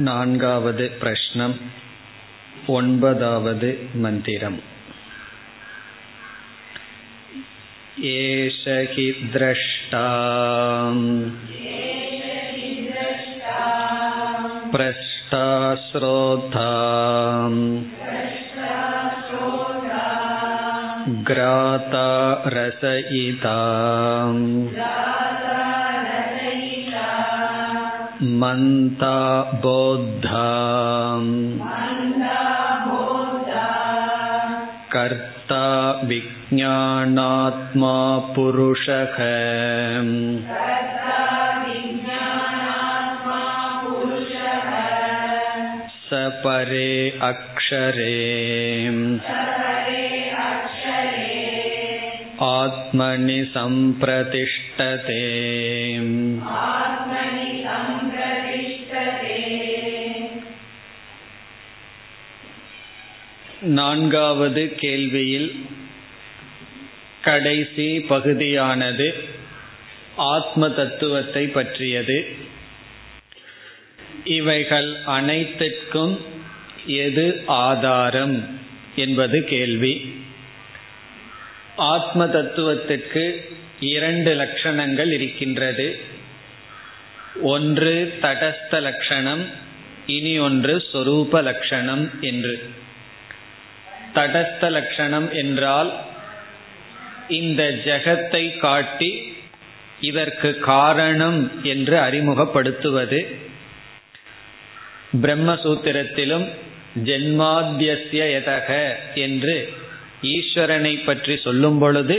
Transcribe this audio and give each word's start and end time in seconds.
नान्गावद् 0.00 0.80
प्रश्नम् 1.00 1.54
ओन्पदावद् 2.74 3.64
मन्दिरम् 4.02 4.56
एष 8.10 8.62
हि 8.92 9.04
द्रष्टा 9.34 10.06
प्रष्टा 14.72 15.44
श्रोता 15.84 16.70
ग्राता 21.30 22.08
रसयिता 22.56 23.58
मन्ता 28.36 29.18
बोद्धा 29.64 30.48
कर्ता 34.92 35.66
विज्ञानात्मा 36.06 37.94
पुरुषः 38.36 39.16
स 46.08 46.20
परे 46.44 46.92
अक्षरे 47.22 48.12
आत्मनि 52.44 53.40
सम्प्रतिष्ठते 53.54 55.22
நான்காவது 63.67 64.75
கேள்வியில் 64.81 65.65
கடைசி 67.21 67.99
பகுதியானது 67.99 69.13
ஆத்ம 70.15 70.69
தத்துவத்தை 70.69 71.47
பற்றியது. 71.47 72.35
இவைகள் 74.23 74.95
அனைத்திற்கும் 75.05 76.25
எது 76.85 77.43
ஆதாரம் 77.45 78.59
என்பது 78.95 79.43
கேள்வி. 79.43 80.15
ஆத்ம 81.75 82.27
தத்துவத்திற்கு 82.27 83.49
இரண்டு 83.79 84.35
லட்சணங்கள் 84.35 85.11
இருக்கின்றது. 85.11 85.99
ஒன்று 87.41 88.17
தடஸ்த 88.21 88.81
லட்சணம் 88.81 89.45
இனி 90.05 90.39
ஒன்று 90.39 90.83
சொரூப 90.93 91.43
லட்சணம் 91.43 92.09
என்று. 92.21 92.85
தடஸ்த 94.17 94.69
லட்சணம் 94.75 95.27
என்றால் 95.41 95.91
இந்த 97.39 97.61
ஜெகத்தை 97.87 98.43
காட்டி 98.59 99.11
இதற்கு 100.09 100.49
காரணம் 100.69 101.39
என்று 101.63 101.95
அறிமுகப்படுத்துவது. 101.97 103.19
பிரம்மசூத்திரத்திலும் 105.23 106.47
ஜென்மாத்தியசிய 107.07 108.23
எதக 108.39 108.69
என்று 109.25 109.55
ஈஸ்வரனை 110.33 110.93
பற்றி 111.03 111.35
சொல்லும் 111.45 111.79
பொழுது 111.79 112.15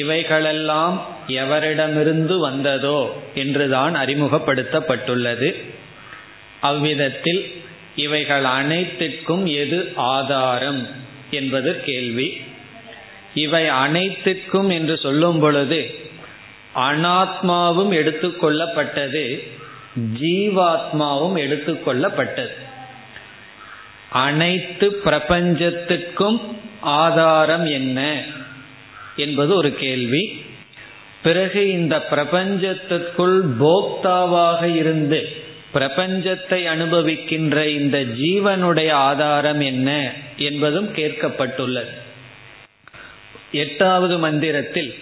இவைகளெல்லாம் 0.00 0.96
எவரிடமிருந்து 1.42 2.34
வந்ததோ 2.38 3.00
என்றுதான் 3.34 3.94
அறிமுகப்படுத்தப்பட்டுள்ளது. 3.94 5.50
அவ்விதத்தில் 6.70 7.42
இவைகள் 8.04 8.46
அனைத்திற்கும் 8.58 9.44
எது 9.62 9.78
ஆதாரம்? 10.14 10.82
என்பது 11.30 11.80
கேள்வி. 11.80 12.40
இவை 13.34 13.68
அனைத்துக்கும் 13.68 14.70
என்று 14.70 14.96
சொல்லும் 14.96 15.40
பொழுது 15.40 15.94
அனாத்மாவும் 16.74 17.92
எடுத்துக்கொள்ளப்பட்டது 17.92 19.48
ஜீவாத்மாவும் 20.20 21.36
எடுத்துக்கொள்ளப்பட்டது. 21.36 22.52
அனைத்து 24.10 24.92
பிரபஞ்சத்துக்கும் 24.92 26.60
ஆதாரம் 26.80 27.66
என்ன 27.66 28.22
என்பது 29.16 29.54
ஒரு 29.54 29.74
கேள்வி. 29.74 30.44
பிறகு 31.22 31.70
இந்த 31.70 32.06
பிரபஞ்சத்திற்குள் 32.10 33.42
போக்தாவாக 33.60 34.76
இருந்து 34.76 35.37
பிரபஞ்சத்தை 35.78 36.60
அனுபவிக்கின்ற 36.74 37.66
இந்த 37.66 37.98
ஜீவனுடைய 37.98 38.90
ஆதாரம் 38.90 39.60
என்ன 39.60 40.12
என்பதும் 40.36 40.88
கேட்கப்பட்டுள்ளது. 40.94 41.92
எட்டாவது 43.52 44.18
மந்திரத்தில் 44.18 44.94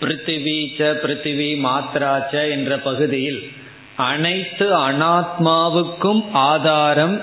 பிருத்திவி 0.00 0.58
ச 0.78 0.88
பிருத்திவி 1.02 1.50
மாத்ராச்ச 1.66 2.32
என்ற 2.50 2.78
பகுதியில் 2.78 3.50
அனைத்து 3.96 4.66
அனாத்மாவுக்கும் 4.88 6.22
ஆதாரம் 6.32 7.20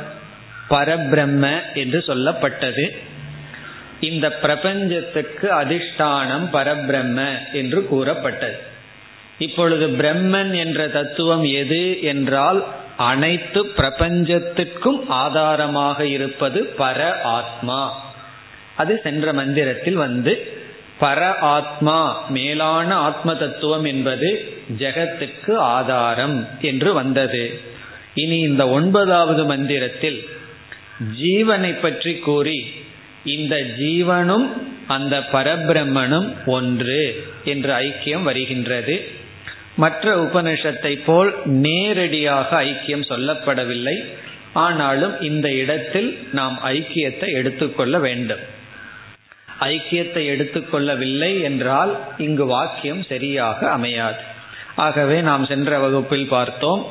பரபிரம்ம 0.69 1.46
என்று 1.74 2.00
சொல்லப்பட்டது. 2.08 2.86
இந்த 4.00 4.25
பிரபஞ்சத்துக்கு 4.31 5.48
அதிஷ்டானம் 5.62 6.46
பரபிரம்ம 6.53 7.19
என்று 7.52 7.80
கூறப்பட்டது. 7.88 8.59
இப்பொழுது 9.38 9.88
பிரம்மன் 9.88 10.53
என்ற 10.56 10.88
தத்துவம் 10.88 11.44
எது 11.44 12.02
என்றால் 12.02 12.62
அனைத்து 13.00 13.66
பிரபஞ்சத்துக்கும் 13.66 15.10
ஆதாரமாக 15.10 16.06
இருப்பது 16.06 16.60
பர 16.78 17.00
ஆத்மா. 17.24 17.82
அது 18.76 18.94
சென்ற 19.04 19.34
மந்திரத்தில் 19.34 19.96
வந்து 19.96 20.34
பர 21.02 21.20
ஆத்மா 21.50 22.00
மேலான 22.30 22.90
ஆத்ம 22.96 23.36
தத்துவம் 23.36 23.84
என்பது 23.84 24.30
ஜெகத்துக்கு 24.80 25.54
ஆதாரம் 25.56 26.48
என்று 26.62 26.94
வந்தது. 26.94 27.44
இனி 28.14 28.38
இந்த 28.40 28.64
ஒன்பதாவது 28.70 29.46
மந்திரத்தில் 29.46 30.20
ஜீவனை 31.22 31.72
பற்றி 31.81 32.14
கூறி 32.18 32.60
இந்த 33.26 33.56
ஜீவனும் 33.80 34.48
அந்த 34.88 35.16
பரபிரம்மனும் 35.31 36.30
ஒன்று 36.46 37.02
என்று 37.46 37.72
ஐக்கியம் 37.74 38.22
வருகின்றது. 38.22 38.96
மற்ற 39.82 40.06
உபனிஷத்தை 40.26 40.94
போல் 41.08 41.30
நேரடியாக 41.66 42.50
ஐக்கியம் 42.70 43.10
சொல்லப்படவில்லை. 43.12 43.98
ஆனாலும் 44.66 45.16
இந்த 45.30 45.48
இடத்தில் 45.62 46.10
நாம் 46.38 46.56
ஐக்கியத்தை 46.72 47.30
எடுத்துக்கொள்ள 47.40 47.96
வேண்டும். 48.06 48.44
ஐக்கியத்தை 49.74 50.24
எடுத்துக்கொள்ளவில்லை 50.34 51.32
என்றால் 51.50 51.92
இங்கு 52.26 52.46
வாக்கியம் 52.56 53.02
சரியாக 53.12 53.60
அமையாது. 53.78 54.22
ஆகவே 54.86 55.18
நாம் 55.30 55.46
சென்ற 55.52 55.80
வகுப்பில் 55.80 56.28
பார்த்தோம் 56.36 56.84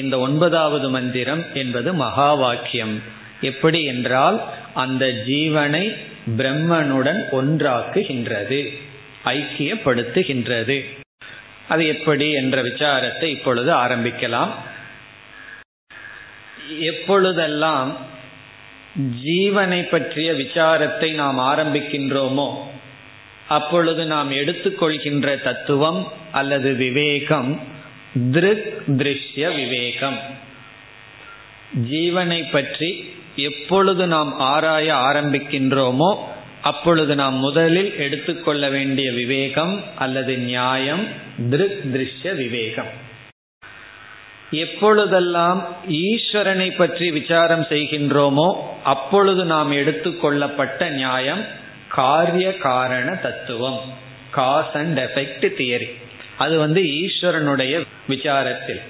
இந்த 0.00 0.14
ஒன்பதாவது 0.18 0.88
மந்திரம் 0.96 1.42
என்பது 1.62 1.90
மகா 2.04 2.30
வாக்கியம் 2.42 2.94
எப்படி 3.50 3.80
என்றால் 3.92 4.38
அந்த 4.84 5.04
ஜீவனை 5.28 5.84
பிரம்மனுடன் 6.38 7.20
ஒன்றாக்குகின்றது 7.38 8.60
ஐக்கியப்படுத்துகின்றது. 9.34 10.78
அது 11.68 11.82
எப்படி 11.86 12.26
என்ற 12.32 12.56
விசாரத்தை 12.62 13.28
இப்பொழுது 13.36 13.70
ஆரம்பிக்கலாம். 13.72 14.52
எப்பொழுதெல்லாம் 16.80 17.90
ஜீவனை 19.24 19.80
பற்றிய 19.90 20.32
விசாரத்தை 20.32 21.08
நாம் 21.14 21.38
ஆரம்பிக்கின்றோமோ 21.52 22.48
அப்பொழுது 23.48 24.02
நாம் 24.04 24.30
எடுத்துக்கொள்கின்ற 24.30 25.42
தத்துவம் 25.42 26.00
அல்லது 26.32 26.70
விவேகம் 26.74 27.50
திருக் 28.32 28.68
திருஷ்ய 29.00 29.42
விவேகம். 29.54 30.18
ஜீவனை 31.90 32.40
பற்றி 32.50 32.90
எப்பொழுது 33.48 34.06
நாம் 34.06 34.32
ஆராய 34.38 34.88
ஆரம்பிக்கின்றோமோ 35.08 36.10
அப்பொழுது 36.70 37.12
நாம் 37.20 37.36
முதலில் 37.46 37.90
எடுத்துக்கொள்ள 38.04 38.68
வேண்டிய 38.68 39.08
விவேகம் 39.12 39.74
அல்லது 40.04 40.32
நியாயம் 40.50 41.04
திருக் 41.50 41.82
திருஷ்ய 41.92 42.32
விவேகம். 42.42 42.90
எப்பொழுதெல்லாம் 44.64 45.60
ஈஸ்வரனை 46.04 46.68
பற்றி 46.76 47.06
விசாரம் 47.10 47.64
செய்கின்றோமோ 47.70 48.48
அப்பொழுது 48.94 49.44
நாம் 49.52 49.70
எடுத்துக்கொள்ளப்பட்ட 49.72 50.88
நியாயம் 51.00 51.42
காரிய 51.96 52.48
காரண 52.68 53.08
தத்துவம் 53.24 53.80
காஸ் 54.36 54.74
அண்ட் 54.82 54.98
எஃபெக்ட் 54.98 55.46
தியரி 55.58 55.88
அது 56.44 56.54
வந்து 56.58 56.80
ஈஸ்வரனுடைய 57.02 57.74
விசாரத்தில். 58.08 58.82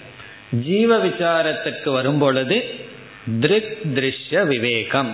ஜீவ 0.66 0.90
விசாரத்துக்கு 1.06 1.90
வரும் 1.98 2.20
பொழுது 2.24 2.56
திருக் 3.40 3.74
திருஷ்ய 3.96 4.42
விவேகம். 4.52 5.10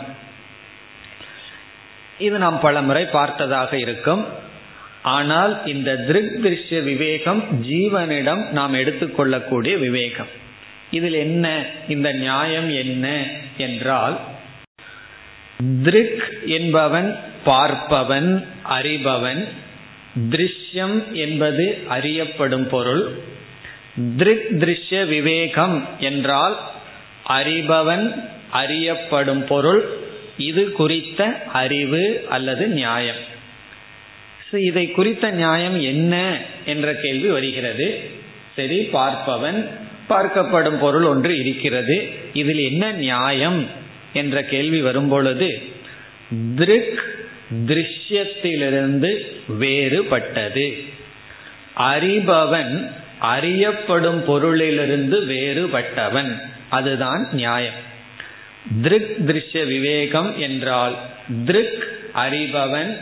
இது 2.29 2.37
நாம் 2.45 2.59
பலமுறை 2.61 3.05
பார்த்ததாக 3.17 3.71
இருக்கும். 3.85 4.23
ஆனால் 5.17 5.53
இந்த 5.73 5.91
திருக் 6.09 6.35
திருஷ்ய 6.45 6.81
விவேகம் 6.91 7.41
ஜீவனிடம் 7.71 8.43
நாம் 8.59 8.75
எடுத்துக்கொள்ளக்கூடிய 8.81 9.75
விவேகம். 9.87 10.31
இதில் 10.91 11.19
என்ன 11.25 11.47
இந்த 11.89 12.09
நியாயம் 12.25 12.71
என்ன 12.83 13.07
என்றால் 13.67 14.17
திருக் 15.85 16.25
என்பவன் 16.57 17.09
பார்ப்பவன் 17.47 18.31
அறிபவன் 18.77 19.43
திருஷ்யம் 20.33 20.97
என்பது 21.25 21.67
அறியப்படும் 21.89 22.67
பொருள். 22.75 23.05
திருக் 24.21 24.49
திருஷ்ய 24.61 25.01
விவேகம் 25.15 25.77
என்றால் 26.11 26.57
அறிபவன் 27.39 28.07
அறியப்படும் 28.61 29.45
பொருள். 29.51 29.83
இது 30.37 30.73
குறித்த 30.73 31.43
அறிவு 31.52 32.26
அல்லது 32.29 32.67
நியாயம். 32.67 33.31
இதை 34.52 34.90
குறித்த 34.90 35.31
நியாயம் 35.31 35.81
என்ன 35.81 36.38
என்ற 36.64 36.94
கேள்வி 36.94 37.29
வருகிறது. 37.29 38.00
சரி 38.56 38.88
பார்ப்பவன் 38.93 39.69
பார்க்கப்படும் 40.08 40.79
பொருள் 40.79 41.05
ஒன்று 41.05 41.38
இருக்கிறது. 41.38 42.11
இதில் 42.32 42.58
என்ன 42.58 42.93
நியாயம் 42.93 43.67
என்ற 44.12 44.43
கேள்வி 44.43 44.81
வரும்பொழுது 44.81 45.62
திருக் 46.56 47.02
திருஷ்யத்திலிருந்து 47.67 49.26
வேறுபட்டது. 49.61 50.85
அறிபவன் 51.76 52.90
அறியப்படும் 53.19 54.25
பொருளிலிருந்து 54.28 55.26
வேறுபட்டவன். 55.26 56.40
அதுதான் 56.69 57.28
நியாயம். 57.32 57.90
திருக் 58.82 59.17
திருஷ்ய 59.26 59.67
விவேகம் 59.67 60.38
என்றால் 60.38 60.97
திருக் 61.47 61.87
அறிபவன் 62.14 62.97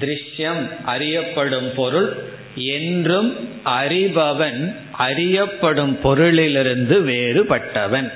திருஷ்யம் 0.00 0.84
அறியப்படும் 0.84 1.74
பொருள் 1.74 2.22
என்றும் 2.54 3.48
அறிபவன் 3.64 4.74
அறியப்படும் 4.92 5.98
பொருளிலிருந்து 6.04 7.02
வேறுபட்டவன். 7.02 8.12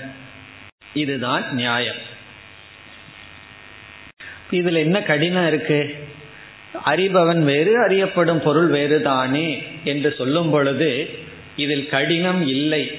இதுதான் 0.94 1.54
நியாயம். 1.54 2.06
இதுல 4.50 4.72
என்ன 4.72 5.02
கடினம் 5.02 5.46
இருக்கு? 5.46 5.94
அறிபவன் 6.86 7.42
வேறு 7.42 7.82
அறியப்படும் 7.82 8.42
பொருள் 8.42 8.70
வேறுதானே 8.70 9.62
என்று 9.84 10.14
சொல்லும் 10.18 10.50
பொழுது 10.50 11.18
இதில் 11.56 11.88
கடினம் 11.88 12.48
இல்லை. 12.48 12.92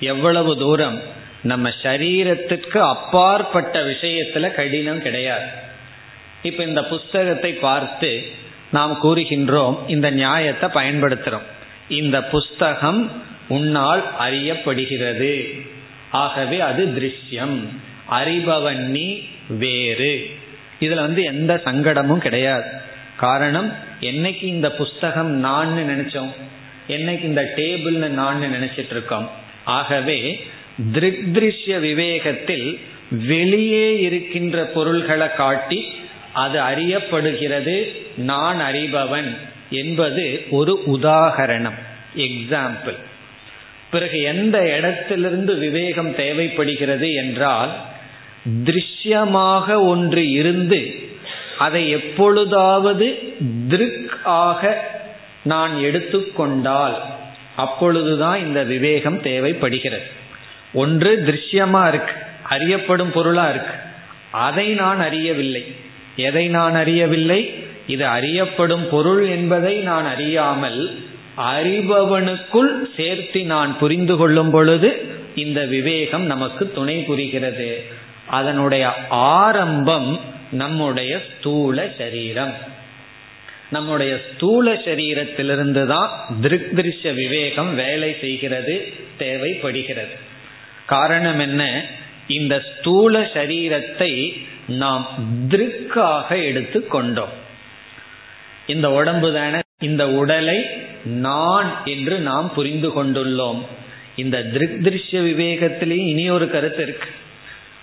எவ்வளவு 0.00 0.56
தூரம்? 0.56 1.15
நம்ம 1.46 1.68
சரீரத்திற்கு 1.82 2.78
அப்பாற்பட்ட 2.78 3.82
விஷயத்துல 3.82 4.54
கடினம் 4.54 5.02
கிடையாது. 5.02 5.46
இப்ப 6.42 6.62
இந்த 6.62 6.84
புஸ்தகத்தை 6.84 7.52
பார்த்து 7.52 8.22
நாம் 8.70 8.98
கூறுகின்றோம் 9.02 9.78
இந்த 9.86 10.10
நியாயத்தை 10.10 10.68
பயன்படுத்துறோம். 10.68 11.46
இந்த 11.88 12.22
புஸ்தகம் 12.24 13.22
உன்னால் 13.48 14.04
அறியப்படுகிறது. 14.20 15.60
ஆகவே 16.10 16.60
அது 16.60 16.86
திருஷ்யம். 16.86 17.60
அறிபவன் 18.10 18.84
நீ 18.96 19.22
வேறு. 19.48 20.30
இதுல 20.80 20.94
வந்து 20.94 21.22
எந்த 21.22 21.60
சங்கடமும் 21.64 22.18
கிடையாது. 22.18 22.70
காரணம் 23.16 23.72
என்னைக்கு 24.00 24.42
இந்த 24.42 24.70
புஸ்தகம் 24.70 25.30
நான் 25.30 25.70
நினைச்சோம் 25.78 26.32
என்னைக்கு 26.88 27.22
இந்த 27.22 27.52
டேபிள்னு 27.56 28.08
நான் 28.08 28.42
நினைச்சிட்டு 28.42 28.90
இருக்கோம். 28.90 29.30
ஆகவே 29.64 30.46
திருஷ்ய 30.78 31.78
விவேகத்தில் 31.78 32.78
வெளியே 33.10 34.00
இருக்கின்ற 34.00 34.64
பொருள்களை 34.64 35.34
காட்டி 35.34 35.86
அது 36.32 36.58
அறியப்படுகிறது 36.60 37.92
நான் 38.16 38.60
அறிபவன் 38.60 39.36
என்பது 39.70 40.44
ஒரு 40.50 40.82
உதாகரணம் 40.86 41.78
எக்ஸாம்பிள் 42.16 42.98
பிறகு 43.90 44.20
எந்த 44.20 44.76
இடத்திலிருந்து 44.76 45.54
விவேகம் 45.54 46.14
தேவைப்படுகிறது 46.14 47.12
என்றால் 47.12 47.72
திருஷ்யமாக 48.64 49.86
ஒன்று 49.86 50.30
இருந்து 50.30 50.94
அதை 51.58 51.90
எப்பொழுதாவது 51.90 53.18
திருக் 53.68 54.22
ஆக 54.24 54.90
நான் 55.42 55.78
எடுத்துக்கொண்டால் 55.78 57.02
அப்பொழுதுதான் 57.56 58.40
இந்த 58.40 58.62
விவேகம் 58.62 59.22
தேவைப்படுகிறது. 59.22 60.24
ஒன்று 60.72 61.16
திருஷ்யமா 61.26 61.88
இருக்கு 61.88 62.12
அறியப்படும் 62.42 63.10
பொருளா 63.10 63.48
இருக்கு. 63.48 63.74
அதை 64.30 64.68
நான் 64.68 65.00
அறியவில்லை. 65.00 65.64
எதை 66.16 66.48
நான் 66.48 66.74
அறியவில்லை? 66.74 67.54
இது 67.86 68.06
அறியப்படும் 68.06 68.88
பொருள் 68.88 69.28
என்பதை 69.28 69.78
நான் 69.78 70.04
அறியாமல் 70.04 70.98
அறிபவனுக்குள் 71.38 72.94
சேர்த்து 72.96 73.44
நான் 73.44 73.78
புரிந்து 73.78 74.16
கொள்ளும் 74.16 74.50
பொழுது 74.50 75.14
இந்த 75.34 75.64
விவேகம் 75.64 76.26
நமக்கு 76.26 76.72
துணை 76.72 77.02
புரிகிறது. 77.02 77.84
அதனுடைய 78.26 78.94
ஆரம்பம் 79.08 80.20
நம்முடைய 80.52 81.22
ஸ்தூல 81.38 81.86
சரீரம். 81.98 82.52
நம்முடைய 83.70 84.20
ஸ்தூல 84.34 84.72
சரீரத்திலிருந்து 84.72 85.86
தான் 85.86 86.10
திருக் 86.40 86.68
திருஷ்ய 86.74 87.14
விவேகம் 87.14 87.74
வேலை 87.74 88.16
செய்கிறது 88.20 88.92
தேவைப்படுகிறது. 89.16 90.25
காரணம் 90.86 91.38
என்ன 91.38 91.84
இந்த 92.26 92.54
ஸ்தூல 92.60 93.20
சரீரத்தை 93.34 94.12
நாம் 94.66 95.06
திருக்காக 95.48 96.44
எடுத்து 96.44 96.86
கொண்டோம். 96.86 97.34
இந்த 98.66 98.90
உடம்பு 98.90 99.34
தானே 99.34 99.58
இந்த 99.78 100.08
உடலை 100.08 100.58
நான் 101.04 101.84
என்று 101.84 102.18
நாம் 102.18 102.52
புரிந்து 102.54 102.88
கொண்டுள்ளோம். 102.88 103.60
இந்த 104.16 104.42
திருக் 104.42 104.78
திருஷ்ய 104.82 105.20
விவேகத்திலேயும் 105.28 106.08
இனி 106.12 106.30
ஒரு 106.30 106.50
கருத்து 106.50 106.82
இருக்கு. 106.82 107.08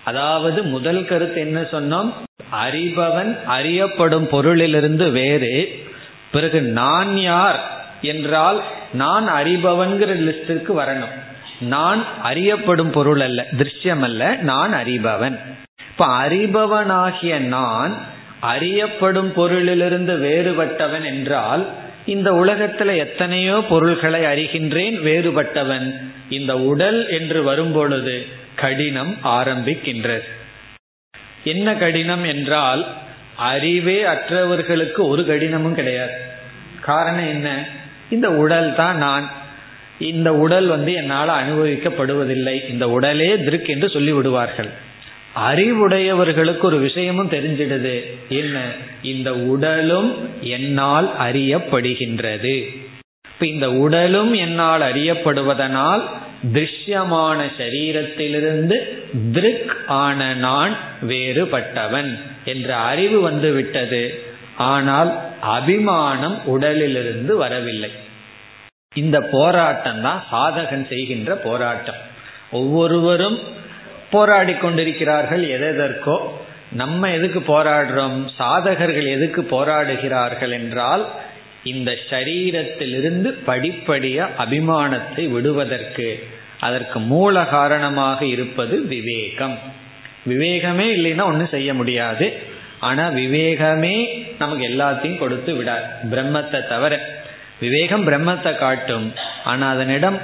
அதாவது 0.04 0.64
முதல் 0.64 1.06
கருத்து 1.06 1.40
என்ன 1.42 1.60
சொன்னோம்? 1.62 2.10
அறிபவன் 2.52 3.44
அறியப்படும் 3.44 4.28
பொருளிலிருந்து 4.32 5.12
வேறு 5.12 5.84
பிறகு 6.32 6.62
நான் 6.62 7.18
யார் 7.18 7.60
என்றால் 8.02 8.64
நான் 8.94 9.30
அறிபவன்கிற 9.30 10.12
லிஸ்டிற்கு 10.28 10.74
வரணும். 10.80 11.16
நான் 11.64 12.22
அறியப்படும் 12.22 12.90
பொருள் 12.90 13.22
அல்ல 13.22 13.46
திருஷ்யம் 13.58 14.00
அல்ல 14.00 14.36
நான் 14.36 14.74
அறிபவன். 14.74 15.40
இப்ப 15.90 16.06
அறிபவனாகிய 16.08 17.38
நான் 17.38 17.98
அறியப்படும் 18.40 19.34
பொருளிலிருந்து 19.36 20.14
வேறுபட்டவன் 20.20 21.06
என்றால் 21.06 21.70
இந்த 22.06 22.32
உலகத்துல 22.32 22.96
எத்தனையோ 22.96 23.66
பொருள்களை 23.70 24.22
அறிகின்றேன் 24.22 24.96
வேறுபட்டவன். 25.04 25.94
இந்த 26.30 26.58
உடல் 26.58 27.10
என்று 27.10 27.44
வரும்பொழுது 27.44 28.28
கடினம் 28.56 29.18
ஆரம்பிக்கின்றது. 29.24 30.28
என்ன 31.44 31.76
கடினம் 31.76 32.24
என்றால் 32.24 32.88
அறிவே 33.36 34.04
அற்றவர்களுக்கு 34.04 35.08
ஒரு 35.08 35.26
கடினமும் 35.26 35.76
கிடையாது. 35.76 36.14
காரணம் 36.82 37.28
என்ன? 37.28 37.66
இந்த 38.10 38.32
உடல் 38.32 38.76
தான் 38.76 38.98
நான். 38.98 39.30
இந்த 40.04 40.34
உடல் 40.34 40.66
வந்து 40.66 40.94
என்னால் 40.94 41.30
அனுபவிக்கப்படுவதில்லை. 41.30 42.70
இந்த 42.70 42.90
உடலே 42.90 43.38
திருக் 43.44 43.68
என்று 43.68 43.90
சொல்லி 43.90 44.12
விடுவார்கள் 44.12 44.70
அறிவுடையவர்களுக்கு 45.54 46.62
ஒரு 46.62 46.80
விஷயமும் 46.80 47.32
தெரிஞ்சிடுது. 47.32 48.18
என்ன? 48.30 48.62
இந்த 49.02 49.36
உடலும் 49.36 50.30
என்னால் 50.42 51.14
அறியப்படுகின்றது. 51.20 52.56
இப்ப 53.34 53.46
இந்த 53.46 53.72
உடலும் 53.72 54.34
என்னால் 54.34 54.82
அறியப்படுவதனால் 54.82 56.04
திருஷ்யமான 56.54 57.38
சரீரத்திலிருந்து 57.58 58.78
திருக் 59.34 59.76
ஆன 59.88 60.34
நான் 60.34 60.78
வேறுபட்டவன் 61.08 62.20
என்ற 62.46 62.76
அறிவு 62.76 63.22
வந்து 63.22 63.52
விட்டது 63.52 64.22
ஆனால் 64.58 65.20
அபிமானம் 65.42 66.46
உடலிலிருந்து 66.46 67.38
வரவில்லை. 67.38 67.90
இந்த 68.94 69.22
போராட்டம் 69.22 70.02
தான் 70.02 70.24
சாதகன் 70.32 70.88
செய்கின்ற 70.88 71.36
போராட்டம். 71.36 71.96
ஒவ்வொருவரும் 72.52 73.40
போராடி 74.10 74.54
கொண்டிருக்கிறார்கள் 74.54 75.44
எதெதற்கோ. 75.48 76.18
நம்ம 76.72 77.10
எதுக்கு 77.10 77.40
போராடுறோம்? 77.40 78.18
சாதகர்கள் 78.40 79.08
எதுக்கு 79.08 79.42
போராடுகிறார்கள் 79.42 80.52
என்றால் 80.52 81.08
இந்த 81.64 81.98
சரீரத்திலிருந்து 82.10 83.30
படிப்படிய 83.46 84.28
அபிமானத்தை 84.38 85.32
விடுவதற்கு 85.32 86.28
அதற்கு 86.60 87.00
மூல 87.00 87.44
காரணமாக 87.46 88.26
இருப்பது 88.26 88.86
விவேகம். 88.86 89.58
விவேகமே 90.30 90.88
இல்லைன்னா 90.98 91.24
ஒன்றும் 91.24 91.48
செய்ய 91.48 91.74
முடியாது. 91.74 92.34
ஆனால் 92.80 93.14
விவேகமே 93.14 94.26
நமக்கு 94.40 94.66
எல்லாத்தையும் 94.68 95.18
கொடுத்து 95.18 95.54
விடார் 95.54 95.98
பிரம்மத்தை 96.12 96.68
தவிர. 96.68 97.23
விவேகம் 97.64 98.06
பிரம்மத்தை 98.08 98.54
காட்டும். 98.64 99.08
ஆனால் 99.52 99.74
அதனிடம் 99.76 100.20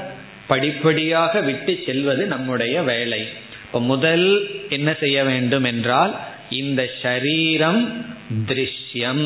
படிப்படியாக 0.52 1.42
விட்டு 1.48 1.74
செல்வது 1.88 2.24
நம்முடைய 2.34 2.76
வேலை. 2.92 3.22
இப்ப 3.66 3.82
முதல் 3.92 4.28
என்ன 4.78 4.90
செய்ய 5.02 5.18
வேண்டும் 5.32 5.66
என்றால் 5.72 6.14
இந்த 6.60 6.82
ஷரீரம் 7.02 7.82
திருஷ்யம் 8.50 9.26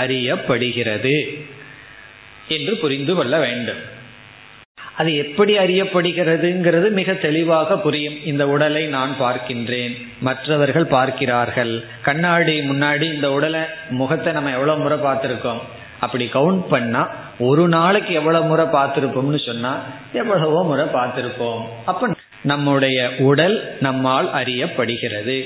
அறியப்படுகிறது 0.00 1.14
என்று 2.56 2.74
புரிந்து 2.82 3.14
கொள்ள 3.18 3.34
வேண்டும். 3.44 3.80
அது 5.00 5.10
எப்படி 5.22 5.52
அறியப்படுகிறதுங்கிறது 5.62 6.88
மிக 6.98 7.10
தெளிவாக 7.24 7.76
புரியும். 7.84 8.16
இந்த 8.30 8.44
உடலை 8.54 8.82
நான் 8.94 9.12
பார்க்கின்றேன் 9.20 9.94
மற்றவர்கள் 10.28 10.86
பார்க்கிறார்கள். 10.94 11.74
கண்ணாடி 12.06 12.54
முன்னாடி 12.70 13.06
இந்த 13.16 13.28
உடலை 13.36 13.62
முகத்தை 14.00 14.32
நம்ம 14.36 14.54
எவ்வளவு 14.56 14.82
முறை 14.84 14.98
பார்த்துருக்கோம். 15.04 15.60
அப்படி 16.00 16.30
கவுண்ட் 16.34 16.62
பண்ணா 16.68 17.14
ஒரு 17.38 17.68
நாளைக்கு 17.68 18.14
எவ்வளவு 18.14 18.46
முறை 18.46 18.66
பார்த்திருப்போம்னு 18.66 19.46
சொன்னா 19.46 19.84
எவ்வளவோ 20.12 20.64
முறை 20.64 20.84
பார்த்திருப்போம். 20.84 21.60
அப்ப 21.84 22.08
நம்முடைய 22.42 23.10
உடல் 23.18 23.76
நம்மால் 23.80 24.30
அறியப்படுகிறது. 24.34 25.44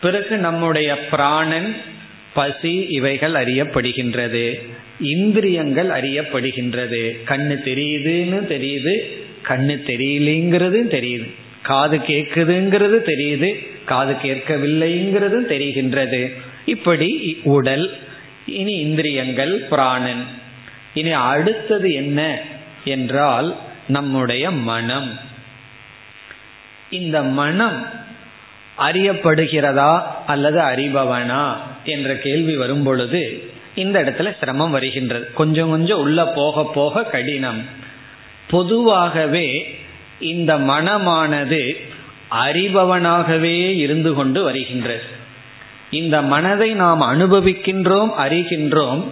பிறகு 0.00 0.36
நம்முடைய 0.36 1.08
பிராணன் 1.08 1.76
பசி 2.34 2.86
இவைகள் 2.88 3.32
அறியப்படுகின்றது. 3.32 4.60
இந்திரியங்கள் 5.00 5.88
அறியப்படுகின்றது. 5.88 7.18
கண்ணு 7.26 7.56
தெரியுதுன்னு 7.64 8.40
தெரியுது 8.54 8.94
கண்ணு 9.48 9.76
தெரியலைங்கிறது 9.90 10.80
தெரியுது. 10.96 11.34
காது 11.62 11.96
கேட்குதுங்கிறது 11.96 12.98
தெரியுது 13.10 13.66
காது 13.84 14.14
கேட்கவில்லைங்கிறதும் 14.22 15.48
தெரிகின்றது. 15.48 16.34
இப்படி 16.64 17.40
உடல் 17.44 17.92
இனி 18.46 18.72
இந்திரியங்கள் 18.72 19.66
பிராணன். 19.70 20.24
இனி 20.94 21.10
அடுத்தது 21.10 21.92
என்ன 21.92 22.38
என்றால் 22.84 23.56
நம்முடைய 23.86 24.50
மனம். 24.50 25.18
இந்த 26.90 27.22
மனம் 27.22 27.86
அறியப்படுகிறதா 28.78 30.02
அல்லது 30.26 30.60
அறிபவனா 30.60 31.56
என்ற 31.84 32.16
கேள்வி 32.16 32.56
வரும் 32.56 32.82
பொழுது 32.82 33.52
இந்த 33.74 34.02
இடத்துல 34.02 34.38
சிரமம் 34.38 34.70
வருகின்றது. 34.70 35.32
கொஞ்சம் 35.32 35.70
கொஞ்சம் 35.70 35.98
உள்ள 35.98 36.26
போக 36.26 36.70
போக 36.74 37.02
கடினம். 37.02 37.62
பொதுவாகவே 38.48 39.78
இந்த 40.20 40.58
மனமானது 40.58 41.76
அறிபவனாகவே 42.30 43.76
இருந்து 43.76 44.14
கொண்டு 44.14 44.42
வருகின்றது. 44.42 45.22
இந்த 45.98 46.16
மனதை 46.32 46.70
நாம் 46.82 47.02
அனுபவிக்கின்றோம் 47.12 48.12
அறிகின்றோம் 48.24 49.02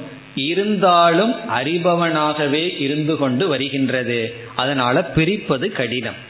இருந்தாலும் 0.49 1.33
அறிபவனாகவே 1.59 2.65
இருந்து 2.79 3.15
கொண்டு 3.17 3.45
வருகின்றது. 3.49 4.21
அதனால 4.57 5.03
பிரிப்பது 5.17 5.67
கடினம். 5.79 6.21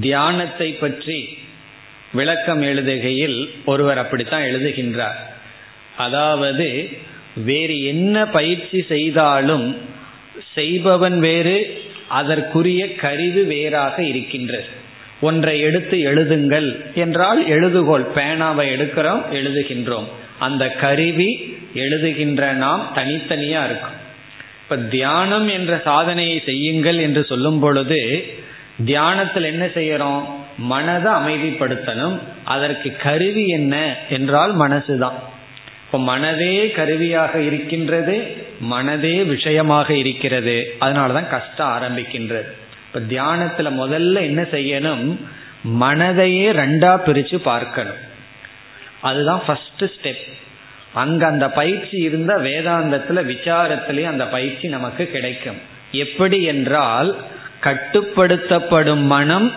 தியானத்தை 0.00 0.68
பற்றி 0.80 1.18
விளக்கம் 2.12 2.62
எழுதுகையில் 2.62 3.38
ஒருவர் 3.64 3.98
அப்படித்தான் 3.98 4.42
எழுதுகின்றார். 4.42 5.20
அதாவது 5.96 6.68
வேறு 7.44 7.76
என்ன 7.84 8.16
பயிற்சி 8.38 8.80
செய்தாலும் 8.88 9.66
செய்பவன் 10.54 11.18
வேறு 11.20 11.56
அதற்குரிய 12.18 12.82
கருவி 12.94 13.42
வேறாக 13.52 13.96
இருக்கின்றது. 14.02 14.68
ஒன்றை 15.20 15.60
எடுத்து 15.60 15.96
எழுதுங்கள் 15.98 16.94
என்றால் 16.94 17.48
எழுதுகோள். 17.48 18.06
பேனாவை 18.14 18.66
எடுக்கிறோம் 18.76 19.22
எழுதுகின்றோம். 19.32 20.04
அந்த 20.38 20.68
கருவி 20.68 21.56
எழுதுகின்ற 21.74 22.52
நாம் 22.52 22.92
தனித்தனியா 22.94 23.64
இருக்கும். 23.64 24.04
இப்ப 24.62 24.76
தியானம் 24.76 25.48
என்ற 25.48 25.80
சாதனையை 25.84 26.42
செய்யுங்கள் 26.44 26.98
என்று 26.98 27.24
சொல்லும் 27.24 27.60
பொழுது 27.60 28.24
தியானத்தில் 28.84 29.42
என்ன 29.42 29.66
செய்யறோம்? 29.66 30.24
மனதை 30.58 31.12
அமைதிப்படுத்தணும். 31.12 32.18
அதற்கு 32.44 32.96
கருவி 32.96 33.48
என்ன 33.48 33.96
என்றால் 34.08 34.56
மனசுதான். 34.56 35.18
இப்போ 35.86 35.98
மனதே 35.98 36.70
கருவியாக 36.70 37.40
இருக்கின்றது 37.40 38.36
மனதே 38.60 39.24
விஷயமாக 39.24 39.94
இருக்கிறது. 39.94 40.76
அதனாலதான் 40.80 41.28
கஷ்டம் 41.28 41.68
ஆரம்பிக்கின்றது. 41.68 42.50
இப்ப 42.96 43.14
தியானத்துல 43.14 43.68
முதல்ல 43.80 44.20
என்ன 44.20 44.42
செய்யணும்? 44.42 45.16
மனதையே 45.80 46.46
ரெண்டா 46.52 46.92
பிரிச்சு 47.06 47.36
பார்க்கணும். 47.36 47.98
அதுதான் 49.00 49.42
ஃபர்ஸ்ட் 49.46 49.84
ஸ்டெப் 49.84 50.22
அங்க 50.92 51.26
அந்த 51.26 51.50
பயிற்சி 51.50 51.96
இருந்த 51.98 52.38
வேதாந்தத்துல 52.38 53.22
விசாரத்திலேயே 53.32 54.04
அந்த 54.04 54.26
பயிற்சி 54.26 54.68
நமக்கு 54.68 55.10
கிடைக்கும். 55.10 55.58
எப்படி 55.92 56.42
என்றால் 56.42 57.16
கட்டுப்படுத்தப்படும் 57.62 59.04
மனம் 59.06 59.54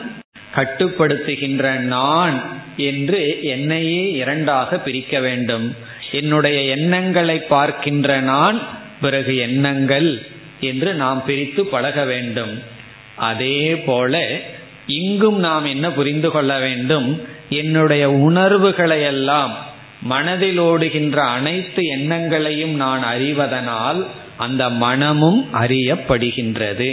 கட்டுப்படுத்துகின்ற 0.55 1.77
நான் 1.93 2.41
என்று 2.77 3.43
என்னையே 3.43 4.11
இரண்டாக 4.11 4.79
பிரிக்க 4.79 5.19
வேண்டும். 5.19 5.75
என்னுடைய 6.11 6.61
எண்ணங்களை 6.61 7.39
பார்க்கின்ற 7.39 8.19
நான் 8.19 8.59
பிறகு 9.01 9.37
எண்ணங்கள் 9.37 10.21
என்று 10.59 10.93
நாம் 10.93 11.25
பிரித்து 11.25 11.65
பழக 11.65 12.03
வேண்டும். 12.03 12.77
அதே 13.19 13.75
போல 13.75 14.41
இங்கும் 14.87 15.39
நாம் 15.39 15.65
என்ன 15.65 15.91
புரிந்து 15.91 16.29
கொள்ள 16.29 16.59
வேண்டும்? 16.59 17.21
என்னுடைய 17.49 18.11
உணர்வுகளை 18.11 19.01
எல்லாம் 19.01 19.57
மனதில் 20.01 20.57
ஓடுகின்ற 20.57 21.21
அனைத்து 21.21 21.83
எண்ணங்களையும் 21.83 22.75
நான் 22.75 23.03
அறிவதனால் 23.03 24.07
அந்த 24.37 24.69
மனமும் 24.69 25.47
அறியப்படுகின்றது. 25.53 26.89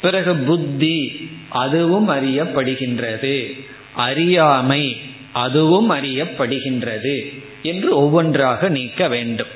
பிறகு 0.00 0.34
புத்தி 0.34 1.30
அதுவும் 1.48 2.08
அறியப்படுகின்றது. 2.08 3.64
அறியாமை 3.94 4.96
அதுவும் 5.32 5.90
அறியப்படுகின்றது 5.90 7.42
என்று 7.62 7.96
ஒவ்வொன்றாக 7.96 8.68
நீக்க 8.68 9.08
வேண்டும். 9.08 9.52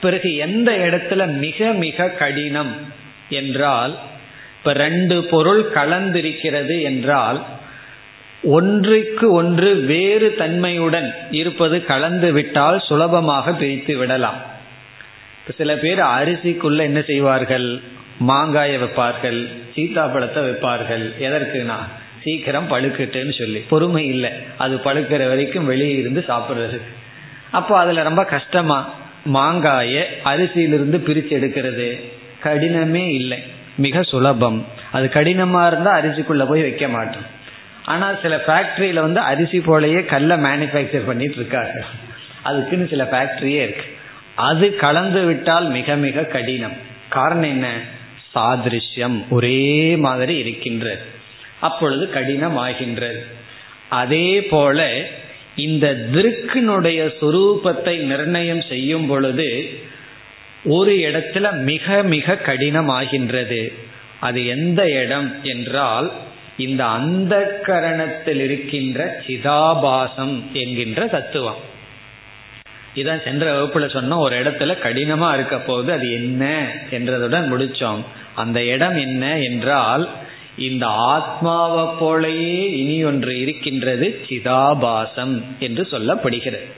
பிறகு 0.00 0.36
எந்த 0.36 0.70
இடத்துல 0.72 1.38
மிக 1.38 1.72
மிக 1.72 2.08
கடினம் 2.08 2.74
என்றால் 3.30 3.98
இப்ப 4.66 4.78
ரெண்டு 4.78 5.24
பொருள் 5.24 5.70
கலந்திருக்கிறது 5.74 6.82
என்றால் 6.82 7.44
ஒன்றுக்கு 8.42 9.32
ஒன்று 9.32 9.74
வேறு 9.74 10.34
தன்மையுடன் 10.34 11.14
இருப்பது 11.30 11.84
கலந்து 11.84 12.32
விட்டால் 12.32 12.80
சுலபமாக 12.80 13.52
பிரித்து 13.52 13.96
விடலாம். 13.96 14.42
சில 15.56 15.76
பேர் 15.76 15.98
அரிசிக்குள்ள 15.98 16.78
என்ன 16.78 17.00
செய்வார்கள்? 17.00 17.80
மாங்காயை 18.28 18.76
வைப்பார்கள் 18.78 19.48
சீத்தாப்பழத்தை 19.76 20.42
வைப்பார்கள். 20.48 21.12
எதற்குனா 21.20 21.78
சீக்கிரம் 22.22 22.70
பழுக்கட்டுன்னு 22.70 23.38
சொல்லி. 23.38 23.58
பொறுமை 23.58 24.06
இல்லை. 24.06 24.30
அது 24.56 24.76
பழுக்கிற 24.76 25.28
வரைக்கும் 25.28 25.66
வெளியே 25.66 25.96
இருந்து 25.96 26.24
சாப்பிட்றதுக்கு. 26.28 26.92
அப்போ 27.50 27.78
அதில் 27.78 28.06
ரொம்ப 28.10 28.24
கஷ்டமா 28.24 28.94
மாங்காய 29.34 30.04
அரிசியிலிருந்து 30.24 30.96
பிரித்து 30.96 31.36
எடுக்கிறது. 31.38 32.00
கடினமே 32.42 33.14
இல்லை. 33.14 33.54
மிக 33.76 34.02
சுலபம். 34.02 34.66
அது 34.92 35.10
கடினமா 35.14 35.66
இருந்தா 35.66 36.00
அரிசிக்குள்ள 36.00 36.48
போய் 36.48 36.62
வைக்க 36.62 36.88
மாட்டோம். 36.88 37.34
ஆனா 37.84 38.14
சில 38.22 38.42
ஃபேக்டரியில 38.46 39.00
வந்து 39.00 39.20
அரிசி 39.20 39.58
போலயே 39.58 40.04
கல்லை 40.04 40.36
மேனுஃபேக்சர் 40.36 41.06
பண்ணிட்டு 41.06 41.34
இருக்காங்க. 41.34 41.84
அதுக்குன்னு 42.42 42.86
சில 42.88 43.04
ஃபேக்டரியே 43.04 43.62
இருக்கு. 43.62 43.84
அது 44.34 44.76
கலந்து 44.76 45.24
விட்டால் 45.24 45.66
மிக 45.66 45.96
மிக 45.96 46.22
கடினம். 46.22 46.76
காரணம் 47.08 47.42
என்ன? 47.42 47.68
சாதிருஷ்யம் 48.34 49.28
ஒரே 49.28 49.96
மாதிரி 49.96 50.36
இருக்கின்றது 50.36 50.98
அப்பொழுது 51.60 52.10
கடினம் 52.10 52.56
ஆகின்றது 52.56 53.26
அதே 53.88 54.42
போல 54.42 55.06
இந்த 55.56 56.06
திருக்கினுடைய 56.12 57.12
சுரூபத்தை 57.20 57.98
நிர்ணயம் 57.98 58.62
செய்யும் 58.68 59.06
பொழுது 59.06 59.78
ஒரு 60.66 60.92
இடத்துல 60.92 61.52
மிக 61.62 62.02
மிக 62.02 62.38
கடினமாகின்றது. 62.46 63.72
அது 64.20 64.46
எந்த 64.46 64.90
இடம் 64.90 65.34
என்றால் 65.42 66.12
இந்த 66.56 66.84
அந்த 66.84 67.60
கரணத்தில் 67.66 68.40
இருக்கின்ற 68.40 69.22
சிதாபாசம் 69.26 70.42
என்கின்ற 70.52 71.06
தத்துவம். 71.06 71.56
இதான் 72.94 73.22
சென்ற 73.24 73.44
வகுப்புல 73.54 73.86
சொன்னோம் 73.86 74.18
ஒரு 74.18 74.42
இடத்துல 74.42 74.74
கடினமா 74.82 75.32
இருக்க 75.34 75.58
போது 75.58 75.92
அது 75.92 76.12
என்ன 76.12 76.66
என்றதுடன் 76.90 77.50
முடிச்சோம். 77.52 78.04
அந்த 78.34 78.64
இடம் 78.64 78.96
என்ன 78.96 79.38
என்றால் 79.38 80.08
இந்த 80.56 80.86
ஆத்மாவை 80.86 81.84
போலயே 82.00 82.72
இனி 82.72 83.04
ஒன்று 83.04 83.40
இருக்கின்றது 83.40 84.20
சிதாபாசம் 84.28 85.42
என்று 85.58 85.88
சொல்லப்படுகிறது. 85.90 86.68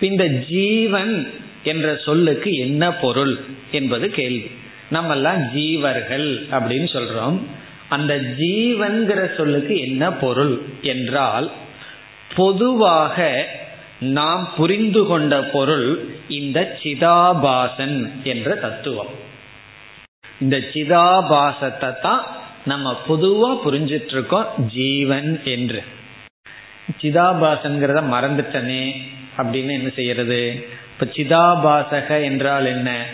இந்த 0.00 0.26
ஜீவன் 0.26 1.30
என்ற 1.64 1.96
சொல்லுக்கு 1.96 2.52
என்ன 2.52 2.92
பொருள் 2.92 3.40
என்பது 3.70 4.10
கேள்வி. 4.10 4.50
நம்ம 4.90 5.14
எல்லாம் 5.14 5.42
ஜீவர்கள் 5.42 6.28
அப்படின்னு 6.50 6.88
சொல்றோம். 6.92 7.38
அந்த 7.88 8.16
ஜீவன்கிற 8.16 9.36
சொல்லுக்கு 9.36 9.78
என்ன 9.78 10.12
பொருள் 10.12 10.62
என்றால் 10.82 11.50
பொதுவாக 12.36 13.48
நாம் 14.00 14.48
புரிந்து 14.56 15.06
கொண்ட 15.06 15.42
பொருள் 15.42 16.08
இந்த 16.28 16.78
சிதாபாசன் 16.82 18.22
என்ற 18.22 18.54
தத்துவம். 18.54 19.28
இந்த 20.40 20.56
சிதாபாசத்தை 20.56 22.00
தான் 22.00 22.26
நம்ம 22.64 22.96
பொதுவா 23.08 23.58
புரிஞ்சிட்டு 23.64 24.12
இருக்கோம் 24.12 24.46
ஜீவன் 24.56 25.40
என்று. 25.44 25.82
சிதாபாசன்கிறத 27.02 28.02
மறந்துட்டனே 28.14 28.92
அப்படின்னு 29.36 29.70
என்ன 29.70 29.88
செய்யறது? 29.94 30.68
இப்ப 31.00 31.12
சிதாபாசக 31.16 32.22
என்றால் 32.22 32.66
என்ன? 32.66 33.04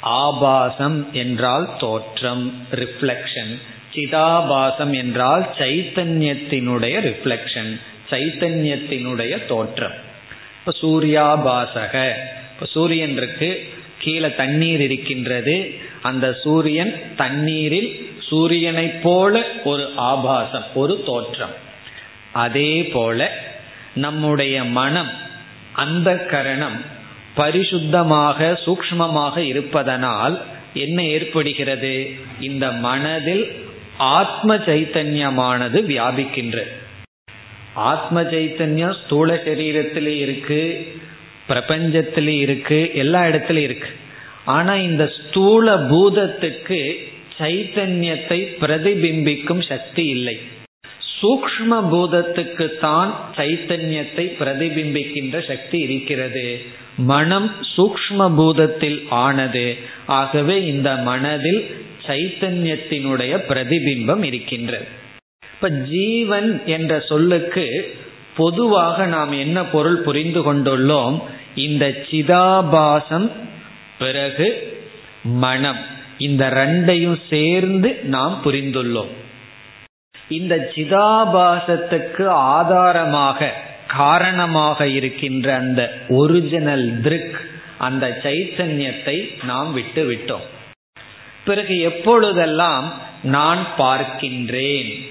ஆபாசம் 0.00 1.12
என்றால் 1.12 1.76
தோற்றம் 1.78 2.64
ரிஃப்ளெக்ஷன் 2.70 3.50
சிதாபாசம் 3.94 4.92
என்றால் 4.92 5.48
சைத்தன்யத்தினுடைய 5.58 6.94
ரிஃப்ளெக்ஷன் 7.08 7.80
சைத்தன்யத்தினுடைய 8.10 9.46
தோற்றம். 9.46 9.96
இப்போ 10.58 10.72
சூர்யாபாசக 10.82 11.94
இப்போ 12.52 12.66
சூரியன் 12.66 13.16
இருக்கு 13.16 13.50
கீழே 13.98 14.34
தண்ணீர் 14.34 14.80
இருக்கின்றது. 14.80 15.74
அந்த 16.02 16.38
சூரியன் 16.44 16.94
தண்ணீரில் 17.16 17.90
சூரியனை 18.18 18.88
போல 18.88 19.44
ஒரு 19.64 19.92
ஆபாசம் 19.96 20.64
ஒரு 20.74 21.02
தோற்றம். 21.06 21.54
அதே 22.32 22.84
போல 22.84 23.30
நம்முடைய 23.94 24.64
மனம் 24.64 25.12
அந்த 25.72 26.16
கரணம் 26.16 27.00
பரிசுத்தமாக 27.36 28.38
சூக்மமாக 28.64 29.36
இருப்பதனால் 29.38 30.36
என்ன 30.84 30.98
ஏற்படுகிறது? 31.16 31.94
இந்த 32.40 32.72
மனதில் 32.86 33.44
ஆத்ம 33.96 34.54
சைத்தன்யமானது 34.68 35.78
வியாபிக்கின்றது 35.90 36.72
ஆத்ம 37.74 38.22
சைத்தன்யம் 38.22 38.96
ஸ்தூல 39.04 39.34
சரீரத்திலே 39.46 40.14
இருக்கு 40.24 40.62
பிரபஞ்சத்திலே 41.48 42.34
இருக்கு 42.46 42.78
எல்லா 42.94 43.20
இடத்துலயும் 43.24 43.68
இருக்கு. 43.68 43.90
ஆனா 44.44 44.74
இந்த 44.88 45.04
ஸ்தூல 45.18 45.74
பூதத்துக்கு 45.90 46.80
சைத்தன்யத்தை 47.38 48.38
பிரதிபிம்பிக்கும் 48.62 49.62
சக்தி 49.68 50.04
இல்லை. 50.06 50.36
சூக்ம 51.22 51.70
பூதத்துக்கு 51.70 52.78
தான் 52.78 53.20
சைத்தன்யத்தை 53.36 54.24
பிரதிபிம்பிக்கின்ற 54.40 55.46
சக்தி 55.46 55.78
இருக்கிறது. 55.78 56.60
மனம் 56.96 57.52
சூக்ம 57.76 58.18
பூதத்தில் 58.18 58.98
ஆனது. 59.08 59.76
ஆகவே 60.06 60.64
இந்த 60.64 60.96
மனதில் 60.96 61.76
சைத்தன்யத்தினுடைய 62.06 63.32
பிரதிபிம்பம் 63.48 64.24
இருக்கின்றது. 64.24 64.86
இப்ப 65.54 65.68
ஜீவன் 65.68 66.62
என்ற 66.66 67.00
சொல்லுக்கு 67.00 67.94
பொதுவாக 68.36 69.06
நாம் 69.06 69.32
என்ன 69.32 69.64
பொருள் 69.64 69.96
புரிந்து 69.96 70.54
கொண்டுள்ளோம்? 70.54 71.22
இந்த 71.54 72.04
சிதாபாசம் 72.10 73.30
பிறகு 73.98 74.48
மனம். 75.24 75.78
இந்த 76.18 76.50
ரெண்டையும் 76.50 77.20
சேர்ந்து 77.30 78.00
நாம் 78.02 78.40
புரிந்துள்ளோம். 78.44 79.20
இந்த 80.28 80.72
சிதாபாசத்துக்கு 80.74 82.26
ஆதாரமாக 82.26 83.52
காரணமாக 83.88 84.86
இருக்கின்ற 84.86 85.54
அந்த 85.54 85.98
ஒரிஜினல் 86.08 87.00
திருக் 87.00 87.40
அந்த 87.78 88.20
சைத்தன்யத்தை 88.22 89.44
நாம் 89.44 89.72
விட்டு 89.72 90.10
விட்டோம். 90.10 90.46
பிறகு 91.44 91.78
எப்பொழுதெல்லாம் 91.78 92.92
நான் 93.22 93.66
பார்க்கின்றேன் 93.78 95.10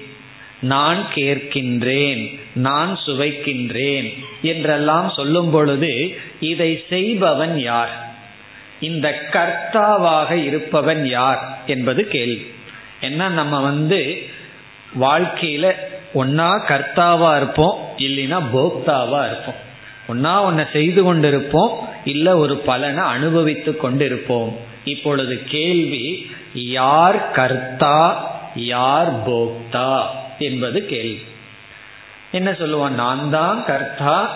நான் 0.60 1.06
கேட்கின்றேன் 1.14 2.38
நான் 2.54 2.98
சுவைக்கின்றேன் 3.06 4.18
என்றெல்லாம் 4.42 5.10
சொல்லும் 5.10 5.50
பொழுது 5.50 6.14
இதை 6.40 6.84
செய்பவன் 6.88 7.58
யார்? 7.58 8.10
இந்த 8.80 9.28
கர்த்தாவாக 9.30 10.44
இருப்பவன் 10.44 11.06
யார் 11.06 11.58
என்பது 11.66 12.08
கேள்வி. 12.08 12.46
என்ன 13.00 13.28
நம்ம 13.28 13.60
வந்து 13.60 14.22
வாழ்க்கையில 15.00 15.74
ஒன்னா 16.14 16.48
கர்த்தாவா 16.68 17.36
இருப்போம் 17.36 17.78
இல்லைன்னா 17.96 18.38
போக்தாவா 18.52 19.26
இருப்போம். 19.26 19.60
ஒன்னா 20.08 20.32
ஒன்ன 20.46 20.70
செய்து 20.72 21.14
கொண்டிருப்போம் 21.14 21.72
இல்ல 22.04 22.36
ஒரு 22.36 22.56
பலனை 22.56 23.04
அனுபவித்து 23.04 23.76
கொண்டிருப்போம். 23.82 24.52
இப்பொழுது 24.84 25.42
கேள்வி 25.44 26.26
யார் 26.54 27.30
கர்த்தா 27.32 28.26
யார் 28.54 29.26
போக்தா 29.28 30.02
என்பது 30.38 30.86
கேள்வி. 30.86 31.20
என்ன 32.32 32.50
சொல்லுவான்? 32.50 32.90
நான் 32.90 33.30
தான் 33.30 33.64
கர்த்தா 33.64 34.30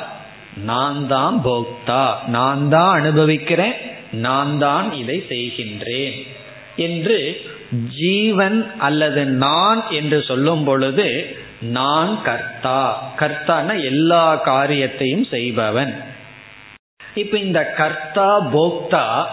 நான் 0.57 1.07
தான் 1.07 1.40
போக்தா. 1.44 2.14
நான் 2.26 2.68
தான் 2.68 3.00
அனுபவிக்கிறேன் 3.00 3.74
நான் 4.12 4.59
தான் 4.59 4.92
இதை 4.92 5.24
செய்கின்றேன் 5.28 6.26
என்று 6.76 7.46
ஜீவன் 7.72 8.70
அல்லது 8.79 9.24
நான் 9.24 9.90
என்று 9.90 10.22
சொல்லும் 10.22 10.64
பொழுது 10.64 11.37
நான் 11.61 12.22
கர்த்தா. 12.22 13.12
கர்த்தான 13.16 13.83
எல்லா 13.83 14.37
காரியத்தையும் 14.37 15.24
செய்பவன். 15.24 15.94
இப்ப 17.14 17.38
இந்த 17.38 17.72
கர்த்தா 17.76 18.40
போக்தா 18.40 19.26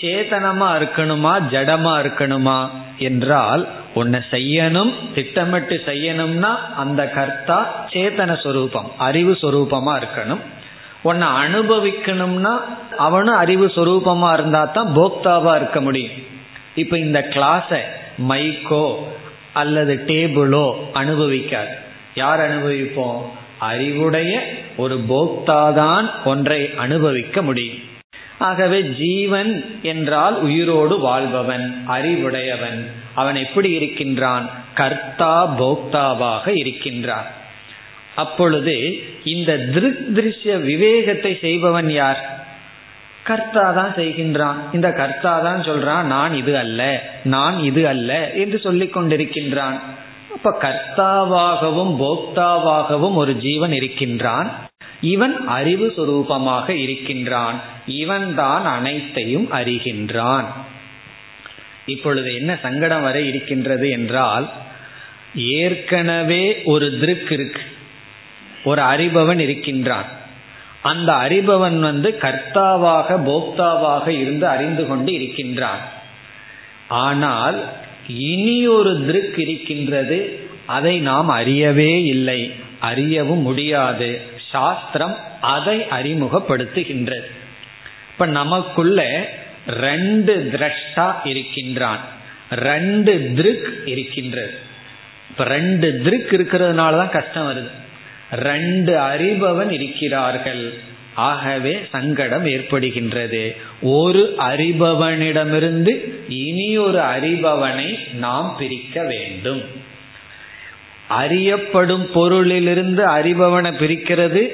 சேதனமா 0.00 0.68
இருக்கணுமா 0.78 1.32
ஜடமா 1.50 1.92
இருக்கணுமா 2.02 2.68
என்றால் 2.98 3.68
உன்னை 3.94 4.20
செய்யணும் 4.30 4.92
திட்டமிட்டு 5.14 5.82
செய்யணும்னா 5.86 6.56
அந்த 6.76 7.10
கர்த்தா 7.10 7.86
சேத்தன 7.88 8.42
சொரூபம் 8.42 8.90
அறிவு 8.98 9.32
சொரூபமா 9.32 9.94
இருக்கணும். 10.02 10.40
உன்னை 11.02 11.28
அனுபவிக்கணும்னா 11.28 12.54
அவனும் 12.96 13.34
அறிவு 13.34 13.66
சொரூபமா 13.66 14.32
இருந்தா 14.32 14.64
தான் 14.64 14.92
போக்தாவா 14.96 15.54
இருக்க 15.56 15.80
முடியும். 15.80 16.34
இப்ப 16.76 16.98
இந்த 16.98 17.26
கிளாஸை 17.30 17.80
மைக்கோ 18.28 18.94
அல்லது 19.52 20.04
டேபிளோ 20.06 20.74
அனுபவிக்காது. 20.94 21.74
யார் 22.14 22.38
அனுபவிப்போம்? 22.38 23.20
அறிவுடைய 23.58 24.44
ஒரு 24.76 25.00
போக்தாதான் 25.08 26.10
ஒன்றை 26.24 26.70
அனுபவிக்க 26.76 27.42
முடியும். 27.42 27.78
ஆகவே 28.38 28.82
ஜீவன் 28.82 29.80
என்றால் 29.82 30.40
உயிரோடு 30.40 30.98
வாழ்பவன் 30.98 31.84
அறிவுடையவன். 31.86 32.90
அவன் 33.14 33.34
எப்படி 33.34 33.70
இருக்கின்றான்? 33.70 34.50
கர்த்தா 34.74 35.60
போக்தாவாக 35.60 36.56
இருக்கின்றான் 36.56 37.26
அப்பொழுது 38.14 39.02
இந்த 39.24 39.58
திருக் 39.58 40.06
திருஷ்ய 40.14 40.60
விவேகத்தை 40.60 41.38
செய்பவன் 41.40 41.90
யார்? 41.90 42.35
கர்த்தா 43.28 43.64
தான் 43.78 43.92
செய்கின்றான். 43.96 44.58
இந்த 44.72 44.88
கர்த்தா 44.92 45.32
தான் 45.40 45.62
சொல்றான் 45.68 46.04
நான் 46.14 46.34
இது 46.40 46.52
அல்ல 46.58 46.80
நான் 47.34 47.56
இது 47.68 47.82
அல்ல 47.92 48.30
என்று 48.42 48.58
சொல்லிக் 48.58 48.94
கொண்டிருக்கின்றான். 48.96 49.76
அப்ப 50.34 50.50
கர்த்தாவாகவும் 50.64 51.92
போக்தாவாகவும் 52.02 53.14
ஒரு 53.14 53.34
ஜீவன் 53.36 53.72
இருக்கின்றான். 53.72 54.48
இவன் 55.00 55.34
அறிவு 55.46 55.86
சுரூபமாக 55.96 56.68
இருக்கின்றான். 56.84 57.56
இவன் 57.86 58.28
தான் 58.34 58.64
அனைத்தையும் 58.76 59.48
அறிகின்றான். 59.52 60.48
இப்பொழுது 61.94 62.30
என்ன 62.34 62.52
சங்கடம் 62.62 63.02
வரை 63.02 63.22
இருக்கின்றது 63.28 63.88
என்றால் 63.90 64.46
ஏற்கனவே 65.62 66.44
ஒரு 66.64 66.86
திருக் 67.00 67.32
இருக்கு 67.36 67.64
ஒரு 68.64 68.82
அறிபவன் 68.82 69.38
இருக்கின்றான். 69.38 70.08
அந்த 70.86 71.12
அறிபவன் 71.12 71.78
வந்து 71.78 72.10
கர்த்தாவாக 72.20 73.08
போக்தாவாக 73.28 74.08
இருந்து 74.08 74.46
அறிந்து 74.46 74.86
கொண்டு 74.86 75.12
இருக்கின்றான். 75.12 75.82
ஆனால் 76.88 77.58
இனி 78.08 78.66
ஒரு 78.66 78.92
திருக் 79.06 79.38
இருக்கின்றது 79.38 80.18
அதை 80.66 80.94
நாம் 81.00 81.30
அறியவே 81.30 82.04
இல்லை. 82.04 82.40
அறியவும் 82.80 83.42
முடியாது. 83.42 84.10
சாஸ்திரம் 84.50 85.16
அதை 85.40 85.78
அறிமுகப்படுத்துகின்றது. 85.80 87.28
இப்ப 88.12 88.26
நமக்குள்ள 88.26 89.28
ரெண்டு 89.66 90.34
திரஷ்டா 90.52 91.06
இருக்கின்றான். 91.24 92.00
ரெண்டு 92.50 93.32
திருக் 93.36 93.82
இருக்கின்றது. 93.84 94.54
இப்ப 95.30 95.44
ரெண்டு 95.44 96.00
திருக் 96.04 96.30
இருக்கிறதுனால 96.30 96.96
தான் 96.96 97.10
கஷ்டம் 97.10 97.48
வருது. 97.48 97.70
ரெண்டு 98.32 98.98
அறிபவன் 98.98 99.70
இருக்கிறார்கள். 99.70 100.74
ஆகவே 101.14 101.86
சங்கடம் 101.92 102.46
ஏற்படுகின்றது. 102.46 103.56
ஒரு 103.82 104.34
அறிபவனிடமிருந்து 104.38 106.14
இனி 106.28 106.78
ஒரு 106.78 106.98
அறிபவனை 106.98 108.14
நாம் 108.14 108.54
பிரிக்க 108.58 109.02
வேண்டும். 109.02 109.62
அறியப்படும் 111.08 112.08
பொருளிலிருந்து 112.14 113.06
அறிபவனை 113.06 113.72
பிரிக்கிறது 113.72 114.50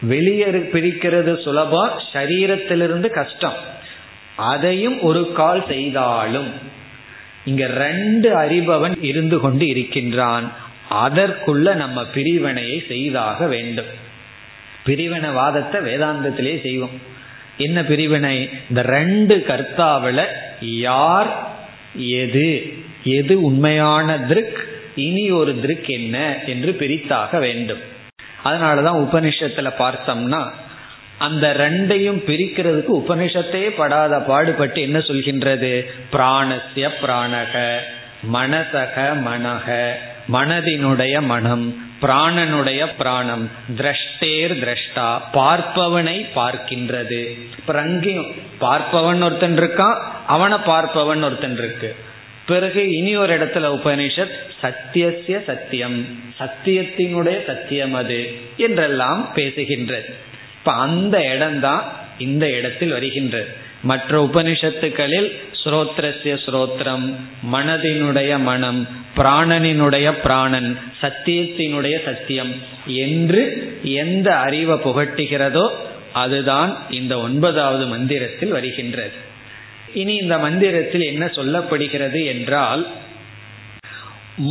வெளியே 0.00 0.44
பிரிக்கிறது 0.44 1.42
சுலபம் 1.42 1.90
சரீரத்திலிருந்து 2.12 3.08
கஷ்டம். 3.08 3.56
அதையும் 4.36 5.00
ஒரு 5.00 5.32
கால் 5.32 5.64
செய்தாலும் 5.68 6.52
இங்க 7.44 7.66
ரெண்டு 7.66 8.36
அறிபவன் 8.36 9.04
இருந்து 9.04 9.40
கொண்டு 9.40 9.66
இருக்கின்றான். 9.66 10.52
அதற்குள்ள 10.90 11.74
நம்ம 11.74 12.04
பிரிவினையை 12.04 12.84
செய்தாக 12.88 13.46
வேண்டும். 13.46 14.04
பிரிவினை 14.84 15.30
வாதத்தை 15.30 15.80
வேதாந்தத்திலே 15.80 16.62
செய்வோம். 16.62 17.00
என்ன 17.56 17.84
பிரிவினை? 17.84 18.50
இந்த 18.68 18.82
ரெண்டு 18.82 19.44
கர்த்தாவில் 19.48 20.26
யார் 20.60 21.54
எது 21.94 22.72
எது 23.04 23.42
உண்மையான 23.42 24.18
திருக் 24.18 24.68
இனி 24.94 25.30
ஒரு 25.30 25.60
திருக் 25.60 25.88
என்ன 25.88 26.38
என்று 26.46 26.76
பிரித்தாக 26.80 27.38
வேண்டும். 27.38 27.78
அதனாலதான் 28.44 29.08
உபனிஷத்துல 29.08 29.72
பார்த்தோம்னா 29.78 30.50
அந்த 31.18 31.54
ரெண்டையும் 31.58 32.20
பிரிக்கிறதுக்கு 32.26 33.02
உபனிஷத்தே 33.06 33.68
படாத 33.76 34.18
பாடுபட்டு 34.18 34.80
என்ன 34.80 34.98
சொல்கின்றது? 34.98 35.84
பிராணசிய 36.12 36.88
பிராணக 37.02 37.76
மனசக 38.32 39.12
மனக. 39.24 39.92
மனதினுடைய 40.32 41.22
மனம் 41.22 41.88
பிராணனுடைய 42.02 42.88
பிராணம் 42.98 43.50
திரஷ்டேர் 43.76 44.54
திரஷ்டா 44.62 45.20
பார்ப்பவனை 45.32 46.26
பார்க்கின்றது. 46.34 47.38
இப்ப 47.58 47.80
அங்கேயும் 47.80 48.34
பார்ப்பவன் 48.60 49.22
ஒருத்தன் 49.22 49.58
இருக்கான் 49.58 49.98
அவனை 50.26 50.58
பார்ப்பவன் 50.58 51.22
ஒருத்தன் 51.22 51.58
இருக்கு. 51.58 51.94
பிறகு 52.46 52.90
இனி 52.90 53.16
ஒரு 53.16 53.38
இடத்துல 53.38 53.78
உபனிஷத் 53.78 54.36
சத்தியசிய 54.62 55.44
சத்தியம் 55.44 56.18
சத்தியத்தினுடைய 56.38 57.46
சத்தியம் 57.46 57.94
அது 57.94 58.38
என்றெல்லாம் 58.56 59.32
பேசுகின்றது. 59.34 60.12
இப்ப 60.58 60.72
அந்த 60.72 61.34
இடம்தான் 61.34 61.92
இந்த 62.18 62.50
இடத்தில் 62.50 62.90
வருகின்றது. 62.90 63.64
மற்ற 63.88 64.10
உபனிஷத்துக்களில் 64.26 65.28
ஸ்ரோத்ரஸ்ய 65.60 66.34
ஸ்ரோத்ரம் 66.44 67.06
மனதினுடைய 67.52 68.32
மனம் 68.40 68.80
பிராணனினுடைய 69.16 70.06
பிராணன் 70.22 70.70
சத்தியத்தினுடைய 71.02 71.96
சத்தியம் 72.04 72.52
என்று 73.04 73.42
எந்த 74.02 74.28
அறிவை 74.46 74.76
புகட்டுகிறதோ 74.84 75.66
அதுதான் 76.12 76.70
இந்த 76.90 77.14
ஒன்பதாவது 77.18 77.84
மந்திரத்தில் 77.86 78.54
வருகின்றது. 78.56 79.16
இனி 79.94 80.14
இந்த 80.22 80.36
மந்திரத்தில் 80.38 81.04
என்ன 81.12 81.24
சொல்லப்படுகிறது 81.38 82.20
என்றால் 82.34 82.82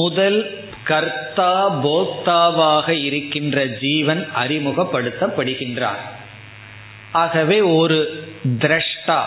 முதல் 0.02 0.40
கர்த்தா 0.84 1.54
போக்தாவாக 1.86 2.88
இருக்கின்ற 3.08 3.58
ஜீவன் 3.82 4.22
அறிமுகப்படுத்தப்படுகின்றார். 4.42 6.04
ஆகவே 7.24 7.58
ஒரு 7.80 8.00
திரஷ்டா 9.08 9.22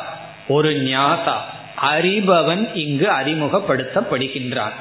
ஒரு 0.48 0.70
ஞாதா 0.72 1.36
அறிபவன் 1.92 2.76
இங்கு 2.76 3.08
அறிமுகப்படுத்தப்படுகின்றான் 3.08 4.76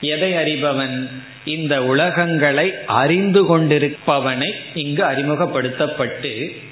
எதை 0.00 0.32
அறிபவன்? 0.32 1.08
இந்த 1.44 1.84
உலகங்களை 1.84 2.72
அறிந்து 2.86 3.42
கொண்டிருப்பவனை 3.42 4.50
இங்கு 4.74 5.04
அறிமுகப்படுத்தப்பட்டு 5.04 6.62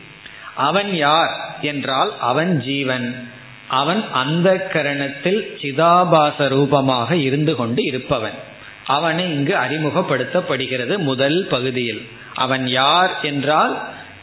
அவன் 0.55 0.95
யார் 0.95 1.59
என்றால் 1.63 2.13
அவன் 2.21 2.63
ஜீவன். 2.63 3.29
அவன் 3.69 4.05
அந்த 4.13 4.71
கரணத்தில் 4.73 5.41
சிதாபாச 5.63 6.49
ரூபமாக 6.49 7.17
இருந்து 7.17 7.55
கொண்டு 7.55 7.83
இருப்பவன். 7.83 8.39
அவனை 8.87 9.25
இங்கு 9.25 9.55
அறிமுகப்படுத்தப்படுகிறது 9.55 10.99
முதல் 10.99 11.47
பகுதியில். 11.51 12.07
அவன் 12.35 12.69
யார் 12.69 13.19
என்றால் 13.23 13.75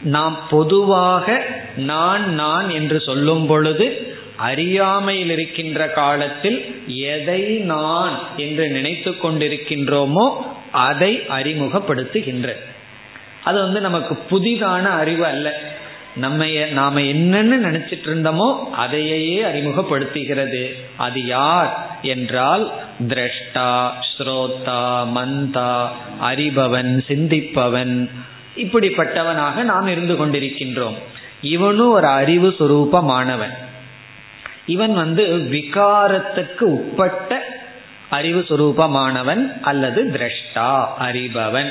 நாம் 0.04 0.38
பொதுவாக 0.50 1.44
நான் 1.76 2.34
நான் 2.34 2.70
என்று 2.70 3.00
சொல்லும் 3.00 3.46
பொழுது 3.46 4.10
அறியாமையில் 4.36 5.30
இருக்கின்ற 5.30 5.88
காலத்தில் 5.88 6.74
எதை 6.86 7.40
நான் 7.42 8.18
என்று 8.36 8.68
நினைத்து 8.68 9.10
கொண்டிருக்கின்றோமோ 9.10 10.30
அதை 10.70 11.22
அறிமுகப்படுத்துகின்ற. 11.28 12.52
அது 13.44 13.60
வந்து 13.60 13.80
நமக்கு 13.80 14.18
புதிதான 14.30 14.82
அறிவு 14.82 15.26
அல்ல. 15.26 15.60
நம்ம 16.14 16.46
நாம 16.46 17.00
என்னன்னு 17.00 17.56
நினைச்சிட்டு 17.58 18.06
இருந்தோமோ 18.06 18.70
அதையே 18.70 19.42
அறிமுகப்படுத்துகிறது. 19.42 20.74
அது 20.96 21.26
யார் 21.26 21.98
என்றால் 22.02 22.72
திரஷ்டா 23.08 23.90
ஸ்ரோதா 24.10 24.82
மந்தா 25.14 25.86
அறிபவன் 26.22 27.00
சிந்திப்பவன் 27.08 28.10
இப்படிப்பட்டவனாக 28.56 29.54
நாம் 29.54 29.86
இருந்து 29.86 30.26
கொண்டிருக்கின்றோம். 30.26 30.94
இவனும் 31.42 31.90
ஒரு 31.90 32.06
அறிவு 32.06 32.54
சுரூபமானவன். 32.58 33.52
இவன் 34.66 34.94
வந்து 34.94 35.26
விகாரத்துக்கு 35.26 36.60
உட்பட்ட 36.60 37.60
அறிவு 38.10 38.44
சுரூபமானவன் 38.48 39.60
அல்லது 39.60 40.04
திரஷ்டா 40.04 40.84
அறிபவன். 41.00 41.70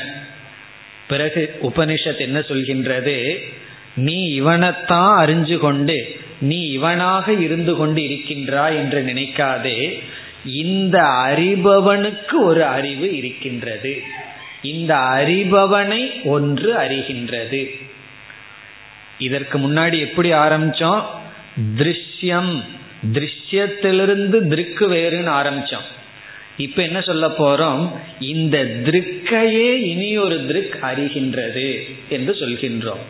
பிறகு 1.08 1.58
உபனிஷத் 1.62 2.17
என்ன 2.17 2.39
சொல்கின்றது? 2.39 3.38
நீ 3.96 4.26
இவனைத்தான் 4.26 5.28
அறிஞ்சு 5.28 5.58
கொண்டு 5.58 6.20
நீ 6.41 6.78
இவனாக 6.78 7.39
இருந்து 7.39 7.76
கொண்டு 7.76 8.04
இருக்கின்றாய் 8.04 8.76
என்று 8.76 9.02
நினைக்காதே. 9.02 10.04
இந்த 10.46 11.00
அறிபவனுக்கு 11.02 12.44
ஒரு 12.44 12.65
அறிவு 12.65 13.17
இருக்கின்றது. 13.17 14.04
இந்த 14.62 14.95
அறிபவனை 14.95 16.24
ஒன்று 16.24 16.74
அறிகின்றது. 16.74 17.82
இதற்கு 19.17 19.58
முன்னாடி 19.58 20.00
எப்படி 20.00 20.32
ஆரம்பிச்சோம்? 20.32 21.02
திருஷ்யம். 21.78 22.63
திருஷ்யத்திலிருந்து 23.13 24.41
திருக்கு 24.41 24.86
வேறுன்னு 24.88 25.32
ஆரம்பிச்சோம். 25.32 25.88
இப்ப 26.58 26.82
என்ன 26.82 27.02
சொல்ல 27.02 27.28
போறோம்? 27.28 27.91
இந்த 28.19 28.63
திருக்கையே 28.63 29.74
இனி 29.74 30.17
ஒரு 30.17 30.45
திருக் 30.45 30.78
அறிகின்றது 30.82 31.95
என்று 32.10 32.34
சொல்கின்றோம். 32.34 33.04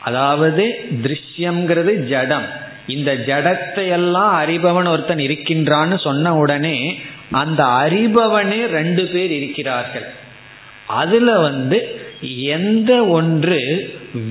அதாவது 0.00 0.88
திருஷ்யம்ங்கிறது 1.02 1.94
ஜடம். 1.94 2.46
இந்த 2.86 3.14
ஜடத்தை 3.14 3.88
எல்லாம் 3.88 4.42
அறிபவன் 4.42 4.88
ஒருத்தன் 4.88 5.18
இருக்கின்றான்னு 5.18 6.00
சொன்ன 6.00 6.36
உடனே 6.36 7.00
அந்த 7.30 7.64
அறிபவனே 7.64 8.66
ரெண்டு 8.66 9.06
பேர் 9.06 9.30
இருக்கிறார்கள். 9.30 10.06
அதுல 11.00 11.30
வந்து 11.38 11.78
எந்த 12.56 12.92
ஒன்று 13.18 13.60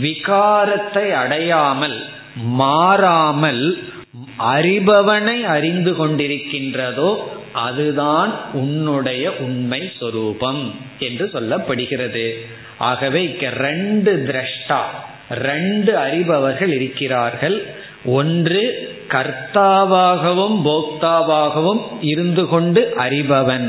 விகாரத்தை 0.03 1.05
அடையாமல் 1.23 1.97
மாறாமல் 2.61 3.63
அறிபவனை 4.53 5.37
அறிந்து 5.55 5.91
கொண்டிருக்கின்றதோ 5.99 7.09
அதுதான் 7.65 8.31
உன்னுடைய 8.61 9.23
உண்மை 9.45 9.81
சொரூபம் 9.99 10.63
என்று 11.07 11.25
சொல்லப்படுகிறது. 11.33 12.25
ஆகவே 12.89 13.19
இங்க 13.29 13.47
ரெண்டு 13.67 14.11
திரஷ்டா 14.27 14.81
ரெண்டு 15.47 15.91
அறிபவர்கள் 15.97 16.73
இருக்கிறார்கள். 16.77 17.57
ஒன்று 18.19 18.61
கர்த்தாவாகவும் 19.13 20.57
போக்தாவாகவும் 20.67 21.81
இருந்து 22.11 22.43
கொண்டு 22.47 22.81
அறிபவன். 23.05 23.67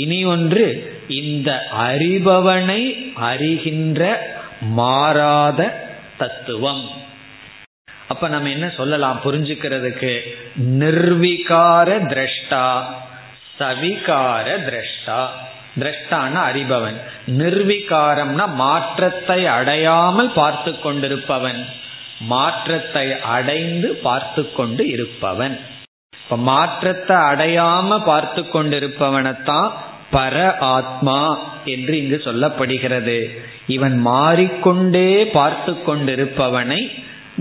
இனி 0.00 0.20
ஒன்று 0.34 0.66
இந்த 1.08 1.66
அறிபவனை 1.78 3.12
அறிகின்ற 3.20 4.16
மாறாத 4.60 5.86
தத்துவம். 6.18 6.88
அப்ப 8.08 8.28
நம்ம 8.28 8.48
என்ன 8.48 8.68
சொல்லலாம் 8.76 9.20
புரிஞ்சுக்கிறதுக்கு? 9.24 10.20
நிர்விகார 10.60 11.88
திரஷ்டா 12.12 12.82
சவிகார 13.58 14.46
திரஷ்டா. 14.68 15.20
திரஷ்டான 15.78 16.34
அறிபவன். 16.50 17.00
நிர்விகாரம்னா 17.26 18.54
மாற்றத்தை 18.54 19.46
அடையாமல் 19.46 20.32
பார்த்து 20.34 20.80
கொண்டிருப்பவன். 20.80 21.64
மாற்றத்தை 22.20 23.20
அடைந்து 23.20 23.94
பார்த்து 23.94 24.52
கொண்டு 24.52 24.88
இருப்பவன். 24.88 25.60
இப்ப 26.22 26.36
மாற்றத்தை 26.36 27.16
அடையாம 27.16 28.04
பார்த்து 28.04 28.42
கொண்டிருப்பவனைத்தான் 28.42 29.70
பர 30.12 30.56
ஆத்மா 30.58 31.20
என்று 31.64 31.94
இங்கு 32.02 32.18
சொல்லப்படுகிறது. 32.24 33.18
இவன் 33.66 33.96
மாறிக்கொண்டே 34.00 35.10
பார்த்து 35.38 35.72
கொண்டிருப்பவனை 35.86 36.80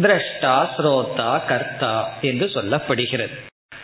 திரஷ்டா 0.01 0.55
ஸ்ரோதா 0.75 1.29
கர்த்தா 1.45 1.93
என்று 2.21 2.45
சொல்லப்படுகிறது. 2.53 3.35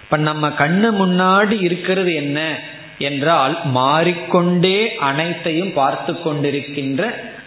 இப்ப 0.03 0.17
நம்ம 0.29 0.47
கண்ணு 0.47 0.89
முன்னாடி 1.01 1.55
இருக்கிறது 1.61 2.13
என்ன 2.13 2.39
என்றால் 2.99 3.55
மாறிக்கொண்டே 3.77 4.79
அனைத்தையும் 5.09 5.73
பார்த்து 5.73 6.13
கொண்டிருக்கின்ற 6.13 7.01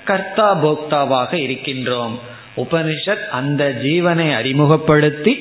கர்த்தா 0.05 0.49
போக்தாவாக 0.65 1.33
இருக்கின்றோம். 1.47 2.15
உபனிஷத் 2.57 3.25
அந்த 3.39 3.63
ஜீவனை 3.83 4.29
அறிமுகப்படுத்தி 4.35 5.33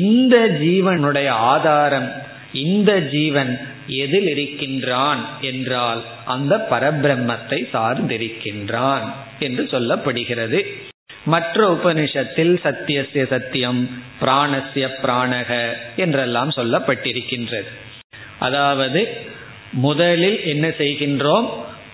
இந்த 0.00 0.36
ஜீவனுடைய 0.62 1.28
ஆதாரம் 1.52 2.08
இந்த 2.52 2.90
ஜீவன் 3.14 3.52
எதில் 3.88 4.28
இருக்கின்றான் 4.28 5.40
என்றால் 5.40 6.02
அந்த 6.24 6.66
பரபிரம்மத்தை 6.70 7.68
சார்ந்திருக்கின்றான் 7.72 9.12
என்று 9.38 9.68
சொல்லப்படுகிறது. 9.70 10.66
மற்ற 11.24 11.68
உபனிஷத்தில் 11.72 12.54
சத்தியசிய 12.64 13.26
சத்தியம் 13.26 13.90
பிராணசிய 14.20 14.88
பிராணக 15.02 15.76
என்றெல்லாம் 15.96 16.48
சொல்லப்பட்டிருக்கின்றது. 16.48 17.70
அதாவது 18.38 19.16
முதலில் 19.72 20.44
என்ன 20.44 20.68
செய்கின்றோம்? 20.68 21.48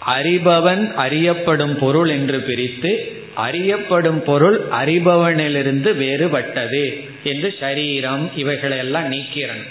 அறிபவன் 0.06 0.94
அறியப்படும் 0.94 1.76
பொருள் 1.76 2.08
என்று 2.08 2.40
பிரித்து 2.40 3.18
அறியப்படும் 3.34 4.22
பொருள் 4.22 4.68
அறிபவனிலிருந்து 4.70 5.90
வேறுபட்டது 5.94 7.02
என்று 7.22 7.54
சரீரம் 7.60 8.30
இவைகளையெல்லாம் 8.36 9.08
நீக்கிறன் 9.08 9.62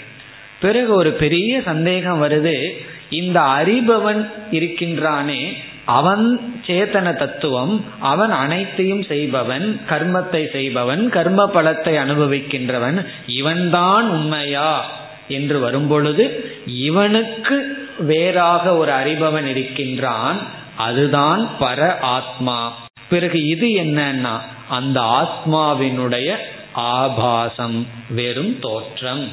பிறகு 0.60 0.94
ஒரு 0.94 1.10
பெரிய 1.10 1.62
சந்தேகம் 1.62 2.22
வருது. 2.22 2.70
இந்த 3.10 3.40
அறிபவன் 3.40 4.30
இருக்கின்றானே 4.52 5.52
அவன் 5.84 6.54
சேத்தன 6.66 7.16
தத்துவம் 7.16 7.84
அவன் 8.00 8.30
அனைத்தையும் 8.30 9.02
செய்பவன் 9.02 9.80
கர்மத்தை 9.88 10.50
செய்பவன் 10.50 11.08
கர்ம 11.08 11.50
பலத்தை 11.54 11.96
அனுபவிக்கின்றவன் 11.96 13.06
இவன்தான் 13.26 14.08
உண்மையா? 14.08 14.98
என்று 15.28 15.60
வரும்பொழுது 15.60 16.54
இவனுக்கு 16.66 17.88
வேறாக 17.98 18.76
ஒரு 18.76 18.92
அறிபவன் 18.92 19.46
இருக்கின்றான். 19.46 20.38
அதுதான் 20.76 21.48
பர 21.60 21.98
ஆத்மா. 21.98 22.76
பிறகு 23.08 23.46
இது 23.46 23.66
என்னன்னா 23.66 24.38
அந்த 24.68 25.00
ஆத்மாவினுடைய 25.00 26.36
ஆபாசம் 26.72 27.86
வெறும் 28.10 28.58
தோற்றம். 28.60 29.28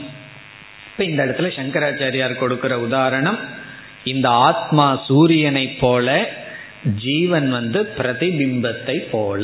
இப்ப 0.98 1.10
இந்த 1.10 1.26
இடத்துல 1.26 1.50
சங்கராச்சாரியார் 1.56 2.38
கொடுக்கிற 2.38 2.80
உதாரணம் 2.80 3.38
இந்த 4.04 4.30
ஆத்மா 4.30 5.04
சூரியனை 5.08 5.68
போல 5.68 6.30
ஜீவன் 6.96 7.50
வந்து 7.50 7.90
பிரதிபிம்பத்தை 7.98 8.96
போல. 9.12 9.44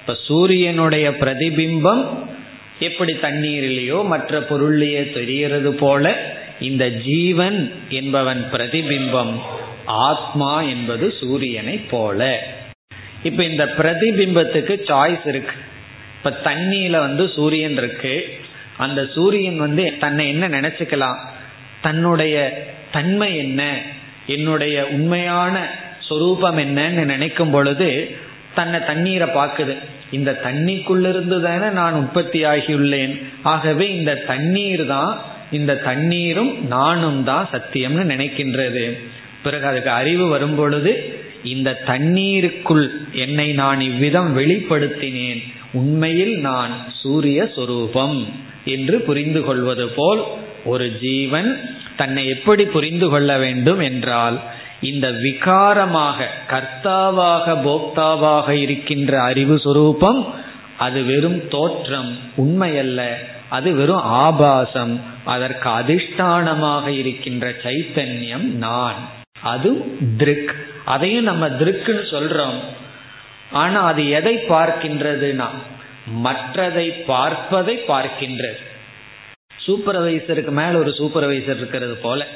இப்ப 0.00 0.16
சூரியனுடைய 0.22 1.10
பிரதிபிம்பம் 1.10 2.02
எப்படி 2.78 3.12
தண்ணீரிலேயோ 3.12 4.04
மற்ற 4.04 4.40
பொருளிலேயோ 4.40 5.12
தெரிகிறது 5.12 5.72
போல 5.72 6.14
இந்த 6.60 6.90
ஜீவன் 6.90 7.72
என்பவன் 7.88 8.44
பிரதிபிம்பம் 8.52 9.34
ஆத்மா 9.86 10.62
என்பது 10.62 11.14
சூரியனை 11.20 11.76
போல. 11.76 12.48
இப்ப 13.22 13.44
இந்த 13.44 13.64
பிரதிபிம்பத்துக்கு 13.78 14.76
சாய்ஸ் 14.90 15.26
இருக்கு. 15.26 15.58
இப்ப 16.16 16.36
தண்ணியில 16.44 16.90
வந்து 16.90 17.28
சூரியன் 17.28 17.76
இருக்கு. 17.76 18.42
அந்த 18.76 19.06
சூரியன் 19.14 19.56
வந்து 19.56 19.98
தன்னை 20.00 20.28
என்ன 20.28 20.48
நினைச்சுக்கலாம்? 20.48 21.16
தன்னுடைய 21.80 22.66
தன்மை 22.92 23.36
என்ன? 23.36 23.78
என்னுடைய 24.26 24.86
உண்மையான 24.86 25.68
சொரூபம் 25.98 26.58
என்னன்னு 26.58 27.04
நினைக்கும் 27.04 27.50
பொழுது 27.50 28.16
தன்னை 28.54 28.80
தண்ணீரை 28.80 29.28
பார்க்குது 29.28 29.76
இந்த 30.10 30.40
தண்ணிக்குள்ளிருந்து 30.44 31.42
தானே 31.42 31.68
நான் 31.68 31.92
உற்பத்தி 31.92 32.44
ஆகியுள்ளேன். 32.44 33.22
ஆகவே 33.42 33.96
இந்த 33.96 34.14
தண்ணீர் 34.14 34.86
தான் 34.86 35.20
இந்த 35.50 35.76
தண்ணீரும் 35.76 36.58
நானும் 36.66 37.24
தான் 37.24 37.48
சத்தியம்னு 37.52 38.04
நினைக்கின்றது. 38.04 38.98
பிறகு 39.42 39.66
அதுக்கு 39.66 39.90
அறிவு 39.90 40.28
வரும் 40.28 40.54
பொழுது 40.54 41.22
இந்த 41.42 41.82
தண்ணீருக்குள் 41.86 42.90
என்னை 43.12 43.52
நான் 43.52 43.80
இவ்விதம் 43.80 44.38
வெளிப்படுத்தினேன். 44.38 45.42
உண்மையில் 45.72 46.38
நான் 46.38 46.86
சூரிய 47.02 47.48
சொரூபம். 47.54 48.28
என்று 48.64 49.00
புரிந்து 49.00 49.44
கொள்வது 49.44 49.88
போல் 49.88 50.22
ஒரு 50.64 50.98
ஜீவன் 51.00 51.78
தன்னை 51.96 52.28
எப்படி 52.28 52.64
புரிந்து 52.64 53.08
கொள்ள 53.08 53.38
வேண்டும் 53.38 53.78
என்றால் 53.78 54.40
இந்த 54.80 55.10
விகாரமாக 55.10 56.24
கர்த்தாவாக 56.48 57.58
போக்தாவாக 57.62 58.50
இருக்கின்ற 58.50 59.22
அறிவு 59.22 59.60
சுரூபம் 59.64 60.26
அது 60.78 61.04
வெறும் 61.04 61.48
தோற்றம் 61.48 62.18
உண்மையல்ல. 62.36 63.06
அது 63.48 63.74
வெறும் 63.74 64.02
ஆபாசம். 64.02 65.00
அதற்கு 65.24 65.68
அதிஷ்டானமாக 65.68 66.86
இருக்கின்ற 66.86 67.50
சைத்தன்யம் 67.50 68.42
நான். 68.42 68.94
அது 69.42 69.98
திருக். 70.16 70.54
அதையும் 70.84 71.24
நம்ம 71.24 71.48
திருக்குன்னு 71.48 72.04
சொல்றோம். 72.10 72.58
ஆனா 73.52 73.84
அது 73.84 74.08
எதை 74.08 74.36
பார்க்கின்றதுனா 74.36 75.46
மற்றதை 76.24 77.04
பார்ப்பதை 77.06 77.80
பார்க்கின்றது. 77.88 78.56
சூப்பர்வைசருக்கு 79.66 80.50
மேல 80.50 80.78
ஒரு 80.78 80.94
சூப்பர்வைசர் 80.98 81.56
இருக்கிறது 81.56 81.94
போல. 81.94 82.26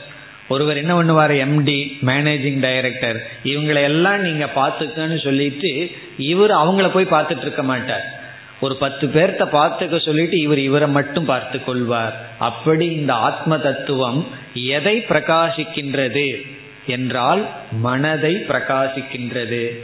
ஒருவர் 0.48 0.76
என்ன 0.76 1.02
பண்ணுவார்? 1.02 1.31
எம்டி 1.31 1.92
மேனேஜிங் 2.07 2.61
டைரக்டர் 2.61 3.28
இவங்களை 3.44 3.83
எல்லாம் 3.83 4.20
நீங்க 4.20 4.50
பார்த்துக்கன்னு 4.54 5.22
சொல்லிட்டு 5.22 5.90
இவர் 6.16 6.50
அவங்கள 6.50 6.90
போய் 6.92 7.04
பார்த்துட்டு 7.04 7.40
இருக்க 7.40 7.62
மாட்டார். 7.62 8.26
ஒரு 8.61 8.76
பத்து 8.76 9.07
பேர்த்த 9.07 9.44
பார்த்துக்க 9.52 10.00
சொல்லிட்டு 10.00 10.40
இவர் 10.40 10.59
இவரை 10.59 10.88
மட்டும் 10.88 11.24
பார்த்து 11.24 11.64
கொள்வார். 11.64 12.26
அப்படி 12.38 12.87
இந்த 12.87 13.14
ஆத்ம 13.14 13.59
தத்துவம் 13.59 14.26
எதை 14.54 15.04
பிரகாசிக்கின்றது? 15.09 16.46
என்றால் 16.87 17.48
மனதை 17.72 18.35
பிரகாசிக்கின்றது. 18.35 19.78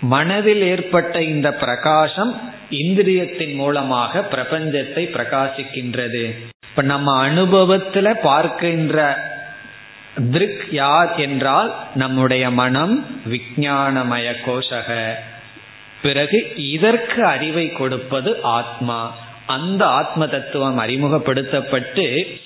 மனதில் 0.00 0.62
ஏற்பட்ட 0.62 1.22
இந்த 1.22 1.52
பிரகாசம் 1.52 2.52
இந்திரியத்தின் 2.70 3.54
மூலமாக 3.54 4.28
பிரபஞ்சத்தை 4.30 5.08
பிரகாசிக்கின்றது. 5.10 6.36
இப்ப 6.70 6.82
நம்ம 6.82 7.28
அனுபவத்துல 7.28 8.14
பார்க்கின்ற 8.22 9.28
திருக் 10.32 10.64
யார் 10.70 11.16
என்றால் 11.16 11.74
நம்முடைய 11.94 12.50
மனம் 12.50 13.20
விஜயானமய 13.28 14.32
கோஷக. 14.46 15.12
பிறகு 16.02 16.52
இதற்கு 16.56 17.24
அறிவை 17.24 17.72
கொடுப்பது 17.72 18.42
ஆத்மா. 18.42 19.16
அந்த 19.46 19.86
ஆத்ம 19.86 20.26
தத்துவம் 20.26 20.78
அறிமுகப்படுத்தப்பட்டு 20.78 22.38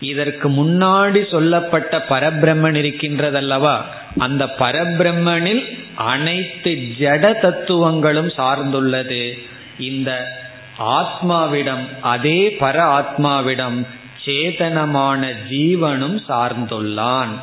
இதற்கு 0.00 0.48
முன்னாடி 0.48 1.30
சொல்லப்பட்ட 1.30 2.04
பரபிரம்மன் 2.08 2.74
இருக்கின்றதல்லவா? 2.74 3.80
அந்த 4.18 4.44
பரபிரம்மனில் 4.58 5.78
அனைத்து 5.94 6.78
ஜட 6.98 7.40
தத்துவங்களும் 7.40 8.28
சார்ந்துள்ளது. 8.28 9.38
இந்த 9.78 10.38
ஆத்மாவிடம் 10.78 11.88
அதே 12.00 12.56
பர 12.60 13.02
ஆத்மாவிடம் 13.02 13.86
சேதனமான 14.24 15.32
ஜீவனும் 15.50 16.20
சார்ந்துள்ளான். 16.28 17.38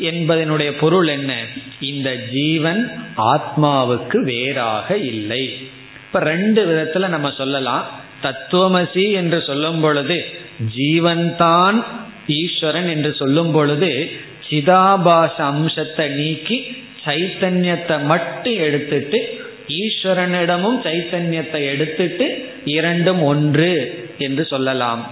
என்பதனுடைய 0.00 0.78
பொருள் 0.78 1.06
என்ன? 1.06 1.34
இந்த 1.80 2.16
ஜீவன் 2.32 3.02
ஆத்மாவுக்கு 3.16 4.16
வேறாக 4.16 4.96
இல்லை. 4.96 5.68
இப்ப 6.06 6.18
ரெண்டு 6.18 6.66
விதத்துல 6.66 7.08
நம்ம 7.08 7.30
சொல்லலாம். 7.36 7.86
தத்துவமசி 8.22 9.12
என்று 9.12 9.42
சொல்லும் 9.42 9.80
பொழுது 9.80 10.39
ஜீவன்தான் 10.76 11.84
ஈஸ்வரன் 12.26 12.88
என்று 12.88 13.14
சொல்லும் 13.14 13.52
பொழுது 13.52 14.10
சிதாபாச 14.48 15.36
அம்சத்தை 15.36 16.08
நீக்கி 16.08 16.76
சைத்தன்யத்தை 17.06 18.04
மட்டும் 18.04 18.54
எடுத்துட்டு 18.54 19.38
ஈஸ்வரனிடமும் 19.68 20.78
சைத்தன்யத்தை 20.86 21.60
எடுத்துட்டு 21.64 22.26
இரண்டும் 22.64 23.22
ஒன்று 23.22 23.72
என்று 24.18 24.46
சொல்லலாம். 24.46 25.02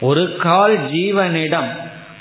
ஒரு 0.00 0.36
கால் 0.36 0.78
ஜீவனிடம் 0.90 1.70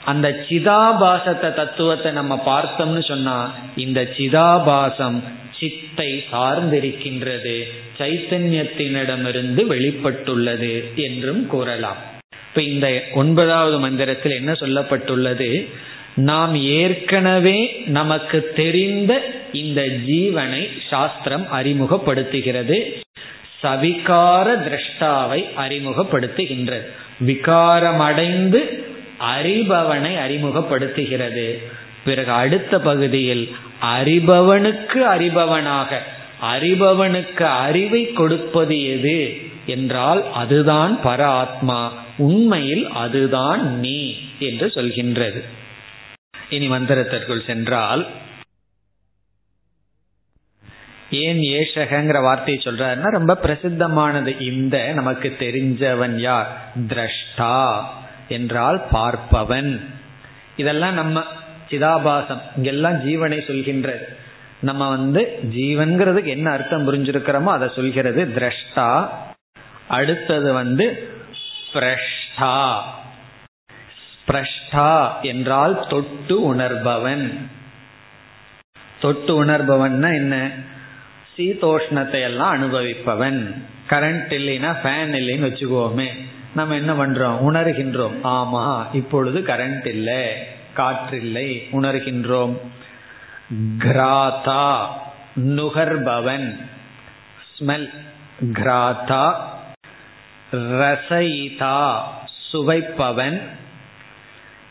அந்த 0.05 0.45
சிதாபாசத்தை 0.49 1.53
தத்துவத்தை 1.53 2.11
நம்ம 2.11 2.41
பார்த்தோம்னு 2.45 3.03
சொன்னா 3.07 3.37
இந்த 3.75 4.01
சிதாபாசம் 4.17 5.23
சித்தை 5.59 6.23
சார்ந்திருக்கின்றது 6.31 7.63
சைத்தன்யத்தினிடமிருந்து 7.99 9.61
வெளிப்பட்டுள்ளது 9.65 10.95
என்றும் 10.95 11.47
கூறலாம். 11.47 12.01
இப்ப 12.55 12.71
இந்த 12.73 13.03
ஒன்பதாவது 13.13 13.79
மந்திரத்தில் 13.79 14.31
என்ன 14.31 14.51
சொல்லப்பட்டுள்ளது? 14.51 15.69
நாம் 16.15 16.55
ஏற்கனவே 16.55 17.83
நமக்கு 17.85 18.53
தெரிந்த 18.55 19.21
இந்த 19.51 19.81
ஜீவனை 19.81 20.69
சாஸ்திரம் 20.89 21.47
அறிமுகப்படுத்துகிறது. 21.53 23.01
சவிகார 23.63 24.45
திரஷ்டாவை 24.67 25.45
அறிமுகப்படுத்துகின்றது. 25.57 26.85
விகாரமடைந்து 27.25 28.83
அறிபவனை 29.37 30.15
அறிமுகப்படுத்துகிறது. 30.15 31.63
பிறகு 32.05 32.31
அடுத்த 32.31 32.79
பகுதியில் 32.79 33.55
அறிபவனுக்கு 33.81 35.01
அறிபவனாக 35.17 35.97
அறிபவனுக்கு 36.55 37.43
அறிவை 37.43 38.11
கொடுப்பது 38.11 38.85
எது? 38.85 39.37
என்றால் 39.65 40.31
அதுதான் 40.33 40.99
பர 41.03 41.21
ஆத்மா. 41.21 42.04
உண்மையில் 42.17 42.89
அதுதான் 42.89 43.79
நீ 43.79 44.15
என்று 44.39 44.67
சொல்கின்றது. 44.67 45.43
இனி 46.49 46.69
மந்திரத்திற்குள் 46.69 47.45
சென்றால் 47.45 48.07
ஏன் 51.09 51.37
ஏஷகங்கிற 51.37 52.21
வார்த்தையை 52.21 52.63
சொல்றாருன்னா 52.63 53.09
ரொம்ப 53.09 53.37
பிரசித்தமானது. 53.43 54.41
இந்த 54.41 54.91
நமக்கு 54.93 55.35
தெரிஞ்சவன் 55.39 56.15
யார்? 56.17 56.71
திரஷ்டா 56.87 57.83
என்றால் 58.27 58.85
பார்ப்பவன். 58.91 59.79
இதெல்லாம் 60.55 60.93
நம்ம 60.93 61.23
சிதாபாசம் 61.69 62.41
இங்கெல்லாம் 62.55 62.93
ஜீவனை 62.93 63.37
சொல்கின்றது. 63.37 64.03
நம்ம 64.61 64.89
வந்து 64.89 65.39
ஜீவன்கிறதுக்கு 65.43 66.25
என்ன 66.25 66.51
அர்த்தம் 66.51 66.93
புரிஞ்சிருக்கிறோமோ 66.93 67.51
அதை 67.51 67.69
சொல்கிறது 67.75 68.25
திரஷ்டா. 68.25 69.07
அடுத்தது 69.87 70.53
வந்து 70.53 71.13
பிரஷ்டா 71.75 72.81
பிரஷ்டா 74.27 75.21
என்றால் 75.21 75.85
தொட்டு 75.87 76.43
உணர்பவன். 76.43 77.49
தொட்டு 78.99 79.45
உணர்பவன்னா 79.45 80.13
என்ன? 80.13 80.51
சீதோஷ்ணத்தை 81.37 82.21
எல்லாம் 82.21 82.53
அனுபவிப்பவன். 82.53 83.63
கரண்ட் 83.89 84.31
இல்லைன்னா 84.31 84.75
ஃபேன் 84.83 85.13
இல்லைன்னு 85.13 85.47
வச்சுக்கோமே. 85.49 86.07
நம்ம 86.55 86.75
என்ன 86.75 86.93
பண்றோம்? 86.93 87.37
உணர்கின்றோம். 87.49 88.13
ஆமா 88.23 88.85
இப்பொழுது 88.95 89.39
கரண்ட் 89.39 89.85
இல்லை. 89.85 90.35
காற்றில்லை 90.77 91.63
உணர்கின்றோம். 91.71 92.57
கிராதா 93.77 94.87
நுகர்பவன். 95.35 96.67
ஸ்மெல் 97.59 97.89
கிராதா 98.53 99.53
ரசயிதா 100.51 101.97
சுவைப்பவன். 102.51 103.41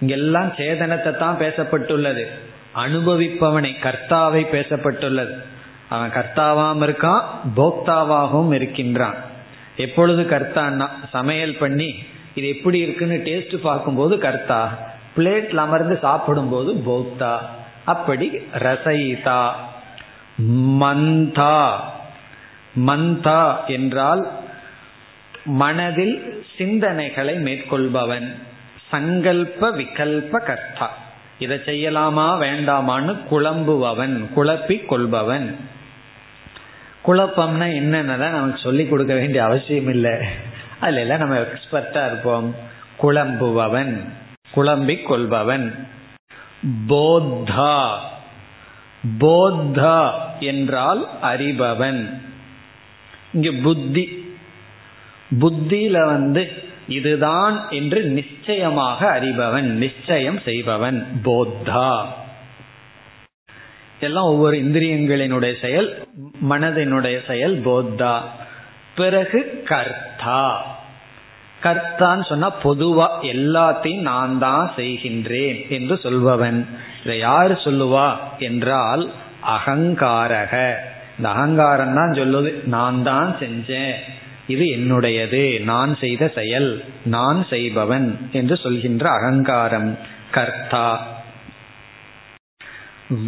இங்கெல்லாம் 0.00 0.48
சேதனத்தை 0.48 1.16
தான் 1.16 1.38
பேசப்பட்டுள்ளது. 1.38 2.28
அனுபவிப்பவனை 2.74 3.72
கர்த்தாவை 3.82 4.42
பேசப்பட்டுள்ளது. 4.54 5.34
அவன் 5.88 6.10
கர்த்தாவாம் 6.10 6.82
இருக்கான் 6.82 7.22
போக்தாவாகவும் 7.56 8.52
இருக்கின்றான். 8.52 9.14
எப்பொழுது 9.76 10.22
கர்த்தான்னா 10.22 10.88
சமையல் 11.12 11.56
பண்ணி 11.56 11.94
இது 12.34 12.48
எப்படி 12.48 12.78
இருக்குன்னு 12.78 13.14
டேஸ்ட் 13.14 13.56
பார்க்கும்போது 13.56 14.18
கர்த்தா 14.18 14.78
பிளேட்ல 15.16 15.56
அமர்ந்து 15.56 15.98
சாப்பிடும்போது 16.02 16.72
போக்தா. 16.72 17.36
அப்படி 17.84 18.30
ரசயிதா 18.54 19.52
மந்தா. 20.80 21.70
மந்தா 22.86 23.66
என்றால் 23.66 24.30
மனதில் 25.44 26.46
சிந்தனைகளை 26.58 27.36
மேற்கொள்பவன். 27.36 28.34
சங்கல்ப 28.92 29.60
விகல்ப 29.60 30.30
கர்த்தா. 30.30 30.96
இதை 31.38 31.60
செய்யலாமா 31.66 32.36
வேண்டாமான்னு 32.38 33.16
குழம்புபவன் 33.30 34.26
குழப்பி 34.36 34.86
கொள்பவன். 34.86 35.56
குழப்பம்னா 37.06 37.72
என்னென்னதான் 37.72 38.30
நமக்கு 38.30 38.60
சொல்லி 38.62 38.86
கொடுக்க 38.86 39.14
வேண்டிய 39.14 39.44
அவசியம் 39.44 39.88
இல்லை. 39.88 40.26
அதுல 40.80 41.00
எல்லாம் 41.00 41.18
நம்ம 41.18 41.36
எக்ஸ்பர்ட்டா 41.36 42.06
இருப்போம். 42.06 42.54
குழம்புபவன் 43.02 44.04
குழம்பிக் 44.50 45.06
கொள்பவன். 45.06 45.88
போத்தா. 46.88 47.90
போத்தா 49.18 50.10
என்றால் 50.40 51.08
அறிபவன். 51.22 52.20
இங்கு 53.32 53.52
புத்தி 53.52 54.23
புத்தியில 55.40 56.06
வந்து 56.06 56.52
இதுதான் 56.88 57.70
என்று 57.70 58.02
நிச்சயமாக 58.02 59.20
அறிபவன் 59.20 59.70
நிச்சயம் 59.76 60.40
செய்பவன். 60.44 61.06
போத்தா. 61.24 62.04
எல்லாம் 64.00 64.24
ஒவ்வொரு 64.24 64.56
இந்திரியங்களினுடைய 64.56 65.60
செயல் 65.60 66.06
மனதினுடைய 66.50 67.26
செயல் 67.26 67.60
போத்தா. 67.60 68.20
பிறகு 68.94 69.62
கர்த்தா. 69.64 70.72
கர்த்தான்னு 71.62 72.26
சொன்னா 72.26 72.52
பொதுவா 72.64 73.08
எல்லாத்தையும் 73.22 74.00
நான் 74.00 74.38
தான் 74.38 74.70
செய்கின்றேன் 74.76 75.68
என்று 75.68 76.00
சொல்பவன். 76.02 76.66
இதை 77.04 77.18
யாரு 77.18 77.54
சொல்லுவா 77.64 78.12
என்றால் 78.38 79.10
அகங்காரக. 79.46 80.74
இந்த 81.16 81.28
அகங்காரம் 81.28 81.94
தான் 81.94 82.12
சொல்லுது 82.12 82.64
நான் 82.64 83.02
தான் 83.02 83.36
செஞ்சேன். 83.40 83.94
இது 84.46 84.64
என்னுடையது 84.64 85.60
நான் 85.60 85.96
செய்த 85.96 86.32
செயல் 86.34 86.84
நான் 87.04 87.46
செய்பவன் 87.50 88.28
என்று 88.32 88.56
சொல்கின்ற 88.56 89.10
அகங்காரம் 89.10 89.98
கர்த்தா. 90.30 91.06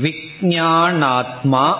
விஜயானாத்மா 0.02 1.74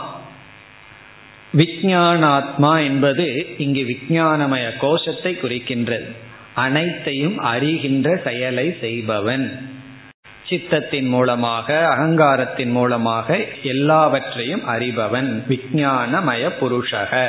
விஜயானாத்மா 1.57 2.83
என்பது 2.83 3.55
இங்கு 3.59 3.83
விஜயானமய 3.83 4.77
கோஷத்தை 4.79 5.38
குறிக்கின்றது. 5.42 6.09
அனைத்தையும் 6.55 7.44
அறிகின்ற 7.44 8.22
செயலை 8.25 8.77
செய்பவன். 8.81 9.75
சித்தத்தின் 10.49 11.09
மூலமாக 11.09 11.96
அகங்காரத்தின் 11.96 12.70
மூலமாக 12.70 13.44
எல்லாவற்றையும் 13.62 14.68
அறிபவன் 14.68 15.42
விஜயானமய 15.49 16.53
புருஷக. 16.61 17.29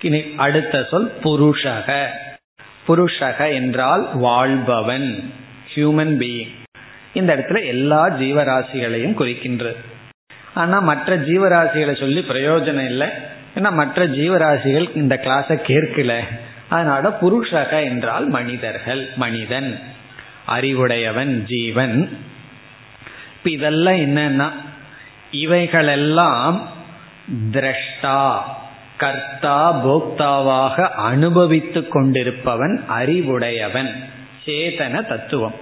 இனி 0.00 0.24
அடுத்த 0.36 0.86
சொல் 0.90 1.12
புருஷக. 1.22 2.06
புருஷக 2.88 3.52
என்றால் 3.52 4.16
வாழ்பவன் 4.16 5.32
ஹியூமன் 5.74 6.16
பீயிங் 6.18 6.56
இந்த 7.12 7.36
இடத்துல 7.36 7.66
எல்லா 7.66 8.08
ஜீவராசிகளையும் 8.08 9.18
குறிக்கின்றது. 9.18 9.76
ஆனா 10.54 10.80
மற்ற 10.80 11.16
ஜீவராசிகளை 11.16 11.98
சொல்லி 11.98 12.20
பிரயோஜனம் 12.20 12.84
இல்லை. 12.84 13.08
ஏன்னா 13.54 13.72
மற்ற 13.72 14.06
ஜீவராசிகள் 14.06 14.96
இந்த 14.96 15.20
கிளாஸை 15.24 15.60
கேட்கல. 15.66 16.20
அதனால 16.68 17.18
புருஷக 17.20 17.82
என்றால் 17.84 18.28
மனிதர்கள் 18.28 19.08
மனிதன். 19.16 19.80
அறிவுடையவன் 20.46 21.44
ஜீவன். 21.44 22.18
இப்ப 23.36 23.50
இதெல்லாம் 23.50 23.94
என்னன்னா 23.94 24.52
இவைகளெல்லாம் 25.30 26.68
திரஷ்டா. 27.52 28.40
கர்த்தா 29.02 29.58
போக்தாவாக 29.84 30.86
அனுபவித்து 31.10 31.80
கொண்டிருப்பவன் 31.88 32.74
அறிவுடையவன். 32.98 33.90
சேதன 34.44 34.94
தத்துவம். 35.08 35.56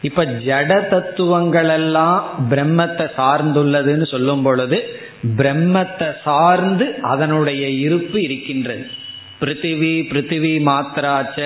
இப்ப 0.00 0.24
ஜட 0.46 0.70
தத்துவங்கள் 0.88 1.68
எல்லாம் 1.68 2.46
பிரம்மத்தை 2.50 3.06
சார்ந்துள்ளதுன்னு 3.18 4.06
சொல்லும் 4.10 4.42
பொழுது 4.42 4.78
பிரம்மத்தை 5.36 6.08
சார்ந்து 6.24 6.86
அதனுடைய 7.12 7.64
இருப்பு 7.86 8.18
இருக்கின்றது. 8.22 8.86
பிருத்திவி 9.40 9.94
பிருத்திவி 10.10 10.52
மாத்ராச்ச 10.70 11.40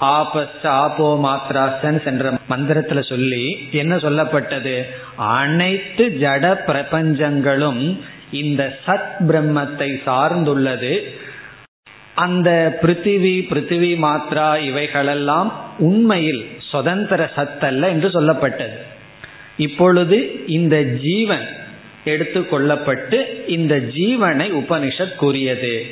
ஆபஸ்ட 0.00 0.66
ஆபோ 0.82 1.08
மாத்ராசன் 1.24 1.98
சென்ற 2.04 2.32
மந்திரத்துல 2.50 3.00
சொல்லி 3.08 3.44
என்ன 3.72 3.96
சொல்லப்பட்டது? 3.96 4.76
அனைத்து 5.16 6.04
ஜட 6.20 6.44
பிரபஞ்சங்களும் 6.66 7.82
இந்த 8.32 8.78
சத் 8.86 9.28
பிரம்மத்தை 9.28 10.00
சார்ந்துள்ளது. 10.06 11.02
அந்த 12.14 12.78
பிருத்திவி 12.82 13.46
பிருத்திவி 13.48 13.98
மாத்ரா 13.98 14.60
இவைகளெல்லாம் 14.60 15.74
உண்மையில் 15.78 16.46
சுதந்திர 16.58 17.30
சத்தல்ல 17.36 17.82
என்று 17.82 18.08
சொல்லப்பட்டது. 18.08 18.76
இப்பொழுது 19.56 20.44
இந்த 20.46 20.82
ஜீவன் 20.82 21.48
எடுத்து 22.04 22.40
கொள்ளப்பட்டு 22.40 23.48
இந்த 23.48 23.76
ஜீவனை 23.76 24.52
உபனிஷத் 24.52 25.14
கூறியது. 25.14 25.86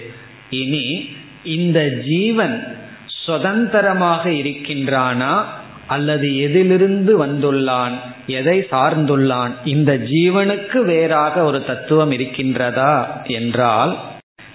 இனி 0.50 1.08
இந்த 1.44 1.88
ஜீவன் 1.88 2.76
சுதந்திரமாக 3.06 4.30
இருக்கின்றானா? 4.30 5.44
அல்லது 5.88 6.38
எதிலிருந்து 6.38 7.26
வந்துள்ளான் 7.26 7.98
எதை 8.26 8.66
சார்ந்துள்ளான் 8.70 9.52
இந்த 9.64 9.96
ஜீவனுக்கு 9.96 10.78
வேறாக 10.78 11.42
ஒரு 11.42 11.64
தத்துவம் 11.64 12.12
இருக்கின்றதா 12.12 13.22
என்றால் 13.26 13.98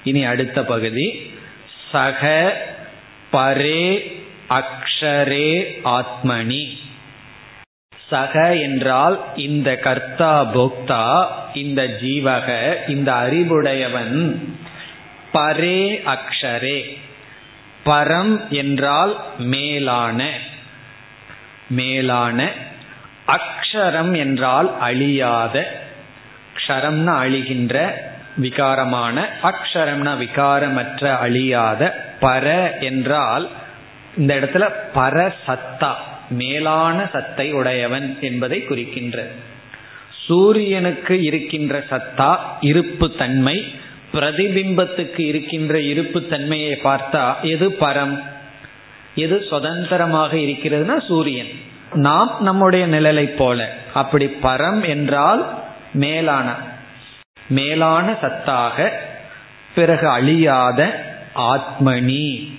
இனி 0.03 0.23
அடுத்த 0.23 0.63
பகுதி 0.63 1.31
சக 1.91 2.21
பரே 3.31 4.11
அக்ஷரே 4.49 5.49
ஆத்மனி. 5.83 6.67
சக 8.09 8.55
என்றால் 8.55 9.19
இந்த 9.35 9.75
கர்த்தா 9.75 10.53
போக்தா 10.55 11.25
இந்த 11.53 11.87
ஜீவக 12.01 12.75
இந்த 12.87 13.13
அறிவுடையவன் 13.13 14.47
பரே 15.33 15.81
அக்ஷரே. 16.05 16.97
பரம் 17.85 18.47
என்றால் 18.49 19.23
மேலான. 19.37 20.31
மேலான 21.77 22.39
அக்ஷரம் 23.37 24.13
என்றால் 24.17 24.69
அழியாத 24.79 25.55
க்ஷரம்னா 26.57 27.13
அழிகின்ற 27.25 27.75
விகாரமான 28.41 29.17
அக்ஷரம்னா 29.43 30.13
விகாரமற்ற 30.23 31.03
அழியாத 31.17 31.81
பர 32.21 32.45
என்றால் 32.79 33.45
இந்த 34.17 34.31
இடத்துல 34.39 34.65
பர 34.95 35.17
சத்தா 35.47 35.91
மேலான 36.29 36.97
சத்தை 37.13 37.45
உடையவன் 37.51 38.07
என்பதை 38.21 38.59
குறிக்கின்ற. 38.63 39.17
சூரியனுக்கு 40.25 41.15
இருக்கின்ற 41.21 41.83
சத்தா 41.89 42.29
இருப்பு 42.61 43.07
தன்மை 43.11 43.55
பிரதிபிம்பத்துக்கு 44.13 45.21
இருக்கின்ற 45.31 45.73
இருப்பு 45.91 46.19
தன்மையை 46.27 46.73
பார்த்தா 46.83 47.23
எது 47.53 47.67
பரம்? 47.79 48.15
எது 49.15 49.45
சுதந்திரமாக 49.49 50.37
இருக்கிறதுனா 50.37 51.05
சூரியன். 51.05 51.47
நாம் 51.93 52.37
நம்முடைய 52.39 52.87
நிழலை 52.87 53.23
போல. 53.23 53.73
அப்படி 53.93 54.25
பரம் 54.25 54.87
என்றால் 54.87 55.63
மேலான 55.93 56.53
மேலான 57.49 58.11
சத்தாக 58.21 58.89
பிறகு 59.75 60.07
அழியாத 60.07 61.05
ஆத்மனி. 61.35 62.57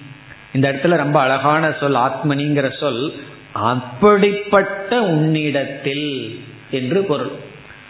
இந்த 0.54 0.72
இடத்துல 0.72 0.96
ரொம்ப 0.96 1.20
அழகான 1.20 1.72
சொல் 1.80 1.94
ஆத்மனிங்கிற 1.94 2.78
சொல் 2.78 3.14
அப்படிப்பட்ட 3.52 5.02
உன்னிடத்தில் 5.02 6.44
என்று 6.70 7.04
பொருள். 7.04 7.32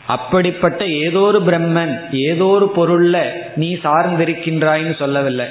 அப்படிப்பட்ட 0.06 0.86
ஏதோ 0.86 1.18
ஒரு 1.18 1.42
பிரம்மன் 1.42 1.98
ஏதோ 2.10 2.44
ஒரு 2.44 2.72
பொருள்ல 2.76 3.30
நீ 3.56 3.74
சார்ந்திருக்கின்றாய்னு 3.74 4.96
சொல்லவில்லை. 4.96 5.46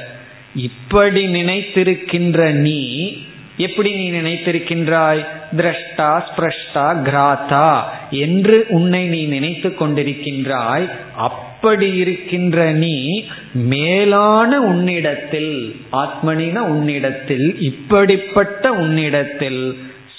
இப்படி 0.55 1.25
நினைத்திருக்கின்ற 1.25 2.51
நீ 2.51 3.13
எப்படி 3.57 3.93
நீ 3.93 4.11
நினைத்திருக்கின்றாய்? 4.11 5.25
திரஷ்டா 5.57 6.23
ஸ்பிரஷ்டா 6.27 7.01
கிராத்தா 7.01 7.83
என்று 8.09 8.65
உன்னை 8.69 9.07
நீ 9.07 9.25
நினைத்து 9.25 9.69
கொண்டிருக்கின்றாய். 9.69 10.89
அப்படி 11.15 11.95
இருக்கின்ற 11.95 12.71
நீ 12.71 13.25
மேலான 13.53 14.61
உன்னிடத்தில் 14.61 15.75
ஆத்மனின 15.91 16.57
உன்னிடத்தில் 16.57 17.61
இப்படிப்பட்ட 17.61 18.71
உன்னிடத்தில் 18.71 19.77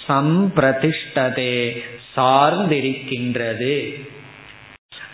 சம்பிரதிஷ்டதே 0.09 1.77
சார்ந்திருக்கின்றது. 2.17 3.95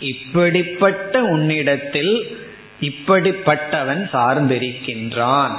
இப்படிப்பட்ட 0.01 1.23
உன்னிடத்தில் 1.23 2.39
இப்படிப்பட்டவன் 2.81 4.03
சார்ந்திருக்கின்றான். 4.13 5.57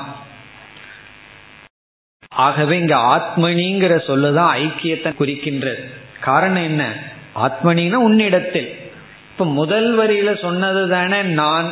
ஆகவே 2.36 2.80
இங்க 2.80 2.96
ஆத்மனிங்கிற 2.96 3.94
சொல்லுதான் 4.08 4.54
ஐக்கியத்தை 4.58 5.14
குறிக்கின்றது. 5.20 5.84
காரணம் 6.20 6.64
என்ன? 6.64 6.94
ஆத்மனின்னா 7.36 7.94
உன்னிடத்தில். 7.94 8.92
இப்ப 9.32 9.46
முதல் 9.46 10.00
வரியில 10.00 10.42
சொன்னது 10.42 10.90
தானே 10.90 11.22
நான் 11.22 11.72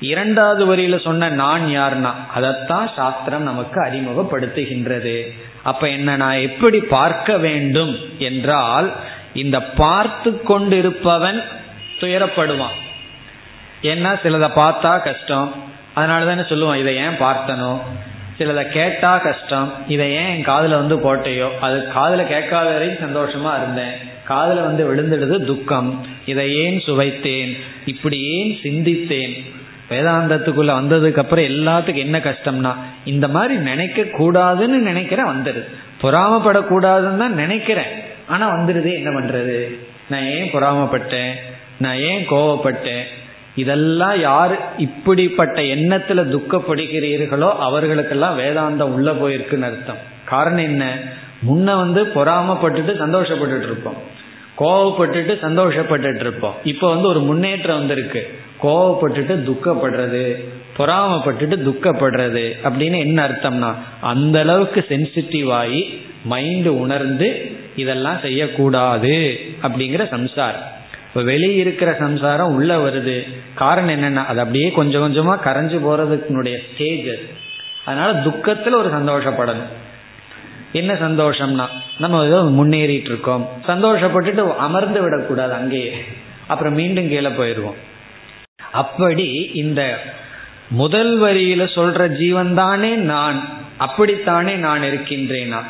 இரண்டாவது 0.00 0.76
வரியில 0.76 1.02
சொன்ன 1.04 1.28
நான் 1.28 1.62
யார்னா? 1.66 2.12
அதைத்தான் 2.34 2.90
சாஸ்திரம் 2.96 3.42
நமக்கு 3.42 3.80
அறிமுகப்படுத்துகின்றது. 3.80 5.32
அப்ப 5.62 5.88
என்ன 5.88 6.16
நான் 6.16 6.36
எப்படி 6.36 6.80
பார்க்க 6.80 7.36
வேண்டும் 7.36 7.96
என்றால் 8.18 8.92
இந்த 9.34 9.62
பார்த்து 9.62 10.42
கொண்டிருப்பவன் 10.42 11.42
துயரப்படுவான். 12.00 12.84
ஏன்னா 13.86 14.10
சிலதை 14.22 14.50
பார்த்தா 14.56 15.02
கஷ்டம். 15.02 15.54
அதனால 15.94 16.24
தானே 16.24 16.42
சொல்லுவோம் 16.48 16.80
இதை 16.80 16.96
ஏன் 16.96 17.20
பார்த்தனும் 17.20 17.78
சிலதை 18.38 18.68
கேட்டா 18.68 19.18
கஷ்டம் 19.18 19.72
இதை 19.88 20.12
ஏன் 20.12 20.34
என் 20.36 20.42
காதில் 20.42 20.80
வந்து 20.80 20.96
போட்டையோ? 20.96 21.48
அது 21.60 21.88
காதில் 21.88 22.26
கேட்காத 22.26 22.70
வரைக்கும் 22.70 23.06
சந்தோஷமா 23.06 23.56
இருந்தேன். 23.56 23.92
காதில் 24.24 24.60
வந்து 24.60 24.82
விழுந்துடுது 24.94 25.44
துக்கம். 25.44 26.06
இதை 26.26 26.56
ஏன் 26.56 26.82
சுவைத்தேன்? 26.86 27.58
இப்படி 27.86 28.20
ஏன் 28.20 28.58
சிந்தித்தேன்? 28.62 29.54
வேதாந்தத்துக்குள்ள 29.90 30.70
வந்ததுக்கு 30.72 31.16
அப்புறம் 31.16 31.44
எல்லாத்துக்கும் 31.44 32.04
என்ன 32.04 32.18
கஷ்டம்னா 32.18 32.74
இந்த 33.04 33.28
மாதிரி 33.28 33.54
நினைக்க 33.54 34.02
கூடாதுன்னு 34.02 34.82
நினைக்கிறேன் 34.82 35.24
வந்துடுது. 35.24 35.64
பொறாமப்படக்கூடாதுன்னு 36.02 37.16
தான் 37.16 37.34
நினைக்கிறேன். 37.34 37.92
ஆனா 38.26 38.52
வந்துடுது 38.52 38.94
என்ன 38.94 39.10
பண்றது? 39.10 39.78
நான் 40.08 40.26
ஏன் 40.26 40.50
பொறாமப்பட்டேன்? 40.52 41.30
நான் 41.76 41.96
ஏன் 41.96 42.28
கோவப்பட்டேன்? 42.28 43.04
இதெல்லாம் 43.56 44.20
யார் 44.20 44.78
இப்படிப்பட்ட 44.78 45.60
எண்ணத்துல 45.60 46.22
துக்கப்படுகிறீர்களோ 46.34 47.50
அவர்களுக்கெல்லாம் 47.58 48.38
வேதாந்தம் 48.38 48.94
உள்ள 48.96 49.12
போயிருக்குன்னு 49.12 49.68
அர்த்தம். 49.70 49.96
காரணம் 50.24 50.66
என்ன? 50.70 50.84
முன்ன 51.48 51.76
வந்து 51.76 52.04
பொறாமப்பட்டுட்டு 52.04 52.92
சந்தோஷப்பட்டுட்டு 53.02 53.68
இருப்போம் 53.70 54.14
கோவப்பட்டுட்டு 54.58 55.32
சந்தோஷப்பட்டுட்டு 55.42 56.20
இருப்போம் 56.20 56.54
இப்போ 56.64 56.88
வந்து 56.88 57.08
ஒரு 57.08 57.20
முன்னேற்றம் 57.20 57.78
வந்திருக்கு. 57.78 58.38
கோவப்பட்டுட்டு 58.62 59.34
துக்கப்படுறது 59.48 60.44
பொறாமப்பட்டுட்டு 60.78 61.56
துக்கப்படுறது 61.68 62.44
அப்படின்னு 62.64 62.98
என்ன 62.98 63.28
அர்த்தம்னா 63.28 63.74
அந்த 64.00 64.40
அளவுக்கு 64.40 64.86
சென்சிட்டிவ் 64.88 65.52
ஆகி 65.52 66.00
மைண்டு 66.30 66.66
உணர்ந்து 66.66 67.28
இதெல்லாம் 67.76 68.18
செய்யக்கூடாது 68.22 69.40
அப்படிங்கிற 69.62 70.08
சம்சாரம். 70.08 70.74
இப்போ 71.16 71.28
வெளியே 71.28 71.54
இருக்கிற 71.54 71.96
சம்சாரம் 71.98 72.54
உள்ள 72.54 72.76
வருது. 72.76 73.34
காரணம் 73.54 73.94
என்னன்னா 73.94 74.26
அது 74.26 74.40
அப்படியே 74.40 74.70
கொஞ்சம் 74.70 75.04
கொஞ்சமா 75.04 75.30
கரைஞ்சு 75.30 75.78
போறதுக்குனுடைய 75.86 76.56
ஸ்டேஜ் 76.72 77.08
அதனால 77.84 78.12
துக்கத்துல 78.12 78.74
ஒரு 78.74 78.88
சந்தோஷப்படணும். 78.88 79.70
என்ன 80.72 80.92
சந்தோஷம்னா 80.92 81.66
நம்ம 81.98 82.24
ஏதோ 82.24 82.42
முன்னேறிட்டு 82.42 83.08
இருக்கோம். 83.12 83.48
சந்தோஷப்பட்டுட்டு 83.66 84.56
அமர்ந்து 84.56 85.02
விடக்கூடாது 85.02 85.52
அங்கேயே. 85.52 86.04
அப்புறம் 86.46 86.74
மீண்டும் 86.74 87.08
கீழே 87.08 87.28
போயிடுவோம். 87.28 87.78
அப்படி 88.72 89.50
இந்த 89.54 89.98
முதல் 90.68 91.20
வரியில 91.20 91.68
சொல்ற 91.74 92.08
ஜீவன் 92.08 92.54
தானே 92.54 92.94
நான் 92.94 93.44
அப்படித்தானே 93.76 94.54
நான் 94.54 94.82
இருக்கின்றேனா? 94.82 95.62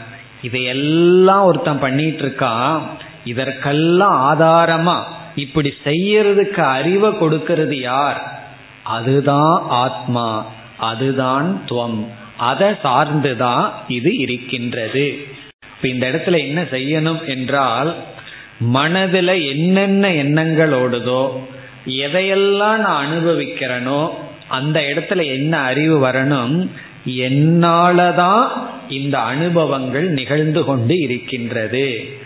இதையெல்லாம் 0.42 1.44
ஒருத்தன் 1.44 1.78
பண்ணிட்டு 1.78 2.22
இருக்கான். 2.22 2.80
இதற்கெல்லாம் 3.24 4.18
ஆதாரமா 4.30 5.02
இப்படி 5.36 5.74
செய்யறதுக்கு 5.84 6.60
அறிவை 6.60 7.18
கொடுக்கிறது 7.18 7.80
யார்? 7.80 8.40
அதுதான் 8.82 9.62
ஆத்மா. 9.68 10.46
அதுதான் 10.76 11.62
துவம். 11.68 12.06
அதை 12.36 12.68
சார்ந்துதான் 12.84 13.70
இது 13.88 14.16
இருக்கின்றது. 14.16 15.26
இப்ப 15.76 15.88
இந்த 15.88 16.08
இடத்துல 16.08 16.38
என்ன 16.38 16.62
செய்யணும் 16.62 17.24
என்றால் 17.26 17.94
மனதில் 18.58 19.48
என்னென்ன 19.48 20.12
எண்ணங்கள் 20.12 20.70
ஓடுதோ 20.70 21.44
எதையெல்லாம் 21.86 22.76
நான் 22.76 23.06
அனுபவிக்கிறனோ 23.06 24.10
அந்த 24.48 24.80
இடத்துல 24.80 25.24
என்ன 25.24 25.58
அறிவு 25.58 26.06
வரணும் 26.06 26.68
என்னாலதான் 27.06 28.46
இந்த 28.88 29.18
அனுபவங்கள் 29.18 30.08
நிகழ்ந்து 30.08 30.64
கொண்டு 30.64 30.98
இருக்கின்றது. 30.98 32.16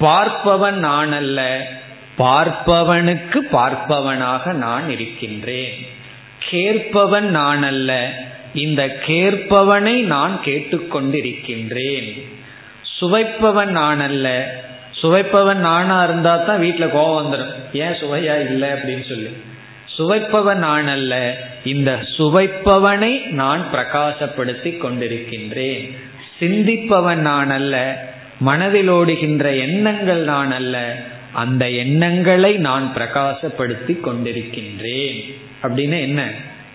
பார்ப்பவன் 0.00 0.72
நான் 0.72 1.12
அல்ல 1.12 1.70
பார்ப்பவனுக்கு 2.18 3.38
பார்ப்பவனாக 3.52 4.52
நான் 4.52 4.90
இருக்கின்றேன். 4.90 5.86
கேட்பவன் 6.38 7.30
நான் 7.30 7.62
அல்ல 7.62 8.12
இந்த 8.54 9.00
கேட்பவனை 9.06 10.00
நான் 10.00 10.40
கேட்டுக்கொண்டிருக்கின்றேன். 10.44 12.22
சுவைப்பவன் 13.00 13.72
நான் 13.80 14.00
அல்ல 14.00 14.54
சுவைப்பவன் 15.02 15.54
நானா 15.54 16.04
இருந்தா 16.04 16.36
தான் 16.36 16.58
வீட்டில் 16.58 16.86
கோவம் 16.86 17.20
வந்துடும் 17.20 17.52
ஏன் 17.72 17.96
சுவையா 18.02 18.50
இல்லை 18.50 18.68
அப்படின்னு 18.68 19.08
சொல்லி. 19.08 19.30
சுவைப்பவன் 19.98 20.54
நான் 20.54 20.88
அல்ல 20.88 21.36
இந்த 21.64 22.06
சுவைப்பவனை 22.18 23.26
நான் 23.26 23.66
பிரகாசப்படுத்தி 23.72 24.78
கொண்டிருக்கின்றேன். 24.78 25.96
சிந்திப்பவன் 26.40 27.14
நான் 27.14 27.50
அல்ல 27.50 28.04
மனதில் 28.38 28.88
ஓடுகின்ற 28.88 29.54
எண்ணங்கள் 29.56 30.22
நான் 30.24 30.52
அல்ல 30.52 31.04
அந்த 31.32 31.70
எண்ணங்களை 31.70 32.56
நான் 32.56 32.92
பிரகாசப்படுத்தி 32.96 34.00
கொண்டிருக்கின்றேன். 34.00 35.34
அப்படின்னு 35.62 36.00
என்ன? 36.00 36.30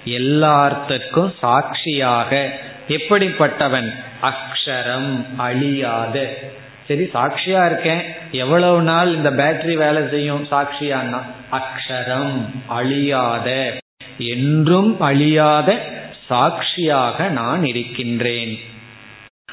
எல்லாத்துக்கும் 0.06 1.34
சாட்சியாக 1.40 2.60
எப்படிப்பட்டவன்? 2.88 3.94
அக்ஷரம் 4.22 5.26
அழியாத. 5.38 6.38
சரி 6.88 7.10
சாட்சியா 7.14 7.66
இருக்கேன். 7.66 8.02
எவ்வளவு 8.32 8.82
நாள் 8.82 9.16
இந்த 9.16 9.32
பேட்டரி 9.32 9.74
வேலை 9.74 10.04
செய்யும் 10.10 10.48
சாட்சியான்னா? 10.52 11.22
அக்ஷரம் 11.52 12.46
அழியாத. 12.68 13.78
என்றும் 14.18 15.00
அழியாத 15.00 15.82
சாட்சியாக 16.28 17.28
நான் 17.28 17.66
இருக்கின்றேன். 17.66 18.60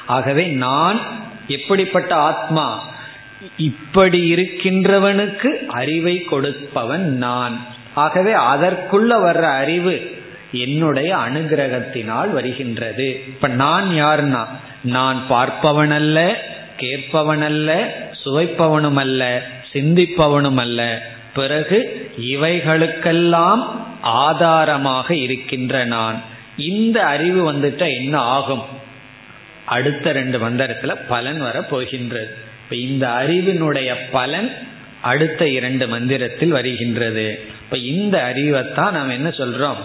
ஆகவே 0.05 0.45
நான் 0.45 0.99
எப்படிப்பட்ட 1.47 2.15
ஆத்மா? 2.15 2.93
இப்படி 3.57 4.33
இருக்கின்றவனுக்கு 4.33 5.65
அறிவை 5.67 6.23
கொடுப்பவன் 6.23 7.17
நான். 7.17 7.65
ஆகவே 7.93 8.33
அதற்குள்ள 8.33 9.09
வர்ற 9.09 9.41
அறிவு 9.41 10.23
என்னுடைய 10.51 11.15
அனுகிரகத்தினால் 11.15 12.29
வருகின்றது. 12.29 13.23
இப்ப 13.27 13.47
நான் 13.47 13.89
யாருன்னா 13.89 14.45
நான் 14.83 15.25
பார்ப்பவனல்ல 15.29 16.33
கேட்பவனல்ல 16.79 17.85
சுவைப்பவனும் 18.25 18.95
அல்ல 18.95 19.41
சிந்திப்பவனும் 19.73 20.57
அல்ல 20.57 21.01
பிறகு 21.33 22.11
இவைகளுக்கெல்லாம் 22.21 23.65
ஆதாரமாக 24.01 25.15
இருக்கின்ற 25.15 25.85
நான். 25.85 26.21
இந்த 26.57 27.03
அறிவு 27.05 27.53
வந்துட்டா 27.53 27.95
என்ன 27.95 28.17
ஆகும்? 28.17 28.61
அடுத்த 29.65 30.11
ரெண்டு 30.11 30.39
மந்திரத்துல 30.39 30.95
பலன் 31.07 31.39
வர 31.39 31.61
போகின்றது 31.61 32.37
இப்ப 32.65 32.75
இந்த 32.75 33.07
அறிவினுடைய 33.07 33.93
பலன் 34.11 34.51
அடுத்த 35.01 35.47
இரண்டு 35.47 35.87
மந்திரத்தில் 35.87 36.49
வருகின்றது. 36.49 37.45
இப்ப 37.61 37.77
இந்த 37.77 38.31
அறிவைத்தான் 38.33 38.91
நாம் 38.91 39.09
என்ன 39.09 39.29
சொல்றோம்? 39.29 39.81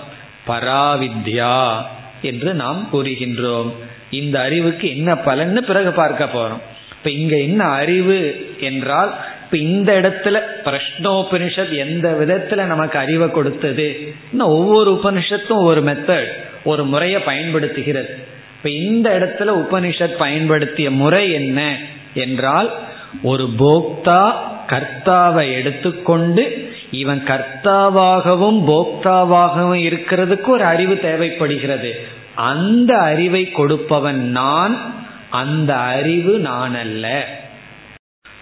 பராவித்யா 0.46 1.82
என்று 2.22 2.54
நாம் 2.54 2.88
கூறுகின்றோம். 2.92 3.72
இந்த 4.10 4.40
அறிவுக்கு 4.40 4.90
என்ன 4.90 5.14
பலன்னு 5.14 5.56
பிறகு 5.56 5.92
பார்க்க 5.92 6.24
போறோம். 6.24 6.60
இப்ப 6.92 7.10
இங்க 7.10 7.36
என்ன 7.36 7.64
அறிவு 7.64 8.48
என்றால் 8.60 9.18
இப்ப 9.44 9.56
இந்த 9.56 10.00
இடத்துல 10.00 10.38
பிரஷ்னோபனிஷத் 10.64 11.76
எந்த 11.76 12.16
விதத்துல 12.20 12.64
நமக்கு 12.64 12.98
அறிவை 12.98 13.30
கொடுத்தது? 13.30 14.14
இன்னும் 14.30 14.46
ஒவ்வொரு 14.46 15.00
உபனிஷத்தும் 15.04 15.62
ஒரு 15.62 15.82
மெத்தட் 15.82 16.28
ஒரு 16.64 16.84
முறையை 16.84 17.20
பயன்படுத்துகிறது. 17.20 18.18
இப்ப 18.56 18.70
இந்த 18.70 19.10
இடத்துல 19.10 19.48
உபனிஷத் 19.48 20.16
பயன்படுத்திய 20.18 20.90
முறை 20.90 21.32
என்ன? 21.32 21.76
என்றால் 22.14 22.74
ஒரு 23.22 23.48
போக்தா 23.58 24.30
கர்த்தாவை 24.66 25.52
எடுத்துக்கொண்டு 25.52 26.74
இவன் 26.90 27.22
கர்த்தாவாகவும் 27.26 28.61
போக்தாவாகவும் 28.66 29.82
இருக்கிறதுக்கு 29.88 30.48
ஒரு 30.48 30.64
அறிவு 30.64 30.98
தேவைப்படுகிறது. 30.98 32.08
அந்த 32.34 32.98
அறிவை 32.98 33.50
கொடுப்பவன் 33.50 34.30
நான் 34.30 34.94
அந்த 35.30 35.76
அறிவு 35.76 36.38
நான் 36.38 36.74
அல்ல 36.74 37.26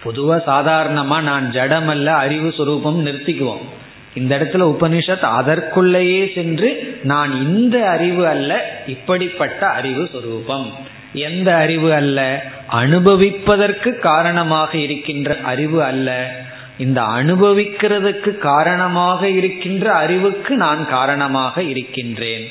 பொதுவா 0.05 0.41
சாதாரணமா 0.47 1.21
நான் 1.21 1.51
ஜடம் 1.51 1.87
அல்ல 1.87 2.13
அறிவு 2.13 2.53
சுரூபம் 2.57 2.99
நிறுத்திக்குவோம். 3.05 3.65
இந்த 4.13 4.37
இடத்துல 4.37 4.75
உபனிஷத் 4.75 5.19
அதற்குள்ளேயே 5.19 6.33
சென்று 6.35 6.99
நான் 7.03 7.47
இந்த 7.47 7.89
அறிவு 7.89 8.27
அல்ல 8.27 8.81
இப்படிப்பட்ட 8.87 9.65
அறிவு 9.65 10.09
சுரூபம். 10.13 10.65
எந்த 11.13 11.55
அறிவு 11.55 11.93
அல்ல? 11.93 12.43
அனுபவிப்பதற்கு 12.67 13.99
காரணமாக 13.99 14.77
இருக்கின்ற 14.77 15.37
அறிவு 15.43 15.83
அல்ல. 15.83 16.31
இந்த 16.77 17.01
அனுபவிக்கிறதுக்கு 17.01 18.37
காரணமாக 18.37 19.29
இருக்கின்ற 19.29 19.91
அறிவுக்கு 19.91 20.55
நான் 20.55 20.89
காரணமாக 20.89 21.63
இருக்கின்றேன். 21.63 22.47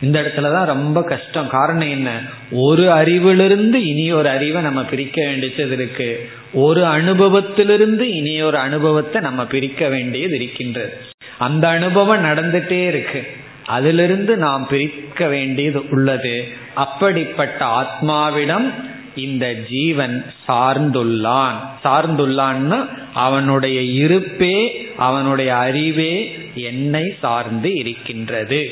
இந்த 0.00 0.20
இடத்துல 0.20 0.52
தான் 0.52 0.66
ரொம்ப 0.66 1.02
கஷ்டம். 1.02 1.48
காரணம் 1.48 1.88
என்ன? 1.88 2.20
ஒரு 2.50 2.82
அறிவிலிருந்து 2.82 3.74
இனி 3.74 4.12
ஒரு 4.12 4.28
அறிவை 4.28 4.62
நம்ம 4.62 4.84
பிரிக்க 4.84 5.24
வேண்டியது 5.24 5.70
இருக்கு. 5.70 6.28
ஒரு 6.52 6.84
அனுபவத்திலிருந்து 6.84 8.00
இனி 8.00 8.42
ஒரு 8.42 8.56
அனுபவத்தை 8.56 9.22
நம்ம 9.22 9.44
பிரிக்க 9.44 9.88
வேண்டியது 9.88 10.34
இருக்கின்றது. 10.34 10.96
அந்த 11.38 11.68
அனுபவம் 11.68 12.24
நடந்துட்டே 12.24 12.86
இருக்கு. 12.86 13.26
அதிலிருந்து 13.66 14.36
நாம் 14.36 14.66
பிரிக்க 14.66 15.26
வேண்டியது 15.26 15.88
உள்ளது. 15.88 16.48
அப்படிப்பட்ட 16.74 17.66
ஆத்மாவிடம் 17.66 18.72
இந்த 19.14 19.54
ஜீவன் 19.54 20.24
சார்ந்துள்ளான். 20.48 21.54
சார்ந்துள்ளான்னு 21.84 22.88
அவனுடைய 23.14 23.80
இருப்பே 23.80 24.88
அவனுடைய 24.96 25.56
அறிவே 25.56 26.38
என்னை 26.54 27.16
சார்ந்து 27.20 27.74
இருக்கின்றது. 27.74 28.70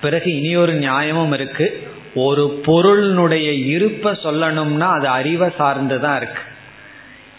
பிறகு 0.00 0.36
இனி 0.36 0.56
ஒரு 0.56 0.74
நியாயமும் 0.74 1.32
இருக்கு. 1.32 1.88
ஒரு 2.14 2.60
பொருளினுடைய 2.66 3.66
இருப்பை 3.66 4.12
சொல்லணும்னா 4.12 4.90
அது 4.90 5.08
அறிவை 5.08 5.48
சார்ந்துதான் 5.58 6.16
இருக்கு. 6.16 6.42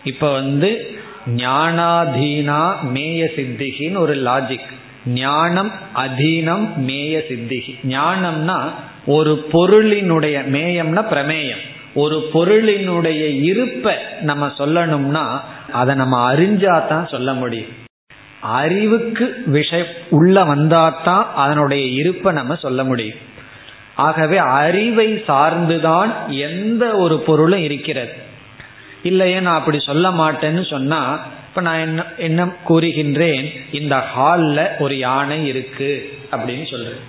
இப்போ 0.03 0.31
வந்து 0.31 0.95
ஞானாதீனா 1.35 2.75
மேய 2.93 3.25
சித்திகின்னு 3.35 3.97
ஒரு 3.97 4.15
லாஜிக் 4.15 4.73
ஞானம் 5.05 5.71
அதீனம் 5.95 6.69
மேய 6.87 7.21
சித்திகி 7.29 7.77
ஞானம்னா 7.87 8.71
ஒரு 9.05 9.47
பொருளினுடைய 9.51 10.47
மேயம்னா 10.49 11.05
பிரமேயம். 11.11 11.63
ஒரு 11.93 12.29
பொருளினுடைய 12.33 13.41
இருப்பை 13.41 13.95
நம்ம 14.21 14.47
சொல்லணும்னா 14.47 15.39
அதை 15.71 15.95
நம்ம 15.95 16.33
அறிஞ்சாதான் 16.33 17.09
சொல்ல 17.09 17.33
முடியும். 17.33 17.83
அறிவுக்கு 18.41 19.43
விஷய 19.45 19.85
உள்ள 20.09 20.43
வந்தாதான் 20.43 21.25
அதனுடைய 21.35 21.85
இருப்பை 21.85 22.33
நம்ம 22.33 22.55
சொல்ல 22.55 22.83
முடியும். 22.83 23.17
ஆகவே 23.95 24.37
அறிவை 24.37 25.13
சார்ந்துதான் 25.13 26.13
எந்த 26.27 26.95
ஒரு 26.95 27.19
பொருளும் 27.19 27.63
இருக்கிறது. 27.63 28.13
இல்லையே 29.03 29.39
நான் 29.39 29.59
அப்படி 29.59 29.79
சொல்ல 29.79 30.09
மாட்டேன்னு 30.09 30.69
சொன்னா 30.69 31.19
இப்ப 31.55 31.67
நான் 31.67 31.79
என்ன 31.79 32.03
என்ன 32.17 32.45
கூறுகின்றேன்? 32.69 33.55
இந்த 33.71 34.03
ஹால்ல 34.17 34.79
ஒரு 34.79 34.97
யானை 34.97 35.47
இருக்கு 35.47 36.17
அப்படின்னு 36.31 36.71
சொல்றேன். 36.71 36.99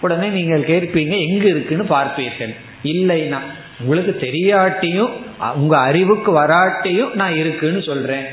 உடனே 0.00 0.28
நீங்கள் 0.28 0.64
கேட்பீங்க 0.64 1.28
எங்க 1.28 1.44
இருக்குன்னு 1.44 1.84
பார்ப்பீர்கள். 1.84 2.54
இல்லைன்னா 2.84 3.38
உங்களுக்கு 3.80 4.16
தெரியாட்டியும் 4.20 5.10
உங்க 5.54 5.78
அறிவுக்கு 5.78 6.38
வராட்டியும் 6.38 7.14
நான் 7.14 7.36
இருக்குன்னு 7.36 7.82
சொல்றேன். 7.82 8.24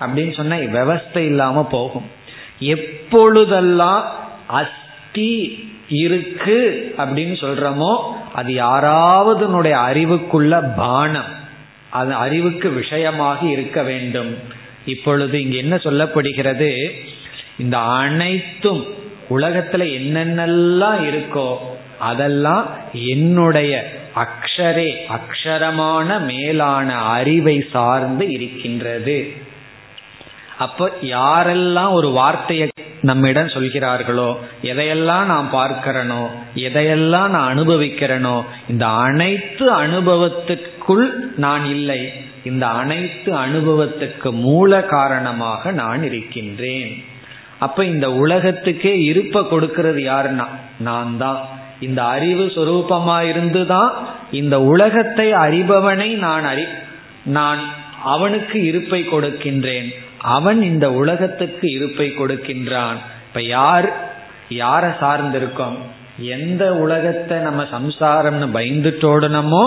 அப்படின்னு 0.00 0.34
சொன்னா 0.36 0.56
விவஸ்தை 0.56 1.18
இல்லாம 1.18 1.66
போகும். 1.66 2.06
எப்பொழுதெல்லாம் 2.58 4.14
அஸ்தி 4.46 5.32
இருக்கு 5.88 6.94
அப்படின்னு 6.98 7.34
சொல்றோமோ 7.40 8.00
அது 8.34 8.52
யாராவது 8.52 9.48
அறிவுக்குள்ள 9.64 10.74
பானம். 10.76 11.30
அது 11.90 12.14
அறிவுக்கு 12.14 12.70
விஷயமாக 12.70 13.46
இருக்க 13.46 13.82
வேண்டும். 13.82 14.58
இப்பொழுது 14.84 15.40
இங்க 15.40 15.56
என்ன 15.56 15.76
சொல்லப்படுகிறது? 15.76 16.90
இந்த 17.58 17.78
அனைத்தும் 17.78 18.84
உலகத்துல 19.30 19.82
என்னென்னலாம் 20.00 21.10
இருக்கோ 21.10 21.56
அதெல்லாம் 21.98 22.70
என்னுடைய 22.92 23.98
அக்ஷரே 24.14 24.94
அக்ஷரமான 25.08 26.20
மேலான 26.20 26.98
அறிவை 26.98 27.66
சார்ந்து 27.72 28.30
இருக்கின்றது. 28.30 29.32
அப்போ 30.58 30.90
யாரெல்லாம் 31.02 31.90
ஒரு 31.90 32.10
வார்த்தையை 32.10 32.68
நம்மிடம் 33.00 33.48
சொல்கிறார்களோ 33.48 34.38
எதையெல்லாம் 34.62 35.24
நான் 35.24 35.48
பார்க்கிறனோ 35.52 36.26
எதையெல்லாம் 36.54 37.28
நான் 37.28 37.58
அனுபவிக்கிறனோ 37.58 38.42
இந்த 38.68 38.86
அனைத்து 38.86 39.82
அனுபவத்துக்குள் 39.82 41.10
நான் 41.36 41.64
இல்லை. 41.64 42.19
இந்த 42.44 42.66
அனைத்து 42.66 43.32
அனுபவத்துக்கு 43.38 44.30
மூல 44.30 44.82
காரணமாக 44.82 45.72
நான் 45.72 46.02
இருக்கின்றேன். 46.02 47.04
அப்ப 47.58 47.84
இந்த 47.84 48.12
உலகத்துக்கே 48.12 49.02
இருப்ப 49.02 49.42
கொடுக்கிறது 49.42 50.02
யாருன்னா? 50.02 50.46
நான் 50.78 51.16
தான் 51.18 51.40
இந்த 51.80 52.04
அறிவு 52.04 52.44
சுரூபமா 52.46 53.20
இருந்துதான் 53.20 53.92
இந்த 54.30 54.60
உலகத்தை 54.60 55.32
அறிபவனை 55.32 56.16
நான் 56.16 56.44
அறி 56.44 56.64
நான் 57.24 57.58
அவனுக்கு 58.04 58.64
இருப்பை 58.64 59.08
கொடுக்கின்றேன். 59.08 59.94
அவன் 60.18 60.62
இந்த 60.62 60.92
உலகத்துக்கு 60.92 61.70
இருப்பை 61.72 62.08
கொடுக்கின்றான். 62.08 62.96
இப்ப 63.28 63.42
யார் 63.42 63.88
யார 64.48 64.94
சார்ந்திருக்கோம்? 65.00 65.76
எந்த 66.18 66.74
உலகத்தை 66.74 67.38
நம்ம 67.38 67.62
சம்சாரம்னு 67.62 68.46
பயந்துட்டோடனமோ 68.56 69.64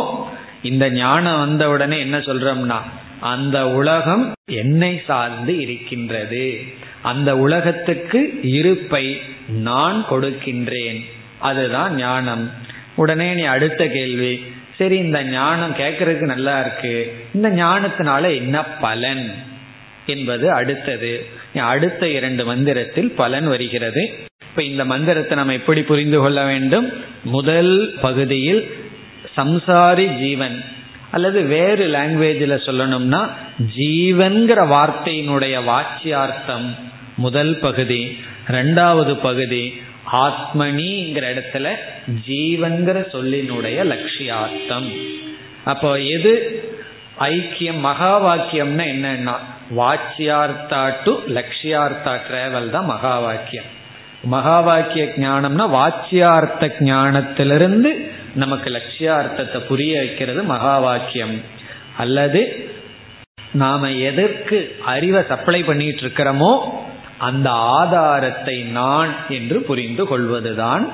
இந்த 0.64 0.90
ஞானம் 0.90 1.40
வந்த 1.40 1.70
உடனே 1.70 2.00
என்ன 2.00 2.18
சொல்றோம்னா 2.18 2.78
அந்த 3.20 3.70
உலகம் 3.70 4.34
என்னை 4.52 5.02
சார்ந்து 5.08 5.60
இருக்கின்றது. 5.60 6.62
அந்த 7.02 7.38
உலகத்துக்கு 7.38 8.40
இருப்பை 8.42 9.22
நான் 9.48 10.06
கொடுக்கின்றேன். 10.10 11.00
அதுதான் 11.40 11.96
ஞானம். 11.96 12.52
உடனே 12.96 13.34
நீ 13.34 13.42
அடுத்த 13.42 13.88
கேள்வி 13.88 14.44
சரி 14.78 14.98
இந்த 14.98 15.24
ஞானம் 15.24 15.76
கேட்கறதுக்கு 15.76 16.22
நல்லா 16.22 16.60
இருக்கு. 16.60 17.14
இந்த 17.34 17.50
ஞானத்தினால 17.50 18.36
என்ன 18.36 18.64
பலன்? 18.64 19.34
என்பது 20.06 20.52
அடுத்தது. 20.52 21.26
அடுத்த 21.56 22.10
இரண்டு 22.10 22.46
மந்திரத்தில் 22.46 23.12
பலன் 23.12 23.48
வருகிறது. 23.48 24.14
இப்ப 24.50 24.64
இந்த 24.64 24.86
மந்திரத்தை 24.86 25.38
நம்ம 25.38 25.54
எப்படி 25.54 25.84
புரிந்து 25.84 26.20
கொள்ள 26.20 26.44
வேண்டும்? 26.44 26.94
முதல் 27.24 27.94
பகுதியில் 28.02 28.76
சம்சாரி 29.38 30.18
ஜீவன். 30.18 30.64
அல்லது 31.12 31.44
வேறு 31.44 31.88
லாங்குவேஜில் 31.88 32.64
சொல்லணும்னா 32.66 33.30
ஜீவன்கிற 33.78 34.60
வார்த்தையினுடைய 34.76 35.56
வாட்சியார்த்தம் 35.70 36.68
முதல் 37.16 37.60
பகுதி. 37.60 38.18
ரெண்டாவது 38.48 39.14
பகுதி 39.16 39.82
ஆத்மனிங்கிற 40.12 41.26
இடத்துல 41.34 41.70
ஜீவன்கிற 42.28 43.06
சொல்லினுடைய 43.14 43.78
லட்சியார்த்தம். 43.94 44.88
அப்போ 45.64 46.00
எது? 46.00 46.62
ஐக்கியம் 47.20 47.80
மகா 47.80 48.26
வாக்கியம்னா 48.26 48.86
என்னன்னா 48.94 49.36
வாச்சியார்த்தா 49.78 50.94
டு 51.04 51.20
லட்சியார்த்தா 51.28 52.14
டிராவல் 52.28 52.70
தான் 52.70 52.86
மகா 52.86 53.20
வாக்கியம் 53.20 53.66
மகா 54.24 54.60
வாக்கிய 54.60 55.06
ஞானம்னா 55.18 55.66
வாச்சியார்த்த 55.78 56.70
ஞானத்திலிருந்து 56.80 58.12
நமக்கு 58.36 58.70
லட்சியார்த்தத்தை 58.70 59.60
புரிய 59.68 60.00
வைக்கிறது 60.00 60.44
மகா 60.44 60.80
வாக்கியம் 60.80 61.42
அல்லது 61.98 62.42
நாம 63.54 63.92
எதற்கு 63.92 64.76
அறிவை 64.86 65.22
சப்ளை 65.28 65.64
பண்ணிட்டு 65.64 66.02
இருக்கிறோமோ 66.02 66.54
அந்த 67.18 67.50
ஆதாரத்தை 67.50 68.62
நான் 68.62 69.16
என்று 69.30 69.62
புரிந்து 69.62 70.06
கொள்வதுதான் 70.08 70.86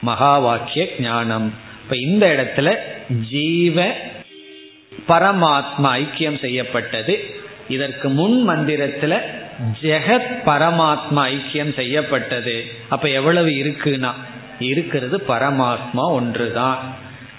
மகா 0.00 0.38
வாக்கிய 0.38 0.86
ஞானம். 1.00 1.52
இப்ப 1.82 1.96
இந்த 1.96 2.24
இடத்துல 2.26 2.68
ஜீவ 3.30 3.86
பரமாத்மா 5.08 5.90
ஐக்கியம் 6.02 6.40
செய்யப்பட்டது. 6.40 7.14
இதற்கு 7.68 8.08
முன் 8.08 8.48
மந்திரத்துல 8.48 9.14
ஜெகத் 9.82 10.32
பரமாத்மா 10.46 11.22
ஐக்கியம் 11.34 11.74
செய்யப்பட்டது. 11.74 12.64
அப்ப 12.88 13.08
எவ்வளவு 13.08 13.48
இருக்குன்னா 13.48 14.12
இருக்கிறது 14.58 15.22
பரமாத்மா 15.28 16.08
ஒன்றுதான். 16.10 16.78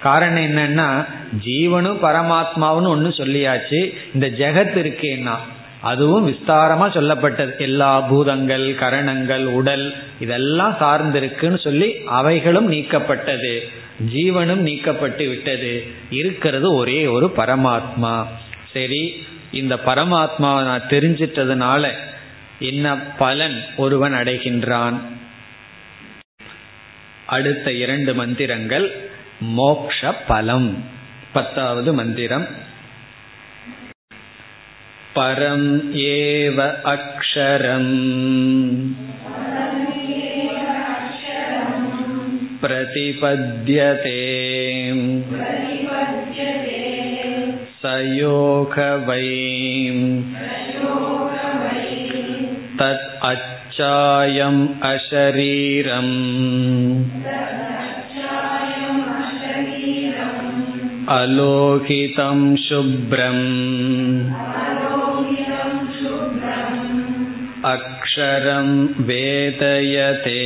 காரணம் 0.02 0.44
என்னன்னா 0.44 1.06
ஜீவனும் 1.46 1.98
பரமாத்மாவும் 2.02 2.88
ஒன்று 2.88 3.10
சொல்லியாச்சு. 3.10 3.94
இந்த 4.14 4.28
ஜெகத் 4.28 4.78
இருக்கேன்னா 4.78 5.36
அதுவும் 5.82 6.28
விஸ்தாரமா 6.28 6.90
சொல்லப்பட்டது. 6.90 7.60
எல்லா 7.60 8.02
பூதங்கள் 8.02 8.76
கரணங்கள் 8.76 9.46
உடல் 9.46 9.96
இதெல்லாம் 10.20 10.78
சார்ந்திருக்குன்னு 10.80 11.60
சொல்லி 11.60 11.94
அவைகளும் 12.06 12.72
நீக்கப்பட்டது. 12.72 13.60
ஜீவனும் 14.14 14.66
நீக்கப்பட்டு 14.66 15.28
விட்டது. 15.30 15.88
இருக்கிறது 16.10 16.74
ஒரே 16.74 17.08
ஒரு 17.08 17.34
பரமாத்மா. 17.38 18.26
சரி 18.74 19.26
இந்த 19.52 19.76
பரமாத்மாவை 19.86 20.64
நான் 20.64 20.88
தெரிஞ்சிட்டதுனால 20.90 21.88
என்ன 22.60 22.96
பலன் 23.18 23.64
ஒருவன் 23.78 24.14
அடைகின்றான்? 24.14 24.98
அடுத்த 27.27 27.73
இரண்டு 27.73 28.15
மந்திரங்கள் 28.15 28.87
மோக்ஷ 29.41 30.13
பலம் 30.29 30.71
பத்தாவது 31.33 31.91
மந்திரம் 31.93 32.47
परम् 35.15 35.67
एव 36.03 36.59
अक्षरम् 36.93 37.91
प्रतिपद्यते 42.63 44.21
स 47.81 47.93
योग 48.15 48.79
वै 49.09 49.29
तत् 52.79 53.07
अच्छायम् 53.77 54.61
अशरीरम् 54.91 56.13
अलोहितं 61.17 62.41
शुभ्रम् 62.65 63.45
अक्षरं 67.73 68.71
वेदयते 69.09 70.41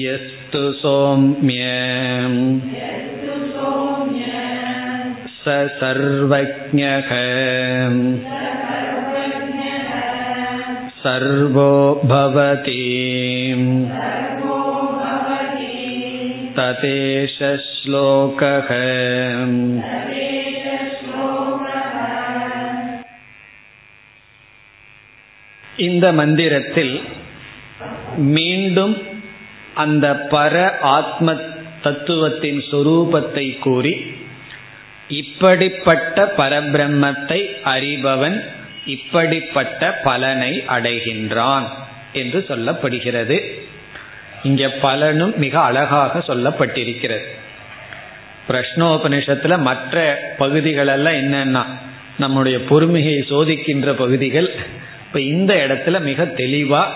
यस्तु 0.00 0.64
सौम्य 0.82 1.66
स 5.44 5.56
सर्वज्ञः 5.80 7.10
सर्वो 11.02 11.72
भवति 12.04 12.80
ततेश 16.56 17.36
श्लोकः 17.66 18.68
இந்த 25.80 26.06
மந்திரத்தில் 26.12 26.94
மீண்டும் 28.34 28.94
அந்த 29.74 30.06
பர 30.32 30.54
ஆத்ம 30.96 31.34
தத்துவத்தின் 31.82 32.60
சொரூபத்தை 32.70 33.46
கூறி 33.58 33.94
இப்படிப்பட்ட 35.07 36.33
பரபிரம்மத்தை 36.37 37.39
அறிபவன் 37.63 38.43
இப்படிப்பட்ட 38.85 39.91
பலனை 39.91 40.63
அடைகின்றான் 40.67 41.63
என்று 42.13 42.45
சொல்லப்படுகிறது. 42.49 43.41
இங்க 44.43 44.69
பலனும் 44.69 45.33
மிக 45.37 45.59
அழகாக 45.59 46.23
சொல்லப்பட்டிருக்கிறது. 46.27 47.23
பிரஷ்னோபனிஷத்துல 48.47 49.59
மற்ற 49.59 50.23
பகுதிகளெல்லாம் 50.39 51.17
என்னன்னா 51.21 51.63
நம்முடைய 52.17 52.59
பொறுமையை 52.59 53.25
சோதிக்கின்ற 53.29 53.91
பகுதிகள் 53.91 54.53
இப்ப 55.07 55.21
இந்த 55.21 55.53
இடத்துல 55.53 56.01
மிக 56.01 56.23
தெளிவா 56.23 56.87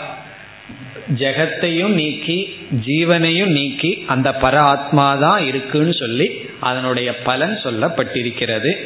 ஜெகத்தையும் 1.17 1.87
நீக்கி 1.87 2.55
ஜீவனையும் 2.85 3.45
நீக்கி 3.45 4.03
அந்த 4.07 4.29
பர 4.29 4.55
ஆத்மா 4.55 5.15
தான் 5.15 5.45
இருக்குன்னு 5.45 5.93
சொல்லி 5.93 6.49
அதனுடைய 6.59 7.17
பலன் 7.17 7.59
சொல்லப்பட்டிருக்கிறது. 7.63 8.85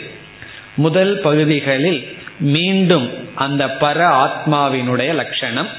முதல் 0.75 1.19
பகுதிகளில் 1.19 2.17
மீண்டும் 2.39 3.35
அந்த 3.35 3.65
பர 3.67 3.99
ஆத்மாவினுடைய 4.25 5.13
லட்சணம். 5.13 5.69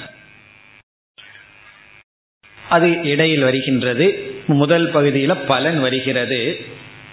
அது 2.70 3.03
இடையில் 3.03 3.42
வருகின்றது. 3.42 4.34
முதல் 4.47 4.90
பகுதியில் 4.90 5.36
பலன் 5.36 5.80
வருகிறது. 5.80 6.64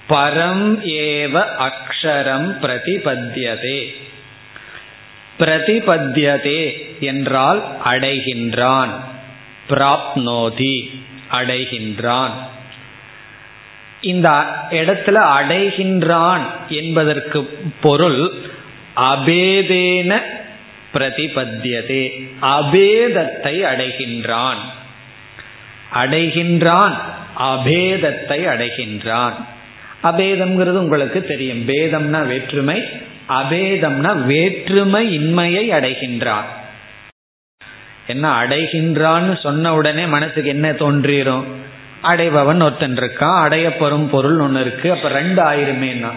பரம் 0.09 0.79
ஏவ 0.85 1.45
அக்ஷரம் 1.59 2.55
பிரதிபத்தியதே. 2.61 3.93
பிரதிபத்தியதே 5.39 6.85
என்றால் 6.99 7.77
அடைகின்றான். 7.85 9.09
பிராப்னோதி 9.71 11.01
அடைகின்றான். 11.31 12.31
இந்த 14.01 14.29
இடத்துல 14.69 15.17
அடைகின்றான் 15.39 16.41
என்பதற்கு 16.69 17.69
பொருள் 17.81 18.31
அபேதேன 18.95 20.19
பிரதிபத்தியதே. 20.93 22.29
அபேதத்தை 22.41 23.63
அடைகின்றான். 23.63 24.61
அடைகின்றான் 25.93 26.97
அபேதத்தை 27.39 28.45
அடைகின்றான். 28.53 29.33
அபேதம்ங்கிறது 30.03 30.81
உங்களுக்கு 30.83 31.25
தெரியும். 31.25 31.67
பேதம்னா 31.67 32.25
வேற்றுமை 32.27 32.83
அபேதம்னா 33.29 34.25
வேற்றுமை 34.25 35.19
இன்மையை 35.19 35.69
அடைகின்றான். 35.69 36.49
என்ன 38.07 38.43
அடைகின்றான்னு 38.43 39.39
சொன்ன 39.39 39.73
உடனே 39.73 40.05
மனசுக்கு 40.05 40.45
என்ன 40.45 40.71
தோன்றிரும்? 40.71 41.43
அடைபவன் 42.03 42.63
ஒருத்தன் 42.63 42.95
இருக்கான் 42.95 43.43
அடையப்பெறும் 43.45 44.07
பொருள் 44.07 44.39
ஒன்று 44.39 44.61
இருக்கு 44.61 44.91
அப்ப 44.91 45.07
ரெண்டு 45.07 45.41
ஆயிருமேனா 45.41 46.11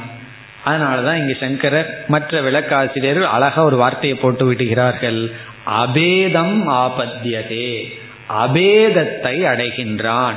அதனாலதான் 0.66 1.14
இங்க 1.14 1.32
சங்கரர் 1.41 2.05
மற்ற 2.09 2.41
விளக்காசிரியர்கள் 2.41 3.26
அழகா 3.26 3.64
ஒரு 3.64 3.76
வார்த்தையை 3.76 4.18
போட்டு 4.18 4.47
விடுகிறார்கள். 4.47 5.32
அபேதம் 5.66 6.68
ஆபத்தியதே 6.68 7.93
அபேதத்தை 8.28 9.45
அடைகின்றான் 9.45 10.35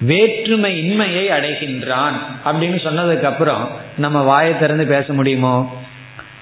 வேற்றுமை 0.00 0.78
இன்மையை 0.78 1.28
அடைகின்றான் 1.28 2.16
அப்படின்னு 2.44 2.78
சொன்னதுக்கு 2.84 3.22
அப்புறம் 3.22 3.70
நம்ம 3.96 4.22
வாயை 4.22 4.58
திறந்து 4.58 4.86
பேச 4.86 5.12
முடியுமோ? 5.12 5.83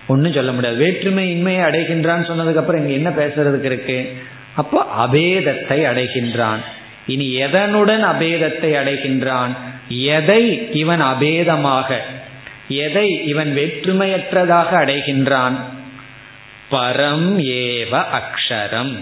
ஒன்றும் 0.06 0.32
சொல்ல 0.32 0.52
முடியாது. 0.52 0.76
வேற்றுமை 0.76 1.30
இன்மையை 1.30 1.62
அடைகின்றான் 1.64 2.26
சொன்னதுக்கு 2.28 2.56
அப்புறம் 2.56 2.88
இங்க 2.88 2.92
என்ன 2.92 3.10
பேசுறதுக்கு 3.10 3.64
இருக்கு? 3.64 4.16
அப்போ 4.54 4.86
அபேதத்தை 4.98 5.78
அடைகின்றான். 5.90 6.62
இனி 7.06 7.36
எதனுடன் 7.36 8.04
அபேதத்தை 8.04 8.70
அடைகின்றான்? 8.72 9.52
எதை 9.88 10.68
இவன் 10.72 11.02
அபேதமாக 11.02 11.96
எதை 12.68 13.26
இவன் 13.26 13.56
வேற்றுமையற்றதாக 13.56 14.70
அடைகின்றான்? 14.72 15.56
பரம் 16.70 17.38
ஏவ 17.38 18.04
அக்ஷரம். 18.20 18.98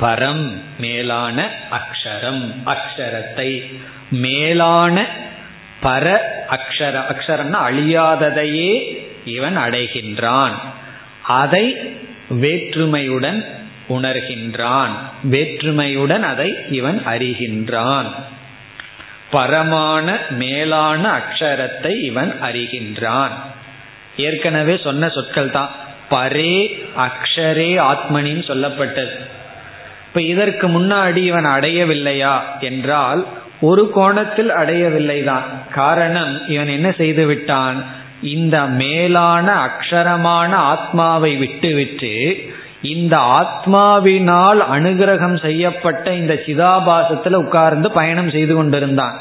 பரம் 0.00 0.52
மேலான 0.80 1.48
அக்ஷரம் 1.70 2.42
அக்ஷரத்தை 2.66 3.62
மேலான 4.10 5.06
பர 5.82 6.16
அக்ஷர 6.50 6.94
அக்ஷரம்னா 7.12 7.60
அழியாததையே 7.70 8.72
இவன் 9.24 9.58
அடைகின்றான். 9.58 10.52
அதை 11.22 11.76
வேற்றுமையுடன் 12.30 13.44
உணர்கின்றான். 13.88 14.90
வேற்றுமையுடன் 15.30 16.22
அதை 16.22 16.54
இவன் 16.70 17.02
அறிகின்றான். 17.06 18.06
பரமான 19.30 20.18
மேலான 20.30 21.18
அக்ஷரத்தை 21.18 22.02
இவன் 22.02 22.42
அறிகின்றான். 22.42 23.30
ஏற்கனவே 24.16 24.80
சொன்ன 24.84 25.08
சொற்கள் 25.08 25.50
தான். 25.50 25.70
பரே 26.10 26.84
அக்ஷரே 26.96 27.80
ஆத்மனின்னு 27.80 28.44
சொல்லப்பட்டது. 28.48 29.18
இப்ப 30.06 30.22
இதற்கு 30.22 30.68
முன்னாடி 30.68 31.16
இவன் 31.16 31.44
அடையவில்லையா 31.44 32.40
என்றால் 32.60 33.26
ஒரு 33.60 33.90
கோணத்தில் 33.90 34.50
அடையவில்லைதான். 34.50 35.42
காரணம் 35.70 36.48
இவன் 36.48 36.68
என்ன 36.68 36.90
செய்து 36.90 37.26
விட்டான்? 37.26 37.84
இந்த 38.22 38.60
மேலான 38.60 39.66
அக்ஷரமான 39.66 40.50
ஆத்மாவை 40.50 41.36
விட்டுவிட்டு 41.36 42.36
இந்த 42.82 43.16
ஆத்மாவினால் 43.16 44.64
அனுகிரகம் 44.72 45.40
செய்யப்பட்ட 45.42 46.14
இந்த 46.14 46.34
சிதாபாசத்துல 46.46 47.32
உட்கார்ந்து 47.32 47.90
பயணம் 47.90 48.30
செய்து 48.30 48.54
கொண்டிருந்தான். 48.54 49.14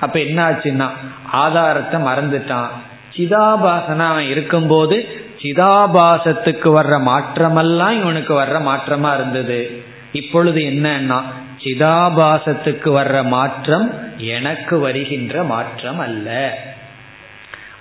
அப்ப 0.00 0.18
என்ன 0.18 0.50
ஆச்சுன்னா 0.50 0.88
ஆதாரத்தை 1.32 2.00
மறந்துட்டான். 2.00 2.68
சிதாபாசனா 3.16 4.06
அவன் 4.06 4.24
இருக்கும்போது 4.24 5.08
சிதாபாசத்துக்கு 5.42 6.68
வர்ற 6.78 7.00
மாற்றமெல்லாம் 7.00 8.00
இவனுக்கு 8.00 8.34
வர்ற 8.34 8.60
மாற்றமா 8.60 9.14
இருந்தது. 9.14 9.82
இப்பொழுது 10.12 10.60
என்னன்னா 10.60 11.22
சிதாபாசத்துக்கு 11.64 12.84
வர்ற 12.84 13.24
மாற்றம் 13.24 13.94
எனக்கு 14.16 14.78
வருகின்ற 14.78 15.42
மாற்றம் 15.42 15.98
அல்ல. 15.98 16.58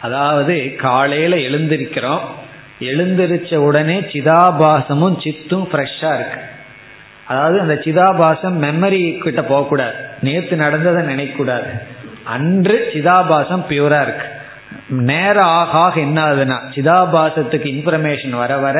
அதாவது 0.01 0.75
காலையில 0.75 1.35
எழுந்திருக்கிறோம். 1.35 2.19
எழுந்திருச்ச 2.79 3.55
உடனே 3.55 3.99
சிதாபாசமும் 3.99 5.17
சித்தும் 5.23 5.67
ஃப்ரெஷ்ஷா 5.71 6.15
இருக்கு. 6.15 6.39
அதாவது 7.25 7.59
அந்த 7.59 7.73
சிதாபாசம் 7.73 8.63
மெமரி 8.63 9.17
கிட்ட 9.17 9.43
போகக்கூடாது. 9.43 9.93
நேற்று 10.21 10.55
நடந்ததை 10.55 11.03
நினைக்கக்கூடாது. 11.03 11.67
அன்று 12.23 12.89
சிதாபாசம் 12.93 13.65
பியூரா 13.69 14.01
இருக்கு. 14.01 14.35
நேரம் 14.87 15.45
ஆக 15.45 15.77
ஆக 15.77 15.99
என்ன 15.99 16.25
ஆகுதுன்னா 16.25 16.57
சிதாபாசத்துக்கு 16.75 17.65
இன்ஃபர்மேஷன் 17.65 18.29
வர 18.29 18.57
வர 18.57 18.77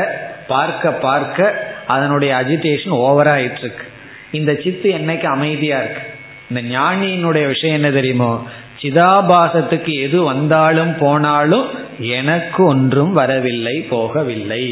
பார்க்க 0.47 0.91
பார்க்க 0.91 1.67
அதனுடைய 1.87 2.35
அஜிடேஷன் 2.35 2.89
ஓவர் 2.89 3.27
ஆயிட்டு 3.27 3.59
இருக்கு 3.59 3.83
இந்த 4.31 4.55
சித்து 4.63 4.91
என்னைக்கு 4.91 5.23
அமைதியா 5.23 5.79
இருக்கு? 5.79 6.01
இந்த 6.49 6.79
ஞானியினுடைய 6.79 7.47
விஷயம் 7.47 7.75
என்ன 7.75 7.91
தெரியுமோ? 7.91 8.47
சிதாபாசத்துக்கு 8.81 9.93
எது 10.01 10.23
வந்தாலும் 10.23 10.97
போனாலும் 10.99 11.67
எனக்கு 11.99 12.65
ஒன்றும் 12.65 13.13
வரவில்லை 13.13 13.87
போகவில்லை. 13.91 14.63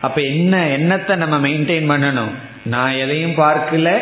அப்ப 0.00 0.20
என்ன 0.20 0.76
என்னத்தை 0.78 1.16
நம்ம 1.16 1.48
மெயின்டைன் 1.48 1.90
பண்ணணும்? 1.90 2.34
நான் 2.64 2.92
எதையும் 2.92 3.36
பார்க்கல 3.36 3.98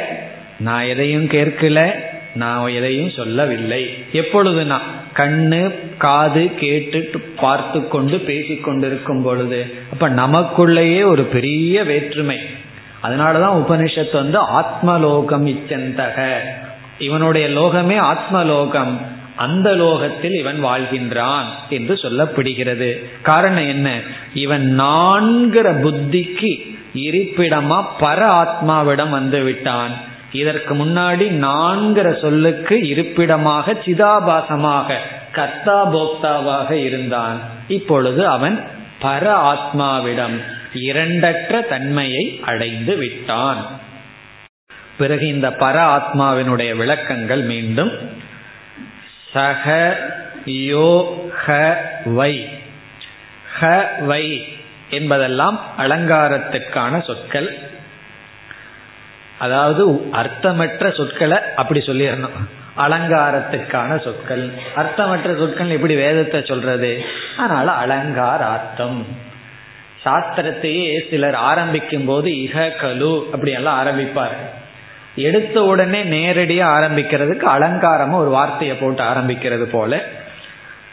நான் 0.59 0.85
எதையும் 0.85 1.27
கேட்கல 1.27 1.93
நான் 2.35 2.69
எதையும் 2.69 3.11
சொல்லவில்லை. 3.11 3.83
எப்பொழுதுனா 4.13 4.79
கண்ணு 5.15 5.75
காது 5.99 6.55
கேட்டு 6.55 7.21
பார்த்து 7.37 7.89
கொண்டு 7.89 8.17
பேசிக்கொண்டிருக்கும் 8.17 9.23
பொழுது 9.23 9.75
அப்ப 9.93 10.09
நமக்குள்ளேயே 10.09 11.05
ஒரு 11.05 11.23
பெரிய 11.23 11.85
வேற்றுமை. 11.85 12.39
அதனாலதான் 13.03 13.59
உபனிஷத்து 13.63 14.13
வந்து 14.13 14.39
ஆத்மலோகம் 14.39 15.47
இச்சந்தக 15.47 16.37
இவனுடைய 16.99 17.49
லோகமே 17.49 17.99
ஆத்மலோகம். 17.99 19.21
அந்த 19.37 19.75
லோகத்தில் 19.75 20.33
இவன் 20.33 20.65
வாழ்கின்றான் 20.65 21.45
என்று 21.69 21.95
சொல்லப்படுகிறது. 21.95 23.05
காரணம் 23.23 23.69
என்ன? 23.69 24.01
இவன் 24.35 24.81
நான்கிற 24.81 25.81
புத்திக்கு 25.81 26.77
இருப்பிடமா 26.95 27.85
பர 28.01 28.29
ஆத்மாவிடம் 28.33 29.11
வந்து 29.11 29.43
விட்டான். 29.43 29.91
இதற்கு 30.33 30.75
முன்னாடி 30.75 31.29
நான்கிற 31.29 32.21
சொல்லுக்கு 32.21 32.89
இருப்பிடமாக 32.89 33.73
சிதாபாசமாக 33.73 34.95
கர்த்தா 35.33 35.95
போக்தாவாக 35.95 36.71
இருந்தான். 36.71 37.41
இப்பொழுது 37.69 38.27
அவன் 38.27 38.65
பர 39.03 39.55
ஆத்மாவிடம் 39.55 40.41
இரண்டற்ற 40.75 41.69
தன்மையை 41.69 42.41
அடைந்து 42.45 42.97
விட்டான். 42.97 43.67
பிறகு 44.99 45.27
இந்த 45.27 45.51
பர 45.51 45.99
ஆத்மாவினுடைய 45.99 46.77
விளக்கங்கள் 46.77 47.41
மீண்டும் 47.41 48.21
சக 49.33 49.97
யோ 50.47 51.05
ஹ 51.45 51.77
வை. 52.05 52.49
ஹ 53.61 53.69
வை 54.01 54.45
என்பதெல்லாம் 54.91 55.61
அலங்காரத்துக்கான 55.79 57.05
சொற்கள். 57.05 57.59
அதாவது 59.39 60.11
அர்த்தமற்ற 60.13 60.95
சொற்களை 60.97 61.39
அப்படி 61.57 61.81
சொல்லிடணும். 61.81 62.39
அலங்காரத்துக்கான 62.79 64.03
சொற்கள். 64.03 64.51
அர்த்தமற்ற 64.77 65.39
சொற்கள் 65.39 65.71
எப்படி 65.71 65.95
வேதத்தை 65.95 66.43
சொல்றது? 66.45 67.05
அதனால 67.39 67.73
அலங்காரார்த்தம். 67.73 69.07
சாஸ்திரத்தையே 70.05 71.11
சிலர் 71.11 71.35
ஆரம்பிக்கும் 71.35 72.05
போது 72.05 72.31
இக 72.31 72.71
கலு 72.83 73.25
அப்படி 73.25 73.53
எல்லாம் 73.53 73.87
ஆரம்பிப்பார்கள். 73.87 74.61
எடுத்த 75.15 75.63
உடனே 75.63 76.05
நேரடியா 76.05 76.67
ஆரம்பிக்கிறதுக்கு 76.67 77.43
அலங்காரமா 77.43 78.13
ஒரு 78.13 78.31
வார்த்தையை 78.31 78.77
போட்டு 78.77 79.03
ஆரம்பிக்கிறது 79.03 79.63
போல. 79.63 80.03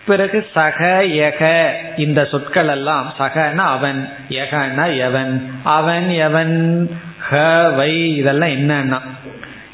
பிறகு 0.06 0.48
சக 0.54 1.04
எக 1.06 1.70
இந்த 1.98 2.26
சொற்கள் 2.26 2.68
எல்லாம் 2.68 3.14
சகன 3.20 3.56
அவன் 3.56 4.10
எகன 4.30 4.98
எவன் 4.98 5.52
அவன் 5.64 6.10
எவன் 6.10 6.90
ஹ 7.20 7.38
வை 7.76 8.16
இதெல்லாம் 8.16 8.50
என்னன்னா. 8.50 9.00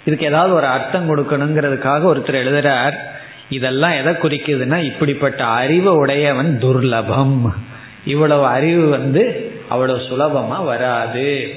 இதுக்கு 0.06 0.26
ஏதாவது 0.26 0.54
ஒரு 0.54 0.66
அர்த்தம் 0.66 1.18
கொடுக்கணுங்கிறதுக்காக 1.18 2.16
ஒருத்தர் 2.16 2.46
எழுதுறார் 2.46 2.94
இதெல்லாம் 3.50 3.92
எதை 3.92 4.14
குறிக்குதுன்னா 4.14 4.78
இப்படிப்பட்ட 4.78 5.46
அறிவு 5.46 5.96
உடையவன் 5.96 6.60
துர்லபம். 6.62 7.50
இவ்வளவு 8.06 8.46
அறிவு 8.46 8.90
வந்து 8.90 9.52
அவ்வளவு 9.70 10.00
சுலபமா 10.00 10.66
வராது. 10.66 11.56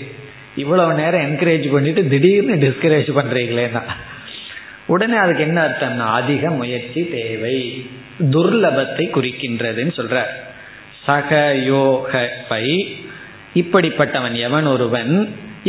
இவ்வளவு 0.63 0.93
நேரம் 0.95 1.25
என்கரேஜ் 1.29 1.67
பண்ணிட்டு 1.73 2.03
திடீர்னு 2.09 2.55
டிஸ்கரேஜ் 2.65 3.11
பண்றீங்களேன்னா 3.19 3.83
உடனே 4.87 5.17
அதுக்கு 5.17 5.43
என்ன 5.43 5.59
அர்த்தம்னா 5.63 6.07
அதிக 6.21 6.51
முயற்சி 6.51 7.01
தேவை 7.09 7.59
துர்லபத்தை 8.35 9.05
குறிக்கின்றதுன்னு 9.17 9.93
சொல்ற 9.99 10.19
சகயோக 11.07 12.13
பை 12.49 12.67
இப்படிப்பட்டவன் 13.55 14.37
எவன் 14.47 14.67
ஒருவன் 14.67 15.13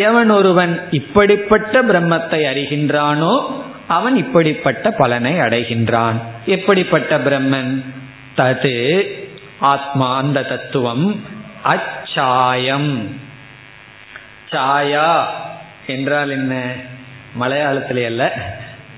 எவன் 0.08 0.30
ஒருவன் 0.30 0.74
இப்படிப்பட்ட 0.92 1.82
பிரம்மத்தை 1.82 2.42
அறிகின்றானோ 2.52 3.34
அவன் 3.88 4.16
இப்படிப்பட்ட 4.16 4.86
பலனை 4.92 5.32
அடைகின்றான். 5.46 6.18
எப்படிப்பட்ட 6.46 7.12
பிரம்மன்? 7.18 7.72
தது 8.38 8.76
ஆத்மா 9.72 10.08
அந்த 10.18 10.40
தத்துவம் 10.44 11.08
அச்சாயம். 11.64 12.92
சாயா 14.52 15.24
என்றால் 15.88 16.30
என்ன? 16.30 16.74
மலையாளத்திலே 17.42 18.06
அல்ல. 18.06 18.38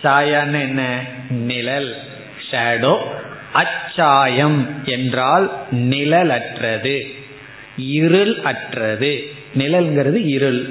சாயான்னு 0.03 0.61
என்ன? 0.61 0.99
நிழல். 1.29 1.95
ஷேடோ 2.51 2.97
அச்சாயம் 3.53 4.65
என்றால் 4.83 5.51
நிழலற்றது. 5.71 7.15
இருள் 7.77 8.39
அற்றது. 8.43 9.33
நிழல்ங்கிறது 9.57 10.27
இருள். 10.27 10.69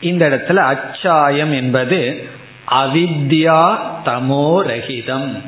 இந்த 0.00 0.28
இடத்துல 0.28 0.56
அச்சாயம் 0.56 1.52
என்பது 1.52 2.28
அவித்யா 2.70 3.78
தமோரகிதம் 4.04 5.40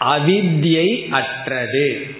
அவித்யை 0.00 1.08
அற்றது. 1.08 2.14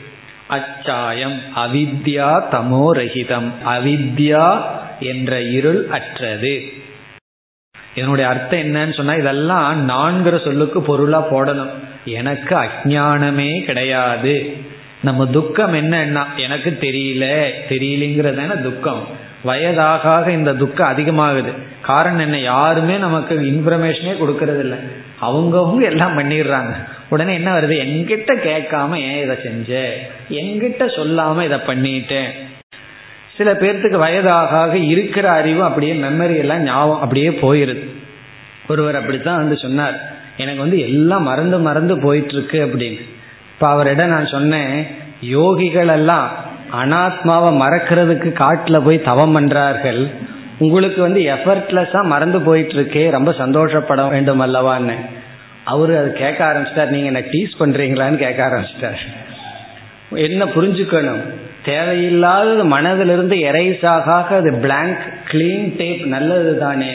அச்சாயம் 0.48 1.40
அவித்யா 1.56 2.42
தமோரகிதம் 2.52 3.52
அவித்யா 3.66 4.62
என்ற 5.00 5.42
இருள் 5.42 5.86
அற்றது. 5.90 6.62
இதனுடைய 7.94 8.30
அர்த்தம் 8.30 8.60
என்னன்னு 8.60 8.94
சொன்னா 8.94 9.14
இதெல்லாம் 9.14 9.88
நான்கிற 9.88 10.44
சொல்லுக்கு 10.44 10.82
பொருளா 10.82 11.32
போடணும். 11.32 11.70
எனக்கு 12.04 12.56
அஜானமே 12.56 13.64
கிடையாது. 13.64 14.52
நம்ம 15.02 15.26
துக்கம் 15.26 15.74
என்னன்னா 15.74 16.24
எனக்கு 16.36 16.78
தெரியல 16.80 17.50
தெரியலங்கிறது 17.68 18.62
துக்கம். 18.62 19.06
வயதாக 19.42 20.30
இந்த 20.30 20.54
துக்கம் 20.54 20.96
அதிகமாகுது. 20.96 21.52
காரணம் 21.82 22.18
என்ன? 22.18 22.40
யாருமே 22.40 22.96
நமக்கு 22.96 23.34
இன்ஃபர்மேஷனே 23.34 24.16
கொடுக்கறது 24.16 24.58
இல்லை 24.58 24.78
அவங்கவுங்க 25.22 25.82
எல்லாம் 25.82 26.18
பண்ணிடுறாங்க. 26.18 26.74
உடனே 27.08 27.34
என்ன 27.34 27.52
வருது? 27.52 27.64
என்கிட்ட 27.64 28.32
கேட்காம 28.44 28.96
ஏன் 28.96 29.22
இதை 29.22 29.36
செஞ்ச? 29.42 29.96
என்கிட்ட 30.30 30.80
சொல்லாம 30.80 31.44
இதை 31.44 31.58
பண்ணிட்டேன். 31.58 32.28
சில 33.36 33.52
பேர்த்துக்கு 33.52 33.96
வயதாக 33.96 34.76
இருக்கிற 34.76 35.30
அறிவு 35.30 35.64
அப்படியே 35.64 35.92
மெமரி 35.92 36.36
எல்லாம் 36.36 36.62
ஞாபகம் 36.62 37.00
அப்படியே 37.00 37.28
போயிருது. 37.28 37.88
ஒருவர் 38.68 38.96
அப்படித்தான் 38.96 39.36
வந்து 39.36 39.56
சொன்னார். 39.56 40.12
எனக்கு 40.36 40.60
வந்து 40.60 40.80
எல்லாம் 40.80 41.22
மறந்து 41.22 41.58
மறந்து 41.58 41.98
போயிட்டு 41.98 42.32
இருக்கு 42.32 42.66
அப்படின்னு. 42.66 43.00
இப்ப 43.54 43.68
அவரிடம் 43.68 44.08
நான் 44.08 44.26
சொன்னேன் 44.26 44.86
யோகிகள் 45.24 45.88
எல்லாம் 45.88 46.30
அனாத்மாவை 46.82 47.64
மறக்கிறதுக்கு 47.64 48.32
காட்டில் 48.32 48.80
போய் 48.80 49.02
தவம் 49.02 49.36
பண்றார்கள். 49.36 50.10
உங்களுக்கு 50.58 51.00
வந்து 51.00 51.20
எஃபர்ட்லெஸ்ஸாக 51.20 52.02
மறந்து 52.02 52.40
போயிட்டு 52.40 52.74
இருக்கே 52.74 53.10
ரொம்ப 53.10 53.32
சந்தோஷப்பட 53.32 54.06
வேண்டும் 54.06 54.40
அல்லவான்னு. 54.40 54.94
அவரு 55.64 55.98
அது 55.98 56.12
கேட்க 56.12 56.44
ஆரம்பிச்சிட்டார். 56.44 56.88
நீங்க 56.88 57.06
என்ன 57.06 57.20
டீஸ் 57.20 57.60
பண்றீங்களான்னு 57.60 58.16
கேட்க 58.16 58.46
ஆரம்பிச்சிட்டார். 58.46 58.98
என்ன 60.10 60.44
புரிஞ்சுக்கணும்? 60.44 61.20
தேவையில்லாதது 61.64 62.78
மனதிலிருந்து 62.78 63.34
எரைஸ் 63.34 63.86
ஆக 63.86 64.36
அது 64.36 64.58
பிளாங்க் 64.60 64.98
கிளீன் 65.28 65.76
டேப் 65.76 66.04
நல்லது 66.04 66.58
தானே 66.58 66.94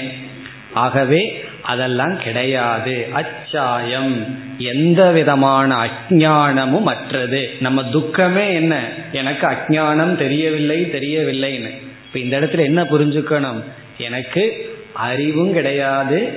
ஆகவே 0.74 1.44
அதெல்லாம் 1.62 2.18
கிடையாது. 2.18 3.08
அச்சாயம். 3.14 4.40
எந்த 4.58 5.12
விதமான 5.12 5.90
அஜானமும் 5.90 6.84
அற்றது. 6.84 7.50
நம்ம 7.60 7.82
துக்கமே 7.82 8.54
என்ன? 8.54 8.80
எனக்கு 9.12 9.48
அஜானம் 9.48 10.16
தெரியவில்லை 10.16 10.86
தெரியவில்லைன்னு. 10.86 11.70
இப்ப 12.06 12.20
இந்த 12.20 12.40
இடத்துல 12.40 12.60
என்ன 12.60 12.84
புரிஞ்சுக்கணும்? 12.84 13.64
எனக்கு 13.98 14.74
அறிவும் 14.94 15.54
கிடையாது 15.54 16.30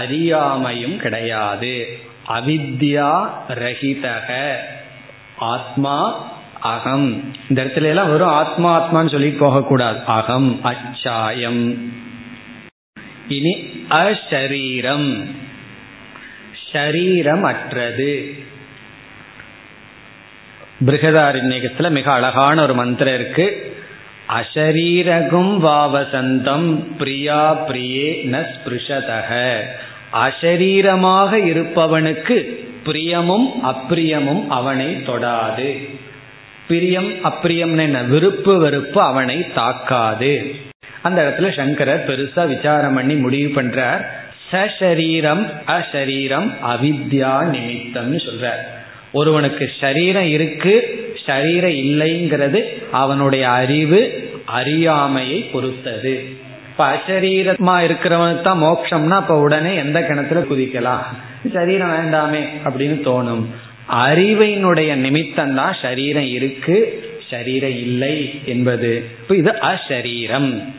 அறியாமையும் 0.00 0.96
கிடையாது. 0.96 1.98
அவித்யா 2.28 3.28
ரஹிதக. 3.48 4.52
ஆத்மா 5.36 6.26
அகம். 6.60 7.34
இந்த 7.48 7.64
இடத்துல 7.64 7.82
எல்லாம் 7.82 8.10
வெறும் 8.10 8.28
ஆத்மா 8.28 8.94
ஆத்மான்னு 8.94 9.10
சொல்லி 9.10 9.30
போகக்கூடாது. 9.30 9.98
அகம் 10.06 10.60
அச்சாயம். 10.62 11.92
இனி 13.28 13.84
அஷரீரம். 13.90 15.30
ஷரீரம் 16.72 17.40
அற்றது. 17.40 18.34
பிருகதாரண்யகத்துல 20.86 21.90
மிக 21.90 22.12
அழகான 22.12 22.62
ஒரு 22.62 22.74
மந்திரம் 22.74 23.14
இருக்கு. 23.14 23.76
அஷரீரகும் 24.28 25.64
வாவசந்தம் 25.64 26.96
பிரியா 26.98 27.68
பிரியே 27.68 28.26
ந 28.26 28.44
ஸ்பிருஷதக. 28.54 29.60
அஷரீரமாக 30.12 31.36
இருப்பவனுக்கு 31.36 32.66
பிரியமும் 32.84 33.46
அப்பிரியமும் 33.62 34.46
அவனை 34.48 34.86
தொடாது. 34.86 35.97
பிரியம் 36.68 37.10
அப்பிரியம் 37.24 37.80
என்ன? 37.80 38.02
விருப்பு 38.02 38.58
வெறுப்பு 38.58 39.00
அவனை 39.02 39.52
தாக்காது. 39.52 40.54
அந்த 41.02 41.18
இடத்துல 41.22 41.56
சங்கரர் 41.56 42.06
பெருசா 42.06 42.46
விசாரம் 42.46 42.94
பண்ணி 42.94 43.14
முடிவு 43.14 43.62
பண்றார். 43.62 44.04
சரீரம் 44.78 45.46
அசரீரம் 45.66 46.54
அவித்யா 46.66 47.32
நிமித்தம்னு 47.54 48.20
சொல்றார். 48.26 48.62
ஒருவனுக்கு 49.12 49.70
சரீரம் 49.80 50.28
இருக்கு 50.28 50.74
சரீரம் 51.26 51.70
இல்லைங்கிறது 51.70 52.64
அவனுடைய 52.90 53.48
அறிவு 53.48 54.30
அறியாமையை 54.44 55.40
பொறுத்தது. 55.40 56.24
இப்ப 56.70 56.86
அசரீரமா 56.92 57.76
இருக்கிறவனுக்கு 57.86 58.40
தான் 58.40 58.62
மோட்சம்னா 58.62 59.10
அப்ப 59.10 59.38
உடனே 59.38 59.74
எந்த 59.74 60.02
கிணத்துல 60.02 60.40
குதிக்கலாம். 60.40 61.02
சரீரம் 61.52 61.92
வேண்டாமே 61.92 62.44
அப்படின்னு 62.64 62.98
தோணும். 63.08 63.44
அறிவினுடைய 63.90 64.94
நிமித்தம் 64.94 65.54
தான் 65.54 65.76
சரீரம் 65.82 66.30
இருக்கு 66.30 67.02
சரீரம் 67.30 67.70
இல்லை 67.70 68.40
என்பது. 68.44 69.10
இப்போ 69.20 69.36
இது 69.36 69.52
அசரீரம். 69.60 70.72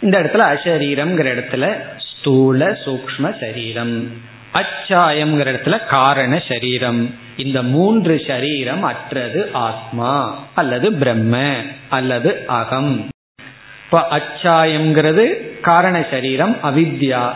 இந்த 0.00 0.20
இடத்துல 0.20 0.56
அசரீரம்ங்கிற 0.56 1.28
இடத்துல 1.34 1.78
ஸ்தூல 1.98 2.78
சூக்ம 2.84 3.38
சரீரம் 3.40 4.10
அச்சாயம்ங்கிற 4.52 5.46
இடத்துல 5.52 5.86
காரண 5.86 6.42
சரீரம். 6.48 7.14
இந்த 7.36 7.62
மூன்று 7.62 8.24
சரீரம் 8.26 8.82
அற்றது 8.82 9.50
ஆத்மா 9.52 10.44
அல்லது 10.54 10.92
பிரம்ம 10.92 11.56
அல்லது 11.88 12.46
அகம். 12.46 13.08
இப்ப 13.84 14.06
அச்சாயம்ங்கிறது 14.10 15.24
காரண 15.60 16.06
சரீரம் 16.10 16.56
அவித்யா. 16.62 17.32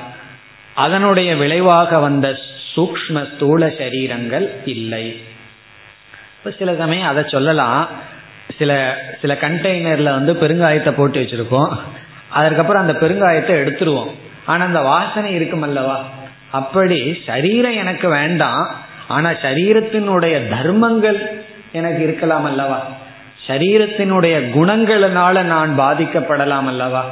அதனுடைய 0.75 1.37
விளைவாக 1.37 1.99
வந்த 1.99 2.39
சூக்ம 2.79 3.35
ஸ்தூல 3.35 3.67
சரீரங்கள் 3.67 4.49
இல்லை. 4.65 5.21
இப்போ 6.37 6.51
சில 6.59 6.75
சமயம் 6.75 7.09
அதை 7.09 7.25
சொல்லலாம். 7.27 7.89
சில 8.59 8.99
சில 9.21 9.35
கண்டெய்னர்ல 9.35 10.03
வந்து 10.03 10.33
பெருங்காயத்தை 10.35 10.91
போட்டு 10.91 11.21
வச்சிருக்கோம். 11.21 11.77
அதற்கப்புறம் 12.29 12.83
அந்த 12.83 12.95
பெருங்காயத்தை 13.01 13.55
எடுத்துருவோம். 13.63 14.11
ஆனா 14.45 14.65
அந்த 14.65 14.81
வாசனை 14.81 15.33
இருக்கும் 15.33 15.63
அல்லவா? 15.63 16.05
அப்படி 16.51 17.23
சரீரம் 17.27 17.77
எனக்கு 17.77 18.09
வேண்டாம். 18.09 18.75
ஆனா 19.09 19.31
சரீரத்தினுடைய 19.31 20.49
தர்மங்கள் 20.49 21.45
எனக்கு 21.73 22.03
இருக்கலாம் 22.03 22.45
அல்லவா? 22.45 22.87
சரீரத்தினுடைய 23.47 24.37
குணங்களினால 24.57 25.43
நான் 25.43 25.79
பாதிக்கப்படலாம் 25.79 26.67
அல்லவா? 26.67 27.11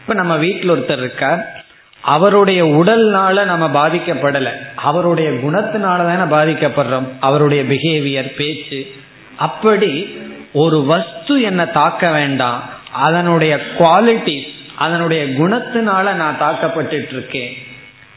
இப்ப 0.00 0.14
நம்ம 0.14 0.36
வீட்டில் 0.36 0.70
ஒருத்தர் 0.70 0.98
இருக்கார். 0.98 1.65
அவருடைய 2.06 2.64
உடல்னால 2.64 3.44
நம்ம 3.44 3.66
பாதிக்கப்படலை. 3.68 4.50
அவருடைய 4.76 5.30
குணத்தினால 5.30 5.80
தானே 5.80 6.34
பாதிக்கப்படுறோம். 6.34 7.06
அவருடைய 7.20 7.62
பிஹேவியர் 7.62 8.34
பேச்சு. 8.34 8.92
அப்படி 9.36 10.18
ஒரு 10.52 10.84
வஸ்து 10.84 11.40
என்னை 11.40 11.70
தாக்க 11.70 12.10
வேண்டாம். 12.10 12.62
அதனுடைய 12.92 13.60
குவாலிட்டிஸ் 13.78 14.54
அதனுடைய 14.76 15.24
குணத்தினால 15.24 16.14
நான் 16.14 16.38
தாக்கப்பட்டு 16.38 17.06
இருக்கேன் 17.10 17.56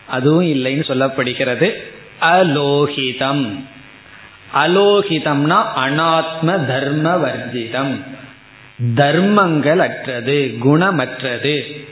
அதுவும் 0.08 0.46
இல்லைன்னு 0.46 0.86
சொல்லப்படுகிறது. 0.88 1.74
அலோகிதம். 2.22 3.60
அலோகிதம்னா 4.56 5.64
அனாத்ம 5.86 6.66
தர்ம 6.66 7.16
வர்ஜிதம். 7.16 8.00
தர்மங்கள் 8.96 9.80
அற்றது 9.80 10.56
குணமற்றது. 10.66 11.88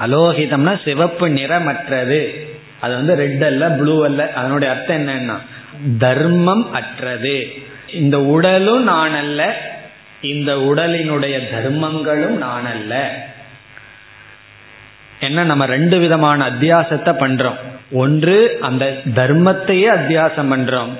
அலோகிதம்னா 0.00 0.84
சிவப்பு 0.84 1.28
நிறமற்றது. 1.28 2.48
அது 2.80 2.94
வந்து 2.94 3.14
ரெட் 3.14 3.44
அல்ல 3.44 3.68
ப்ளூ 3.68 4.04
அல்ல. 4.04 4.32
அதனுடைய 4.32 4.74
அர்த்தம் 4.74 5.08
என்னன்னா 5.08 5.38
தர்மம் 5.98 6.72
அற்றது. 6.72 7.52
இந்த 7.92 8.20
உடலும் 8.20 8.82
நான் 8.82 9.14
அல்ல 9.14 9.68
இந்த 10.22 10.54
உடலினுடைய 10.54 11.40
தர்மங்களும் 11.50 12.36
நான் 12.36 12.66
அல்ல. 12.66 13.24
என்ன 15.20 15.44
நம்ம 15.44 15.66
ரெண்டு 15.66 15.98
விதமான 15.98 16.50
அத்தியாசத்தை 16.50 17.12
பண்றோம். 17.12 17.54
ஒன்று 17.92 18.58
அந்த 18.60 19.00
தர்மத்தையே 19.14 19.88
அத்தியாசம் 19.90 20.52
பண்றோம். 20.52 20.92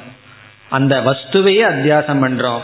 அந்த 0.68 1.01
வஸ்துவையே 1.01 1.64
அத்தியாசம் 1.64 2.22
பண்றோம். 2.22 2.61